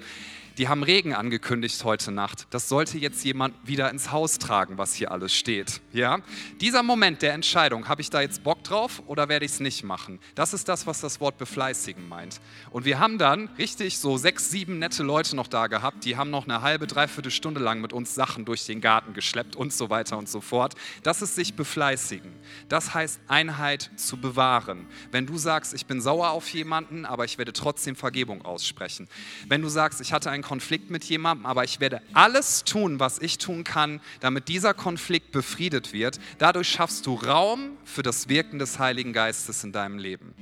die 0.57 0.67
haben 0.67 0.83
Regen 0.83 1.13
angekündigt 1.13 1.83
heute 1.83 2.11
Nacht. 2.11 2.47
Das 2.49 2.69
sollte 2.69 2.97
jetzt 2.97 3.23
jemand 3.23 3.55
wieder 3.63 3.89
ins 3.89 4.11
Haus 4.11 4.37
tragen, 4.37 4.77
was 4.77 4.93
hier 4.93 5.11
alles 5.11 5.33
steht. 5.33 5.81
Ja? 5.93 6.19
Dieser 6.59 6.83
Moment 6.83 7.21
der 7.21 7.33
Entscheidung, 7.33 7.87
habe 7.87 8.01
ich 8.01 8.09
da 8.09 8.21
jetzt 8.21 8.43
Bock 8.43 8.63
drauf 8.63 9.01
oder 9.07 9.29
werde 9.29 9.45
ich 9.45 9.53
es 9.53 9.59
nicht 9.59 9.83
machen? 9.83 10.19
Das 10.35 10.53
ist 10.53 10.67
das, 10.67 10.87
was 10.87 11.01
das 11.01 11.19
Wort 11.19 11.37
befleißigen 11.37 12.07
meint. 12.07 12.41
Und 12.71 12.85
wir 12.85 12.99
haben 12.99 13.17
dann 13.17 13.49
richtig 13.57 13.97
so 13.97 14.17
sechs, 14.17 14.51
sieben 14.51 14.79
nette 14.79 15.03
Leute 15.03 15.35
noch 15.35 15.47
da 15.47 15.67
gehabt, 15.67 16.05
die 16.05 16.17
haben 16.17 16.29
noch 16.29 16.45
eine 16.45 16.61
halbe, 16.61 16.87
dreiviertel 16.87 17.31
Stunde 17.31 17.59
lang 17.59 17.81
mit 17.81 17.93
uns 17.93 18.15
Sachen 18.15 18.45
durch 18.45 18.65
den 18.65 18.81
Garten 18.81 19.13
geschleppt 19.13 19.55
und 19.55 19.73
so 19.73 19.89
weiter 19.89 20.17
und 20.17 20.29
so 20.29 20.41
fort. 20.41 20.75
Das 21.03 21.21
ist 21.21 21.35
sich 21.35 21.55
befleißigen. 21.55 22.31
Das 22.69 22.93
heißt 22.93 23.21
Einheit 23.27 23.91
zu 23.95 24.17
bewahren. 24.17 24.87
Wenn 25.11 25.25
du 25.25 25.37
sagst, 25.37 25.73
ich 25.73 25.85
bin 25.85 26.01
sauer 26.01 26.31
auf 26.31 26.49
jemanden, 26.49 27.05
aber 27.05 27.25
ich 27.25 27.37
werde 27.37 27.53
trotzdem 27.53 27.95
Vergebung 27.95 28.43
aussprechen. 28.43 29.07
Wenn 29.47 29.61
du 29.61 29.69
sagst, 29.69 30.01
ich 30.01 30.13
hatte 30.13 30.29
ein 30.29 30.40
einen 30.41 30.47
Konflikt 30.47 30.89
mit 30.89 31.03
jemandem, 31.03 31.45
aber 31.45 31.63
ich 31.63 31.79
werde 31.79 32.01
alles 32.13 32.63
tun, 32.63 32.99
was 32.99 33.19
ich 33.19 33.37
tun 33.37 33.63
kann, 33.63 34.01
damit 34.19 34.47
dieser 34.47 34.73
Konflikt 34.73 35.31
befriedet 35.31 35.93
wird. 35.93 36.19
Dadurch 36.39 36.69
schaffst 36.69 37.05
du 37.05 37.13
Raum 37.15 37.77
für 37.85 38.01
das 38.01 38.27
Wirken 38.27 38.57
des 38.57 38.79
Heiligen 38.79 39.13
Geistes 39.13 39.63
in 39.63 39.71
deinem 39.71 39.99
Leben. 39.99 40.33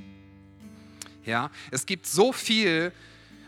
Ja, 1.26 1.52
es 1.72 1.86
gibt 1.86 2.08
so 2.08 2.32
viel, 2.32 2.94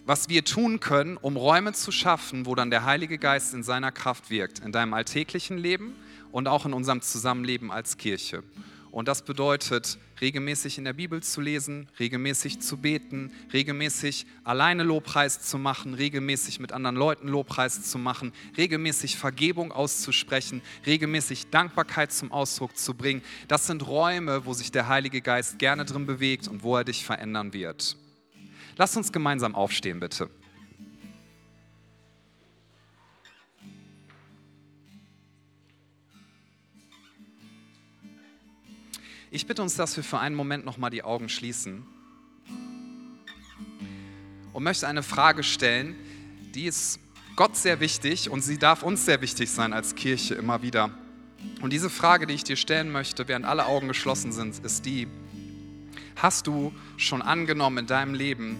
was 0.05 0.27
wir 0.27 0.43
tun 0.43 0.79
können, 0.81 1.15
um 1.17 1.37
Räume 1.37 1.71
zu 1.73 1.91
schaffen, 1.91 2.45
wo 2.45 2.53
dann 2.53 2.69
der 2.69 2.83
Heilige 2.85 3.17
Geist 3.17 3.53
in 3.53 3.63
seiner 3.63 3.91
Kraft 3.91 4.29
wirkt, 4.29 4.59
in 4.59 4.71
deinem 4.71 4.93
alltäglichen 4.93 5.57
Leben 5.57 5.95
und 6.31 6.47
auch 6.47 6.65
in 6.65 6.73
unserem 6.73 7.01
Zusammenleben 7.01 7.71
als 7.71 7.97
Kirche. 7.97 8.43
Und 8.91 9.07
das 9.07 9.23
bedeutet, 9.23 9.97
regelmäßig 10.19 10.77
in 10.77 10.83
der 10.83 10.91
Bibel 10.91 11.23
zu 11.23 11.39
lesen, 11.39 11.87
regelmäßig 11.97 12.59
zu 12.59 12.75
beten, 12.75 13.31
regelmäßig 13.53 14.25
alleine 14.43 14.83
Lobpreis 14.83 15.41
zu 15.41 15.57
machen, 15.57 15.93
regelmäßig 15.93 16.59
mit 16.59 16.73
anderen 16.73 16.97
Leuten 16.97 17.29
Lobpreis 17.29 17.83
zu 17.83 17.97
machen, 17.97 18.33
regelmäßig 18.57 19.15
Vergebung 19.15 19.71
auszusprechen, 19.71 20.61
regelmäßig 20.85 21.49
Dankbarkeit 21.49 22.11
zum 22.11 22.33
Ausdruck 22.33 22.77
zu 22.77 22.93
bringen. 22.93 23.21
Das 23.47 23.65
sind 23.65 23.87
Räume, 23.87 24.45
wo 24.45 24.53
sich 24.53 24.71
der 24.71 24.89
Heilige 24.89 25.21
Geist 25.21 25.57
gerne 25.57 25.85
drin 25.85 26.05
bewegt 26.05 26.49
und 26.49 26.61
wo 26.61 26.75
er 26.75 26.83
dich 26.83 27.05
verändern 27.05 27.53
wird. 27.53 27.95
Lass 28.75 28.97
uns 28.97 29.13
gemeinsam 29.13 29.55
aufstehen, 29.55 30.01
bitte. 30.01 30.29
Ich 39.33 39.47
bitte 39.47 39.61
uns, 39.61 39.77
dass 39.77 39.95
wir 39.95 40.03
für 40.03 40.19
einen 40.19 40.35
Moment 40.35 40.65
nochmal 40.65 40.89
die 40.89 41.03
Augen 41.03 41.29
schließen 41.29 41.85
und 44.51 44.61
möchte 44.61 44.89
eine 44.89 45.03
Frage 45.03 45.41
stellen, 45.41 45.95
die 46.53 46.65
ist 46.65 46.99
Gott 47.37 47.55
sehr 47.55 47.79
wichtig 47.79 48.29
und 48.29 48.41
sie 48.41 48.57
darf 48.57 48.83
uns 48.83 49.05
sehr 49.05 49.21
wichtig 49.21 49.49
sein 49.49 49.71
als 49.71 49.95
Kirche 49.95 50.35
immer 50.35 50.61
wieder. 50.63 50.89
Und 51.61 51.71
diese 51.71 51.89
Frage, 51.89 52.27
die 52.27 52.33
ich 52.33 52.43
dir 52.43 52.57
stellen 52.57 52.91
möchte, 52.91 53.29
während 53.29 53.45
alle 53.45 53.67
Augen 53.67 53.87
geschlossen 53.87 54.33
sind, 54.33 54.59
ist 54.65 54.85
die, 54.85 55.07
hast 56.17 56.45
du 56.47 56.73
schon 56.97 57.21
angenommen 57.21 57.77
in 57.77 57.87
deinem 57.87 58.13
Leben, 58.13 58.59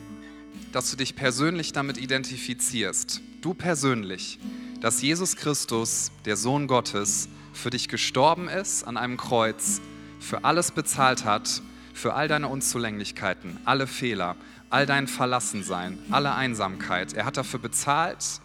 dass 0.71 0.89
du 0.89 0.95
dich 0.95 1.17
persönlich 1.17 1.73
damit 1.73 1.97
identifizierst, 1.97 3.19
du 3.41 3.53
persönlich, 3.53 4.39
dass 4.79 5.01
Jesus 5.01 5.35
Christus, 5.35 6.13
der 6.23 6.37
Sohn 6.37 6.67
Gottes, 6.67 7.27
für 7.51 7.71
dich 7.71 7.89
gestorben 7.89 8.47
ist 8.47 8.85
an 8.85 8.95
einem 8.95 9.17
Kreuz 9.17 9.81
für 10.21 10.45
alles 10.45 10.71
bezahlt 10.71 11.25
hat, 11.25 11.61
für 11.93 12.13
all 12.13 12.27
deine 12.27 12.47
Unzulänglichkeiten, 12.47 13.57
alle 13.65 13.87
Fehler, 13.87 14.37
all 14.69 14.85
dein 14.85 15.07
Verlassensein, 15.07 15.99
alle 16.11 16.33
Einsamkeit. 16.33 17.13
Er 17.13 17.25
hat 17.25 17.35
dafür 17.35 17.59
bezahlt, 17.59 18.39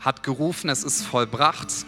hat 0.00 0.22
gerufen, 0.22 0.68
es 0.70 0.82
ist 0.82 1.02
vollbracht. 1.02 1.86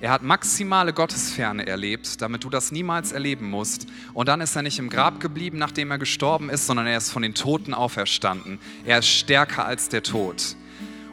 Er 0.00 0.10
hat 0.10 0.22
maximale 0.22 0.92
Gottesferne 0.92 1.66
erlebt, 1.66 2.20
damit 2.20 2.44
du 2.44 2.50
das 2.50 2.72
niemals 2.72 3.12
erleben 3.12 3.48
musst. 3.48 3.86
Und 4.14 4.28
dann 4.28 4.40
ist 4.40 4.56
er 4.56 4.62
nicht 4.62 4.78
im 4.78 4.90
Grab 4.90 5.20
geblieben, 5.20 5.58
nachdem 5.58 5.90
er 5.90 5.98
gestorben 5.98 6.50
ist, 6.50 6.66
sondern 6.66 6.86
er 6.86 6.98
ist 6.98 7.10
von 7.10 7.22
den 7.22 7.34
Toten 7.34 7.74
auferstanden. 7.74 8.58
Er 8.84 8.98
ist 8.98 9.08
stärker 9.08 9.64
als 9.64 9.88
der 9.88 10.02
Tod. 10.02 10.56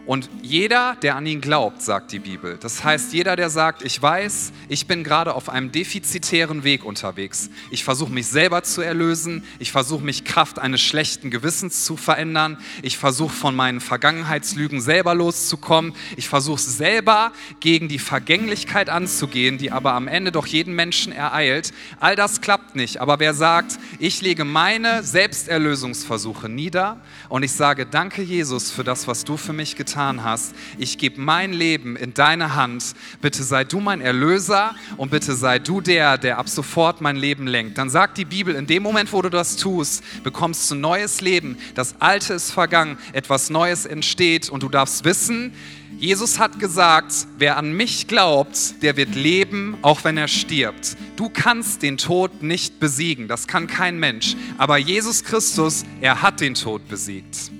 Und 0.09 0.27
jeder, 0.41 0.97
der 1.03 1.17
an 1.17 1.27
ihn 1.27 1.39
glaubt, 1.39 1.83
sagt 1.83 2.11
die 2.11 2.17
Bibel. 2.17 2.57
Das 2.59 2.83
heißt, 2.83 3.13
jeder, 3.13 3.35
der 3.35 3.51
sagt, 3.51 3.83
ich 3.83 4.01
weiß, 4.01 4.51
ich 4.67 4.87
bin 4.87 5.03
gerade 5.03 5.35
auf 5.35 5.49
einem 5.49 5.71
defizitären 5.71 6.63
Weg 6.63 6.83
unterwegs. 6.83 7.51
Ich 7.69 7.83
versuche 7.83 8.11
mich 8.11 8.25
selber 8.25 8.63
zu 8.63 8.81
erlösen. 8.81 9.43
Ich 9.59 9.71
versuche 9.71 10.03
mich 10.03 10.23
Kraft 10.23 10.57
eines 10.57 10.81
schlechten 10.81 11.29
Gewissens 11.29 11.85
zu 11.85 11.95
verändern. 11.95 12.57
Ich 12.81 12.97
versuche 12.97 13.35
von 13.35 13.55
meinen 13.55 13.81
Vergangenheitslügen 13.81 14.81
selber 14.81 15.13
loszukommen. 15.13 15.93
Ich 16.17 16.27
versuche 16.27 16.59
selber 16.59 17.31
gegen 17.59 17.87
die 17.87 17.99
Vergänglichkeit 17.99 18.89
anzugehen, 18.89 19.59
die 19.59 19.71
aber 19.71 19.93
am 19.93 20.07
Ende 20.07 20.31
doch 20.31 20.47
jeden 20.47 20.73
Menschen 20.73 21.13
ereilt. 21.13 21.71
All 21.99 22.15
das 22.15 22.41
klappt 22.41 22.75
nicht. 22.75 22.99
Aber 22.99 23.19
wer 23.19 23.35
sagt, 23.35 23.77
ich 23.99 24.23
lege 24.23 24.43
meine 24.43 25.03
Selbsterlösungsversuche 25.03 26.49
nieder 26.49 26.97
und 27.27 27.43
ich 27.43 27.51
sage, 27.51 27.85
danke 27.85 28.23
Jesus 28.23 28.71
für 28.71 28.83
das, 28.83 29.07
was 29.07 29.23
du 29.23 29.37
für 29.37 29.53
mich 29.53 29.75
getan 29.75 29.98
hast 29.98 29.98
getan 29.99 30.23
hast. 30.23 30.55
Ich 30.77 30.97
gebe 30.97 31.19
mein 31.19 31.51
Leben 31.51 31.97
in 31.97 32.13
deine 32.13 32.55
Hand. 32.55 32.95
Bitte 33.21 33.43
sei 33.43 33.65
du 33.65 33.81
mein 33.81 33.99
Erlöser 33.99 34.73
und 34.95 35.11
bitte 35.11 35.35
sei 35.35 35.59
du 35.59 35.81
der, 35.81 36.17
der 36.17 36.37
ab 36.37 36.47
sofort 36.47 37.01
mein 37.01 37.17
Leben 37.17 37.47
lenkt. 37.47 37.77
Dann 37.77 37.89
sagt 37.89 38.17
die 38.17 38.23
Bibel, 38.23 38.55
in 38.55 38.65
dem 38.65 38.81
Moment, 38.81 39.11
wo 39.11 39.21
du 39.21 39.29
das 39.29 39.57
tust, 39.57 40.03
bekommst 40.23 40.71
du 40.71 40.75
neues 40.75 41.19
Leben. 41.19 41.57
Das 41.75 41.95
Alte 41.99 42.33
ist 42.33 42.51
vergangen, 42.51 42.97
etwas 43.11 43.49
Neues 43.49 43.85
entsteht 43.85 44.49
und 44.49 44.63
du 44.63 44.69
darfst 44.69 45.03
wissen, 45.03 45.53
Jesus 45.97 46.39
hat 46.39 46.59
gesagt, 46.59 47.13
wer 47.37 47.57
an 47.57 47.73
mich 47.73 48.07
glaubt, 48.07 48.81
der 48.81 48.95
wird 48.95 49.15
leben, 49.15 49.77
auch 49.81 50.05
wenn 50.05 50.15
er 50.15 50.29
stirbt. 50.29 50.95
Du 51.17 51.29
kannst 51.29 51.81
den 51.81 51.97
Tod 51.97 52.41
nicht 52.41 52.79
besiegen, 52.79 53.27
das 53.27 53.47
kann 53.47 53.67
kein 53.67 53.99
Mensch. 53.99 54.37
Aber 54.57 54.77
Jesus 54.77 55.25
Christus, 55.25 55.83
er 55.99 56.21
hat 56.21 56.39
den 56.39 56.53
Tod 56.53 56.87
besiegt. 56.87 57.51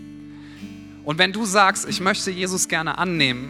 Und 1.10 1.18
wenn 1.18 1.34
du 1.34 1.43
sagst, 1.43 1.89
ich 1.89 2.01
möchte 2.01 2.30
Jesus 2.30 2.68
gerne 2.68 2.99
annehmen 2.99 3.49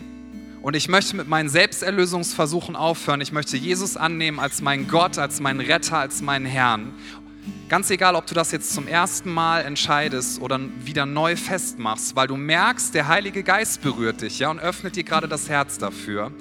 und 0.62 0.78
ich 0.78 0.88
möchte 0.88 1.18
mit 1.18 1.28
meinen 1.28 1.50
Selbsterlösungsversuchen 1.50 2.78
aufhören, 2.78 3.20
ich 3.20 3.34
möchte 3.34 3.58
Jesus 3.58 3.98
annehmen 3.98 4.40
als 4.40 4.62
meinen 4.62 4.88
Gott, 4.88 5.18
als 5.18 5.42
meinen 5.42 5.60
Retter, 5.60 5.98
als 5.98 6.22
meinen 6.22 6.46
Herrn 6.46 6.94
Ganz 7.68 7.92
egal, 7.92 8.16
ob 8.16 8.26
du 8.26 8.34
das 8.34 8.52
jetzt 8.52 8.74
zum 8.74 8.88
ersten 8.88 9.32
Mal 9.32 9.62
entscheidest 9.62 10.42
oder 10.42 10.60
wieder 10.84 11.06
neu 11.06 11.36
festmachst, 11.36 12.16
weil 12.16 12.28
du 12.28 12.36
merkst, 12.36 12.96
der 12.96 13.08
Heilige 13.08 13.44
Geist 13.44 13.82
berührt 13.82 14.22
dich 14.22 14.40
ja, 14.40 14.50
und 14.50 14.60
öffnet 14.60 14.96
dir 14.96 15.04
gerade 15.04 15.28
das 15.28 15.50
Herz 15.50 15.78
dafür. 15.78 16.32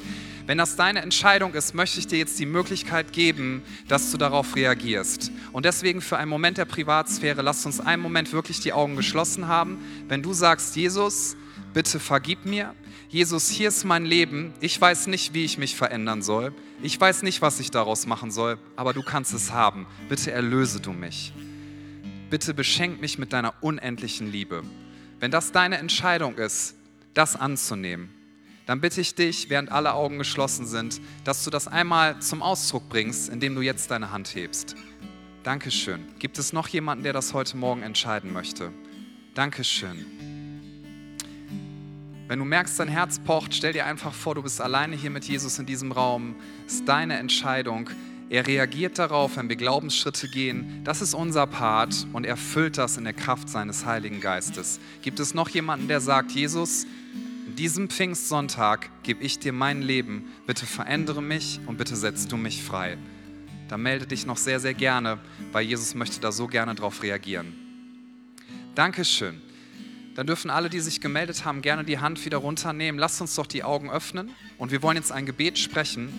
Wenn 0.49 0.57
das 0.57 0.77
deine 0.77 1.03
Entscheidung 1.03 1.53
ist, 1.53 1.75
möchte 1.75 1.99
ich 1.99 2.07
dir 2.07 2.17
jetzt 2.17 2.39
die 2.39 2.47
Möglichkeit 2.47 3.13
geben, 3.13 3.63
dass 3.87 4.11
du 4.11 4.17
darauf 4.17 4.57
reagierst. 4.57 5.31
Und 5.53 5.67
deswegen 5.67 6.01
für 6.01 6.17
einen 6.17 6.31
Moment 6.31 6.57
der 6.57 6.65
Privatsphäre, 6.65 7.43
lass 7.43 7.67
uns 7.67 7.81
einen 7.81 8.01
Moment 8.01 8.33
wirklich 8.33 8.59
die 8.59 8.73
Augen 8.73 8.97
geschlossen 8.97 9.47
haben. 9.47 9.77
Wenn 10.09 10.23
du 10.23 10.33
sagst, 10.33 10.75
Jesus, 10.75 11.37
bitte 11.75 12.01
vergib 12.01 12.47
mir. 12.47 12.75
Jesus, 13.11 13.51
hier 13.51 13.69
ist 13.69 13.85
mein 13.85 14.07
Leben. 14.07 14.55
Ich 14.61 14.81
weiß 14.81 15.09
nicht, 15.09 15.35
wie 15.35 15.45
ich 15.45 15.59
mich 15.59 15.77
verändern 15.77 16.23
soll. 16.23 16.55
Ich 16.81 16.99
weiß 16.99 17.25
nicht, 17.25 17.43
was 17.43 17.61
ich 17.61 17.71
daraus 17.71 18.07
machen 18.07 18.31
soll, 18.31 18.57
aber 18.75 18.95
du 18.95 19.03
kannst 19.03 19.35
es 19.35 19.53
haben. 19.53 19.87
Bitte 20.09 20.31
erlöse 20.33 20.81
du 20.81 20.95
mich. 20.95 21.35
Bitte 22.31 22.55
beschenk 22.55 23.03
mich 23.03 23.19
mit 23.19 23.35
deiner 23.35 23.53
unendlichen 23.61 24.33
Liebe. 24.33 24.63
Wenn 25.21 25.31
das 25.31 25.53
deine 25.53 25.77
Entscheidung 25.77 26.39
ist, 26.39 26.75
das 27.13 27.37
anzunehmen, 27.37 28.09
dann 28.69 28.83
bitte 28.83 29.01
ich 29.01 29.15
dich, 29.15 29.49
während 29.49 29.73
alle 29.73 29.95
Augen 29.95 30.19
geschlossen 30.19 30.67
sind, 30.67 31.01
dass 31.25 31.43
du 31.43 31.49
das 31.49 31.69
einmal 31.69 32.21
zum 32.21 32.43
Ausdruck 32.43 32.87
bringst, 32.91 33.31
indem 33.31 33.55
du 33.55 33.63
jetzt 33.63 33.91
deine 33.91 34.11
Hand 34.11 34.35
hebst. 34.35 34.77
Dankeschön. 35.43 36.05
Gibt 36.19 36.39
es 36.39 36.53
noch 36.53 36.69
jemanden, 36.69 37.03
der 37.03 37.15
das 37.15 37.33
heute 37.33 37.57
Morgen 37.57 37.81
entscheiden 37.81 38.31
möchte? 38.31 38.71
Dankeschön. 39.33 40.05
Wenn 42.27 42.39
du 42.39 42.45
merkst, 42.45 42.79
dein 42.79 42.89
Herz 42.89 43.19
pocht, 43.19 43.55
stell 43.55 43.73
dir 43.73 43.87
einfach 43.87 44.13
vor, 44.13 44.35
du 44.35 44.43
bist 44.43 44.61
alleine 44.61 44.97
hier 44.97 45.09
mit 45.09 45.25
Jesus 45.25 45.59
in 45.59 45.65
diesem 45.65 45.91
Raum. 45.91 46.37
Es 46.67 46.75
ist 46.75 46.89
deine 46.89 47.17
Entscheidung. 47.17 47.89
Er 48.29 48.47
reagiert 48.47 48.99
darauf, 48.99 49.39
wenn 49.39 49.49
wir 49.49 49.57
Glaubensschritte 49.57 50.29
gehen. 50.29 50.83
Das 50.85 51.01
ist 51.01 51.15
unser 51.15 51.47
Part 51.47 52.07
und 52.13 52.27
er 52.27 52.37
füllt 52.37 52.77
das 52.77 52.99
in 52.99 53.05
der 53.05 53.15
Kraft 53.15 53.49
seines 53.49 53.87
Heiligen 53.87 54.21
Geistes. 54.21 54.79
Gibt 55.01 55.21
es 55.21 55.33
noch 55.33 55.49
jemanden, 55.49 55.89
der 55.89 56.03
sagt, 56.03 56.33
Jesus, 56.33 56.85
diesem 57.59 57.91
Pfingstsonntag 57.91 58.91
gebe 59.03 59.23
ich 59.23 59.39
dir 59.39 59.53
mein 59.53 59.83
Leben. 59.83 60.33
Bitte 60.47 60.65
verändere 60.65 61.23
mich 61.23 61.61
und 61.67 61.77
bitte 61.77 61.97
setz 61.97 62.27
du 62.27 62.37
mich 62.37 62.63
frei. 62.63 62.97
Da 63.69 63.77
melde 63.77 64.07
dich 64.07 64.25
noch 64.25 64.39
sehr, 64.39 64.61
sehr 64.61 64.75
gerne, 64.75 65.19
weil 65.53 65.67
Jesus 65.67 65.95
möchte 65.95 66.21
da 66.21 66.33
so 66.33 66.47
gerne 66.47 66.75
darauf 66.75 67.03
reagieren. 67.03 67.53
Dankeschön 68.75 69.43
dann 70.19 70.27
dürfen 70.27 70.51
alle, 70.51 70.69
die 70.69 70.81
sich 70.81 71.01
gemeldet 71.01 71.45
haben, 71.45 71.63
gerne 71.63 71.85
die 71.85 72.01
Hand 72.01 72.25
wieder 72.25 72.39
runternehmen. 72.39 72.99
Lasst 72.99 73.21
uns 73.21 73.37
doch 73.37 73.47
die 73.47 73.63
Augen 73.63 73.89
öffnen 73.89 74.33
und 74.59 74.73
wir 74.73 74.83
wollen 74.83 74.97
jetzt 74.97 75.13
ein 75.13 75.27
Gebet 75.27 75.61
sprechen, 75.61 76.13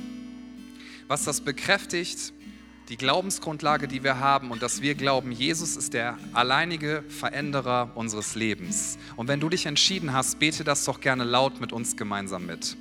was 1.09 1.25
das 1.25 1.41
bekräftigt, 1.41 2.31
die 2.89 2.97
Glaubensgrundlage, 2.97 3.87
die 3.87 4.03
wir 4.03 4.19
haben 4.19 4.49
und 4.49 4.63
dass 4.63 4.81
wir 4.81 4.95
glauben, 4.95 5.31
Jesus 5.31 5.77
ist 5.77 5.93
der 5.93 6.17
alleinige 6.33 7.03
Veränderer 7.07 7.91
unseres 7.93 8.33
Lebens. 8.33 8.97
Und 9.15 9.27
wenn 9.27 9.39
du 9.39 9.47
dich 9.47 9.67
entschieden 9.67 10.11
hast, 10.11 10.39
bete 10.39 10.63
das 10.63 10.85
doch 10.85 10.99
gerne 10.99 11.23
laut 11.23 11.61
mit 11.61 11.71
uns 11.71 11.95
gemeinsam 11.97 12.47
mit. 12.47 12.77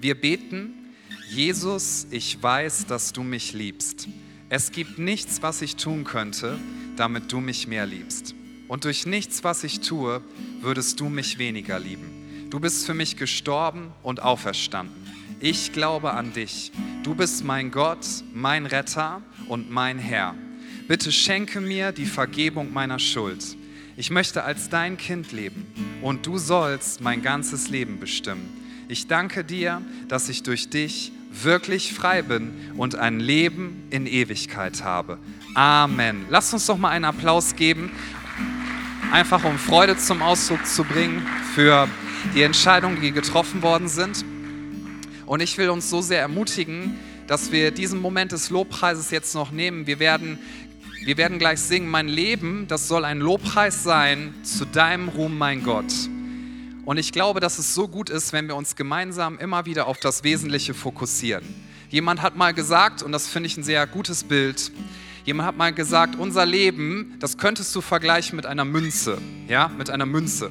Wir 0.00 0.18
beten, 0.18 0.72
Jesus, 1.28 2.06
ich 2.10 2.42
weiß, 2.42 2.86
dass 2.86 3.12
du 3.12 3.22
mich 3.22 3.52
liebst. 3.52 4.08
Es 4.48 4.72
gibt 4.72 4.98
nichts, 4.98 5.42
was 5.42 5.60
ich 5.60 5.76
tun 5.76 6.04
könnte, 6.04 6.58
damit 6.96 7.30
du 7.30 7.40
mich 7.40 7.66
mehr 7.66 7.84
liebst. 7.84 8.34
Und 8.68 8.84
durch 8.84 9.04
nichts, 9.04 9.44
was 9.44 9.64
ich 9.64 9.80
tue, 9.80 10.22
würdest 10.62 10.98
du 10.98 11.10
mich 11.10 11.38
weniger 11.38 11.78
lieben. 11.78 12.48
Du 12.48 12.58
bist 12.58 12.86
für 12.86 12.94
mich 12.94 13.16
gestorben 13.18 13.92
und 14.02 14.22
auferstanden. 14.22 15.02
Ich 15.40 15.72
glaube 15.72 16.12
an 16.12 16.32
dich. 16.32 16.70
Du 17.02 17.16
bist 17.16 17.42
mein 17.42 17.72
Gott, 17.72 18.06
mein 18.32 18.64
Retter 18.64 19.22
und 19.52 19.70
mein 19.70 19.98
Herr. 19.98 20.34
Bitte 20.88 21.12
schenke 21.12 21.60
mir 21.60 21.92
die 21.92 22.06
Vergebung 22.06 22.72
meiner 22.72 22.98
Schuld. 22.98 23.56
Ich 23.98 24.10
möchte 24.10 24.44
als 24.44 24.70
dein 24.70 24.96
Kind 24.96 25.30
leben 25.30 25.66
und 26.00 26.26
du 26.26 26.38
sollst 26.38 27.02
mein 27.02 27.20
ganzes 27.20 27.68
Leben 27.68 28.00
bestimmen. 28.00 28.48
Ich 28.88 29.08
danke 29.08 29.44
dir, 29.44 29.82
dass 30.08 30.30
ich 30.30 30.42
durch 30.42 30.70
dich 30.70 31.12
wirklich 31.30 31.92
frei 31.92 32.22
bin 32.22 32.52
und 32.78 32.94
ein 32.94 33.20
Leben 33.20 33.84
in 33.90 34.06
Ewigkeit 34.06 34.82
habe. 34.82 35.18
Amen. 35.54 36.24
Lass 36.30 36.52
uns 36.54 36.64
doch 36.64 36.78
mal 36.78 36.88
einen 36.88 37.04
Applaus 37.04 37.54
geben 37.54 37.90
einfach 39.12 39.44
um 39.44 39.58
Freude 39.58 39.98
zum 39.98 40.22
Ausdruck 40.22 40.64
zu 40.66 40.84
bringen 40.84 41.22
für 41.54 41.86
die 42.34 42.42
Entscheidungen, 42.42 43.02
die 43.02 43.12
getroffen 43.12 43.60
worden 43.60 43.88
sind. 43.88 44.24
Und 45.26 45.40
ich 45.40 45.58
will 45.58 45.68
uns 45.68 45.90
so 45.90 46.00
sehr 46.00 46.20
ermutigen, 46.20 46.98
dass 47.26 47.52
wir 47.52 47.70
diesen 47.70 48.00
Moment 48.00 48.32
des 48.32 48.50
Lobpreises 48.50 49.10
jetzt 49.10 49.34
noch 49.34 49.50
nehmen. 49.50 49.86
Wir 49.86 49.98
werden, 49.98 50.38
wir 51.04 51.16
werden 51.16 51.38
gleich 51.38 51.60
singen, 51.60 51.88
mein 51.88 52.08
Leben, 52.08 52.66
das 52.68 52.88
soll 52.88 53.04
ein 53.04 53.20
Lobpreis 53.20 53.82
sein 53.82 54.34
zu 54.42 54.64
deinem 54.64 55.08
Ruhm, 55.08 55.36
mein 55.36 55.62
Gott. 55.62 55.92
Und 56.84 56.96
ich 56.96 57.12
glaube, 57.12 57.40
dass 57.40 57.58
es 57.58 57.74
so 57.74 57.88
gut 57.88 58.10
ist, 58.10 58.32
wenn 58.32 58.48
wir 58.48 58.56
uns 58.56 58.76
gemeinsam 58.76 59.38
immer 59.38 59.66
wieder 59.66 59.86
auf 59.86 59.98
das 59.98 60.24
Wesentliche 60.24 60.74
fokussieren. 60.74 61.44
Jemand 61.90 62.22
hat 62.22 62.36
mal 62.36 62.52
gesagt, 62.52 63.02
und 63.02 63.12
das 63.12 63.28
finde 63.28 63.46
ich 63.46 63.56
ein 63.56 63.62
sehr 63.62 63.86
gutes 63.86 64.24
Bild, 64.24 64.72
Jemand 65.24 65.46
hat 65.48 65.56
mal 65.56 65.72
gesagt, 65.72 66.16
unser 66.16 66.44
Leben, 66.44 67.14
das 67.20 67.38
könntest 67.38 67.74
du 67.76 67.80
vergleichen 67.80 68.34
mit 68.34 68.44
einer 68.44 68.64
Münze, 68.64 69.18
ja, 69.46 69.68
mit 69.68 69.88
einer 69.88 70.06
Münze. 70.06 70.50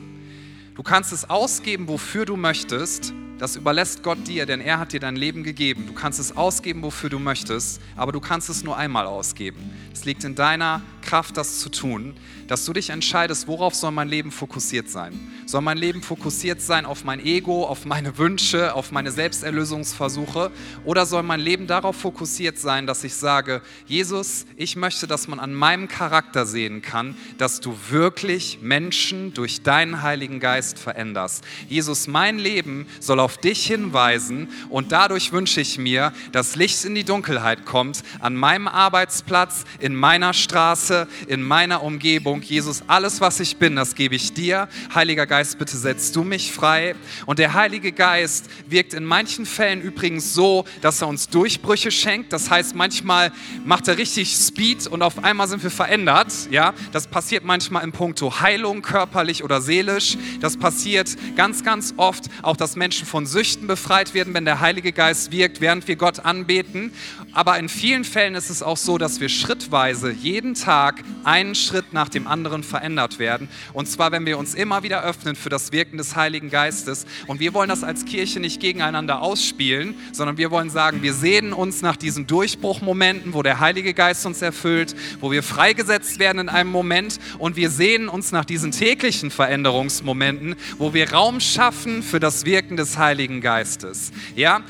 Du 0.76 0.84
kannst 0.84 1.12
es 1.12 1.30
ausgeben, 1.30 1.90
wofür 1.90 2.24
du 2.24 2.38
möchtest, 2.38 3.14
das 3.42 3.56
überlässt 3.56 4.04
Gott 4.04 4.28
dir, 4.28 4.46
denn 4.46 4.62
er 4.62 4.78
hat 4.78 4.94
dir 4.94 5.00
dein 5.00 5.16
Leben 5.16 5.42
gegeben. 5.42 5.88
Du 5.88 5.94
kannst 5.94 6.20
es 6.20 6.38
ausgeben, 6.38 6.84
wofür 6.84 7.10
du 7.10 7.18
möchtest, 7.18 7.82
aber 7.96 8.12
du 8.12 8.20
kannst 8.20 8.50
es 8.52 8.64
nur 8.64 8.78
einmal 8.78 9.08
ausgeben. 9.08 9.72
Es 9.92 10.06
liegt 10.06 10.24
in 10.24 10.36
deiner 10.36 10.84
Kraft, 11.12 11.36
das 11.36 11.60
zu 11.60 11.68
tun, 11.68 12.14
dass 12.48 12.64
du 12.64 12.72
dich 12.72 12.90
entscheidest, 12.90 13.46
worauf 13.46 13.76
soll 13.76 13.92
mein 13.92 14.08
Leben 14.08 14.32
fokussiert 14.32 14.90
sein. 14.90 15.20
Soll 15.46 15.60
mein 15.60 15.78
Leben 15.78 16.02
fokussiert 16.02 16.62
sein 16.62 16.86
auf 16.86 17.04
mein 17.04 17.20
Ego, 17.20 17.66
auf 17.66 17.84
meine 17.84 18.18
Wünsche, 18.18 18.74
auf 18.74 18.94
meine 18.94 19.12
Selbsterlösungsversuche 19.12 20.52
oder 20.86 21.06
soll 21.06 21.24
mein 21.24 21.42
Leben 21.42 21.68
darauf 21.68 21.98
fokussiert 21.98 22.58
sein, 22.58 22.88
dass 22.88 23.04
ich 23.04 23.14
sage, 23.14 23.62
Jesus, 23.88 24.46
ich 24.56 24.78
möchte, 24.78 25.06
dass 25.06 25.28
man 25.28 25.42
an 25.42 25.54
meinem 25.54 25.90
Charakter 25.90 26.46
sehen 26.46 26.82
kann, 26.82 27.18
dass 27.38 27.60
du 27.60 27.76
wirklich 27.90 28.60
Menschen 28.62 29.34
durch 29.34 29.64
deinen 29.64 30.02
Heiligen 30.02 30.40
Geist 30.40 30.80
veränderst. 30.80 31.44
Jesus, 31.68 32.08
mein 32.08 32.40
Leben 32.40 32.88
soll 33.02 33.20
auf 33.20 33.38
dich 33.38 33.66
hinweisen 33.66 34.48
und 34.70 34.94
dadurch 34.94 35.34
wünsche 35.34 35.60
ich 35.60 35.78
mir, 35.78 36.14
dass 36.32 36.56
Licht 36.56 36.86
in 36.86 36.96
die 36.96 37.04
Dunkelheit 37.04 37.66
kommt, 37.66 38.02
an 38.22 38.38
meinem 38.38 38.70
Arbeitsplatz, 38.70 39.66
in 39.82 39.94
meiner 39.94 40.34
Straße, 40.34 41.01
in 41.28 41.42
meiner 41.42 41.84
Umgebung. 41.84 42.42
Jesus, 42.42 42.84
alles, 42.88 43.22
was 43.22 43.40
ich 43.40 43.58
bin, 43.58 43.76
das 43.76 43.96
gebe 43.96 44.16
ich 44.16 44.34
dir. 44.34 44.68
Heiliger 44.94 45.28
Geist, 45.28 45.58
bitte 45.58 45.78
setzt 45.78 46.16
du 46.16 46.24
mich 46.24 46.52
frei. 46.52 46.96
Und 47.26 47.40
der 47.40 47.54
Heilige 47.54 47.92
Geist 47.92 48.50
wirkt 48.68 48.94
in 48.94 49.04
manchen 49.04 49.46
Fällen 49.46 49.82
übrigens 49.82 50.34
so, 50.34 50.66
dass 50.82 51.02
er 51.02 51.08
uns 51.08 51.30
Durchbrüche 51.30 51.92
schenkt. 51.92 52.34
Das 52.34 52.50
heißt, 52.50 52.76
manchmal 52.76 53.32
macht 53.66 53.88
er 53.88 53.98
richtig 53.98 54.36
Speed 54.36 54.88
und 54.88 55.02
auf 55.02 55.24
einmal 55.24 55.48
sind 55.48 55.64
wir 55.64 55.72
verändert. 55.72 56.32
Ja, 56.50 56.74
das 56.92 57.08
passiert 57.08 57.44
manchmal 57.44 57.84
in 57.84 57.92
puncto 57.92 58.40
Heilung, 58.40 58.82
körperlich 58.82 59.44
oder 59.44 59.62
seelisch. 59.62 60.18
Das 60.40 60.58
passiert 60.58 61.16
ganz, 61.36 61.64
ganz 61.64 61.94
oft 61.98 62.26
auch, 62.42 62.58
dass 62.58 62.76
Menschen 62.76 63.06
von 63.06 63.26
Süchten 63.26 63.68
befreit 63.68 64.14
werden, 64.14 64.34
wenn 64.34 64.46
der 64.46 64.60
Heilige 64.60 64.92
Geist 64.92 65.32
wirkt, 65.32 65.62
während 65.62 65.88
wir 65.88 65.96
Gott 65.96 66.20
anbeten. 66.20 66.94
Aber 67.34 67.58
in 67.60 67.70
vielen 67.70 68.04
Fällen 68.04 68.36
ist 68.36 68.50
es 68.50 68.62
auch 68.62 68.78
so, 68.78 68.98
dass 68.98 69.22
wir 69.22 69.30
schrittweise 69.30 70.12
jeden 70.12 70.54
Tag 70.54 71.04
einen 71.24 71.56
Schritt 71.56 71.94
nach 71.94 72.10
dem 72.10 72.28
anderen 72.28 72.64
verändert 72.64 73.20
werden. 73.20 73.48
Und 73.74 73.88
zwar, 73.88 74.12
wenn 74.12 74.26
wir 74.26 74.38
uns 74.38 74.54
immer 74.54 74.84
wieder 74.84 75.04
öffnen 75.04 75.36
für 75.36 75.50
das 75.50 75.72
Wirken 75.72 75.98
des 75.98 76.16
Heiligen 76.16 76.50
Geistes. 76.50 77.06
Und 77.28 77.40
wir 77.40 77.54
wollen 77.54 77.70
das 77.70 77.84
als 77.84 78.06
Kirche 78.06 78.40
nicht 78.40 78.60
gegeneinander 78.60 79.22
ausspielen, 79.22 79.96
sondern 80.12 80.38
wir 80.38 80.52
wollen 80.52 80.70
sagen, 80.70 81.02
wir 81.02 81.14
sehnen 81.14 81.54
uns 81.54 81.82
nach 81.82 81.96
diesen 81.96 82.28
Durchbruchmomenten, 82.28 83.34
wo 83.34 83.44
der 83.44 83.60
Heilige 83.60 83.94
Geist 83.94 84.26
uns 84.26 84.42
erfüllt, 84.42 84.96
wo 85.22 85.32
wir 85.32 85.44
freigesetzt 85.44 86.20
werden 86.20 86.40
in 86.40 86.50
einem 86.50 86.72
Moment. 86.72 87.20
Und 87.38 87.56
wir 87.56 87.70
sehnen 87.70 88.10
uns 88.10 88.32
nach 88.32 88.46
diesen 88.46 88.72
täglichen 88.72 89.32
Veränderungsmomenten, 89.32 90.56
wo 90.78 90.94
wir 90.94 91.12
Raum 91.12 91.40
schaffen 91.40 92.04
für 92.04 92.20
das 92.20 92.46
Wirken 92.46 92.76
des 92.76 92.98
Heiligen 92.98 93.42
Geistes. 93.42 94.12
Ja, 94.36 94.62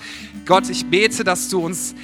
Gott, 0.46 0.70
ich 0.70 0.86
bete, 0.86 1.24
dass 1.24 1.50
du 1.50 1.60
uns 1.60 1.96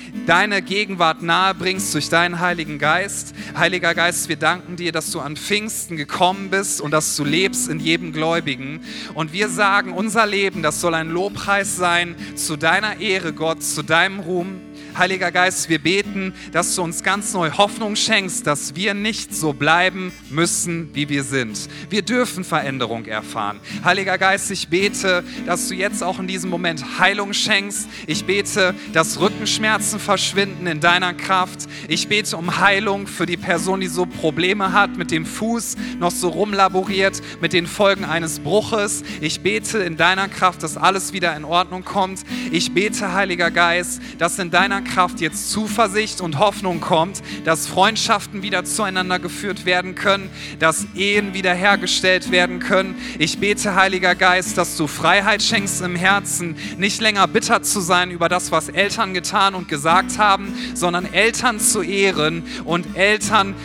deine 0.50 0.62
Gegenwart 0.62 1.22
nahe 1.24 1.54
bringst 1.54 1.94
durch 1.94 2.08
deinen 2.08 2.40
Heiligen 2.40 2.80
Geist. 2.80 3.36
Heiliger 3.58 3.94
Geist, 3.94 4.30
wir 4.30 4.38
danken 4.38 4.78
dir, 4.78 4.94
dass 4.94 5.12
du 5.12 5.20
an 5.20 5.36
Pfingsten 5.36 5.98
gekommen 5.98 6.50
bist 6.50 6.80
und 6.80 6.92
dass 6.92 7.18
du 7.18 7.26
lebst 7.26 7.68
in 7.68 7.82
jedem 7.82 8.14
Gläubigen. 8.14 8.80
Und 9.14 9.34
wir 9.34 9.50
sagen, 9.50 9.92
unser 9.92 10.26
Leben, 10.26 10.64
das 10.64 10.80
soll 10.80 10.94
ein 10.94 11.10
Lobpreis 11.10 11.76
sein 11.76 12.16
zu 12.36 12.56
deiner 12.56 13.02
Ehre, 13.02 13.34
Gott, 13.34 13.62
zu 13.62 13.84
deinem 13.84 14.22
Ruhm. 14.22 14.62
Heiliger 14.98 15.32
Geist, 15.32 15.70
wir 15.70 15.78
beten, 15.78 16.34
dass 16.52 16.76
du 16.76 16.82
uns 16.82 17.04
ganz 17.04 17.32
neu 17.34 17.52
Hoffnung 17.52 17.96
schenkst, 17.96 18.48
dass 18.48 18.76
wir 18.76 18.96
nicht 18.96 19.36
so 19.36 19.54
bleiben 19.54 20.12
müssen, 20.32 20.90
wie 20.94 21.08
wir 21.08 21.24
sind. 21.24 21.70
Wir 21.92 22.02
dürfen 22.02 22.44
Veränderung 22.44 23.06
erfahren. 23.06 23.60
Heiliger 23.84 24.18
Geist, 24.18 24.50
ich 24.50 24.70
bete, 24.70 25.24
dass 25.46 25.68
du 25.68 25.76
jetzt 25.76 26.02
auch 26.02 26.18
in 26.18 26.26
diesem 26.26 26.50
Moment 26.50 27.00
Heilung 27.00 27.34
schenkst. 27.34 27.88
Ich 28.08 28.26
bete, 28.26 28.74
dass 28.92 29.20
Rückenschmerzen 29.20 30.00
verschwinden 30.00 30.66
in 30.66 30.80
deiner 30.80 31.14
Kraft. 31.14 31.68
Ich 31.88 32.08
bete 32.08 32.36
um 32.36 32.60
Heilung 32.60 33.06
für 33.06 33.28
die 33.28 33.38
Person, 33.38 33.82
die 33.82 33.88
so 33.88 34.08
Probleme 34.08 34.74
hat, 34.74 34.98
mit 34.98 35.12
dem 35.12 35.28
Fuß 35.28 35.76
noch 36.00 36.12
so 36.12 36.30
rumlaboriert, 36.30 37.22
mit 37.40 37.54
den 37.54 37.68
Folgen 37.68 38.04
eines 38.04 38.40
Bruches. 38.40 39.04
Ich 39.22 39.42
bete 39.42 39.78
in 39.78 39.96
deiner 39.96 40.28
Kraft, 40.28 40.64
dass 40.64 40.76
alles 40.76 41.14
wieder 41.14 41.36
in 41.36 41.46
Ordnung 41.46 41.84
kommt. 41.84 42.22
Ich 42.52 42.74
bete, 42.74 43.14
Heiliger 43.14 43.52
Geist, 43.52 44.02
dass 44.18 44.40
in 44.40 44.50
deiner 44.50 44.87
Kraft 44.88 45.22
jetzt 45.22 45.52
Zuversicht 45.52 46.22
und 46.22 46.40
Hoffnung 46.40 46.80
kommt, 46.80 47.22
dass 47.46 47.68
Freundschaften 47.68 48.42
wieder 48.42 48.66
zueinander 48.66 49.20
geführt 49.20 49.66
werden 49.66 49.96
können, 49.96 50.30
dass 50.60 50.88
Ehen 50.96 51.34
wiederhergestellt 51.34 52.32
werden 52.32 52.60
können. 52.60 52.96
Ich 53.20 53.40
bete, 53.40 53.76
Heiliger 53.76 54.16
Geist, 54.16 54.58
dass 54.58 54.78
du 54.78 54.88
Freiheit 54.88 55.44
schenkst 55.44 55.82
im 55.82 55.96
Herzen, 55.96 56.56
nicht 56.78 57.02
länger 57.02 57.28
bitter 57.28 57.62
zu 57.62 57.80
sein 57.80 58.12
über 58.12 58.30
das, 58.30 58.52
was 58.52 58.70
Eltern 58.70 59.14
getan 59.14 59.54
und 59.54 59.68
gesagt 59.68 60.18
haben, 60.18 60.54
sondern 60.74 61.12
Eltern 61.14 61.60
zu 61.60 61.82
ehren 61.82 62.44
und 62.66 62.96
Eltern 62.96 63.56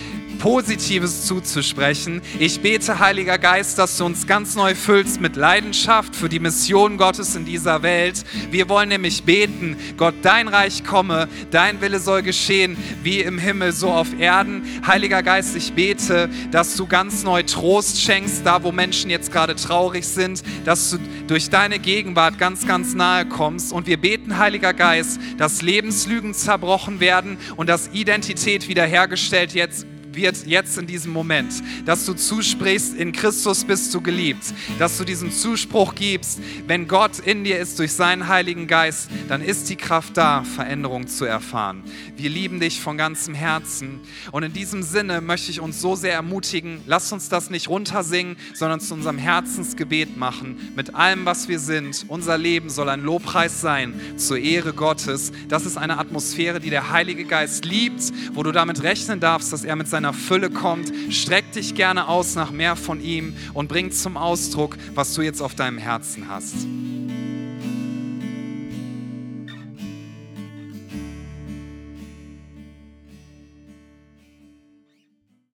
Positives 0.42 1.24
zuzusprechen. 1.26 2.20
Ich 2.40 2.62
bete, 2.62 2.98
Heiliger 2.98 3.38
Geist, 3.38 3.78
dass 3.78 3.96
du 3.96 4.04
uns 4.04 4.26
ganz 4.26 4.56
neu 4.56 4.74
füllst 4.74 5.20
mit 5.20 5.36
Leidenschaft 5.36 6.16
für 6.16 6.28
die 6.28 6.40
Mission 6.40 6.96
Gottes 6.96 7.36
in 7.36 7.44
dieser 7.44 7.84
Welt. 7.84 8.24
Wir 8.50 8.68
wollen 8.68 8.88
nämlich 8.88 9.22
beten, 9.22 9.76
Gott, 9.96 10.16
dein 10.22 10.48
Reich 10.48 10.82
komme, 10.82 11.28
dein 11.52 11.80
Wille 11.80 12.00
soll 12.00 12.22
geschehen, 12.22 12.76
wie 13.04 13.20
im 13.20 13.38
Himmel, 13.38 13.70
so 13.70 13.92
auf 13.92 14.18
Erden. 14.18 14.64
Heiliger 14.84 15.22
Geist, 15.22 15.54
ich 15.54 15.74
bete, 15.74 16.28
dass 16.50 16.74
du 16.74 16.88
ganz 16.88 17.22
neu 17.22 17.44
Trost 17.44 18.00
schenkst, 18.00 18.44
da 18.44 18.64
wo 18.64 18.72
Menschen 18.72 19.10
jetzt 19.10 19.30
gerade 19.30 19.54
traurig 19.54 20.08
sind, 20.08 20.42
dass 20.64 20.90
du 20.90 20.98
durch 21.28 21.50
deine 21.50 21.78
Gegenwart 21.78 22.38
ganz, 22.38 22.66
ganz 22.66 22.94
nahe 22.94 23.26
kommst. 23.26 23.72
Und 23.72 23.86
wir 23.86 23.96
beten, 23.96 24.38
Heiliger 24.38 24.74
Geist, 24.74 25.20
dass 25.38 25.62
Lebenslügen 25.62 26.34
zerbrochen 26.34 26.98
werden 26.98 27.38
und 27.54 27.68
dass 27.68 27.90
Identität 27.92 28.66
wiederhergestellt 28.66 29.54
jetzt 29.54 29.86
wird 30.14 30.46
jetzt 30.46 30.78
in 30.78 30.86
diesem 30.86 31.12
Moment, 31.12 31.52
dass 31.84 32.06
du 32.06 32.14
zusprichst, 32.14 32.94
in 32.94 33.12
Christus 33.12 33.64
bist 33.64 33.94
du 33.94 34.00
geliebt, 34.00 34.52
dass 34.78 34.98
du 34.98 35.04
diesen 35.04 35.32
Zuspruch 35.32 35.94
gibst, 35.94 36.40
wenn 36.66 36.88
Gott 36.88 37.18
in 37.18 37.44
dir 37.44 37.58
ist 37.58 37.78
durch 37.78 37.92
seinen 37.92 38.28
Heiligen 38.28 38.66
Geist, 38.66 39.10
dann 39.28 39.42
ist 39.42 39.70
die 39.70 39.76
Kraft 39.76 40.16
da, 40.16 40.44
Veränderung 40.44 41.06
zu 41.08 41.24
erfahren. 41.24 41.82
Wir 42.16 42.30
lieben 42.30 42.60
dich 42.60 42.80
von 42.80 42.96
ganzem 42.96 43.34
Herzen 43.34 44.00
und 44.30 44.42
in 44.42 44.52
diesem 44.52 44.82
Sinne 44.82 45.20
möchte 45.20 45.50
ich 45.50 45.60
uns 45.60 45.80
so 45.80 45.96
sehr 45.96 46.14
ermutigen, 46.14 46.80
lass 46.86 47.12
uns 47.12 47.28
das 47.28 47.50
nicht 47.50 47.68
runtersingen, 47.68 48.36
sondern 48.54 48.80
zu 48.80 48.94
unserem 48.94 49.18
Herzensgebet 49.18 50.16
machen, 50.16 50.72
mit 50.76 50.94
allem, 50.94 51.24
was 51.24 51.48
wir 51.48 51.58
sind. 51.58 52.04
Unser 52.08 52.38
Leben 52.38 52.70
soll 52.70 52.88
ein 52.88 53.00
Lobpreis 53.00 53.60
sein 53.60 53.94
zur 54.16 54.38
Ehre 54.38 54.72
Gottes. 54.72 55.32
Das 55.48 55.66
ist 55.66 55.76
eine 55.76 55.98
Atmosphäre, 55.98 56.60
die 56.60 56.70
der 56.70 56.90
Heilige 56.90 57.24
Geist 57.24 57.64
liebt, 57.64 58.12
wo 58.34 58.42
du 58.42 58.52
damit 58.52 58.82
rechnen 58.82 59.20
darfst, 59.20 59.52
dass 59.52 59.64
er 59.64 59.76
mit 59.76 59.88
seinem 59.88 60.01
seiner 60.02 60.12
Fülle 60.12 60.50
kommt. 60.50 60.92
Streck 61.10 61.52
dich 61.52 61.76
gerne 61.76 62.08
aus 62.08 62.34
nach 62.34 62.50
mehr 62.50 62.74
von 62.74 63.00
ihm 63.00 63.34
und 63.54 63.68
bring 63.68 63.92
zum 63.92 64.16
Ausdruck, 64.16 64.76
was 64.94 65.14
du 65.14 65.22
jetzt 65.22 65.40
auf 65.40 65.54
deinem 65.54 65.78
Herzen 65.78 66.28
hast. 66.28 66.66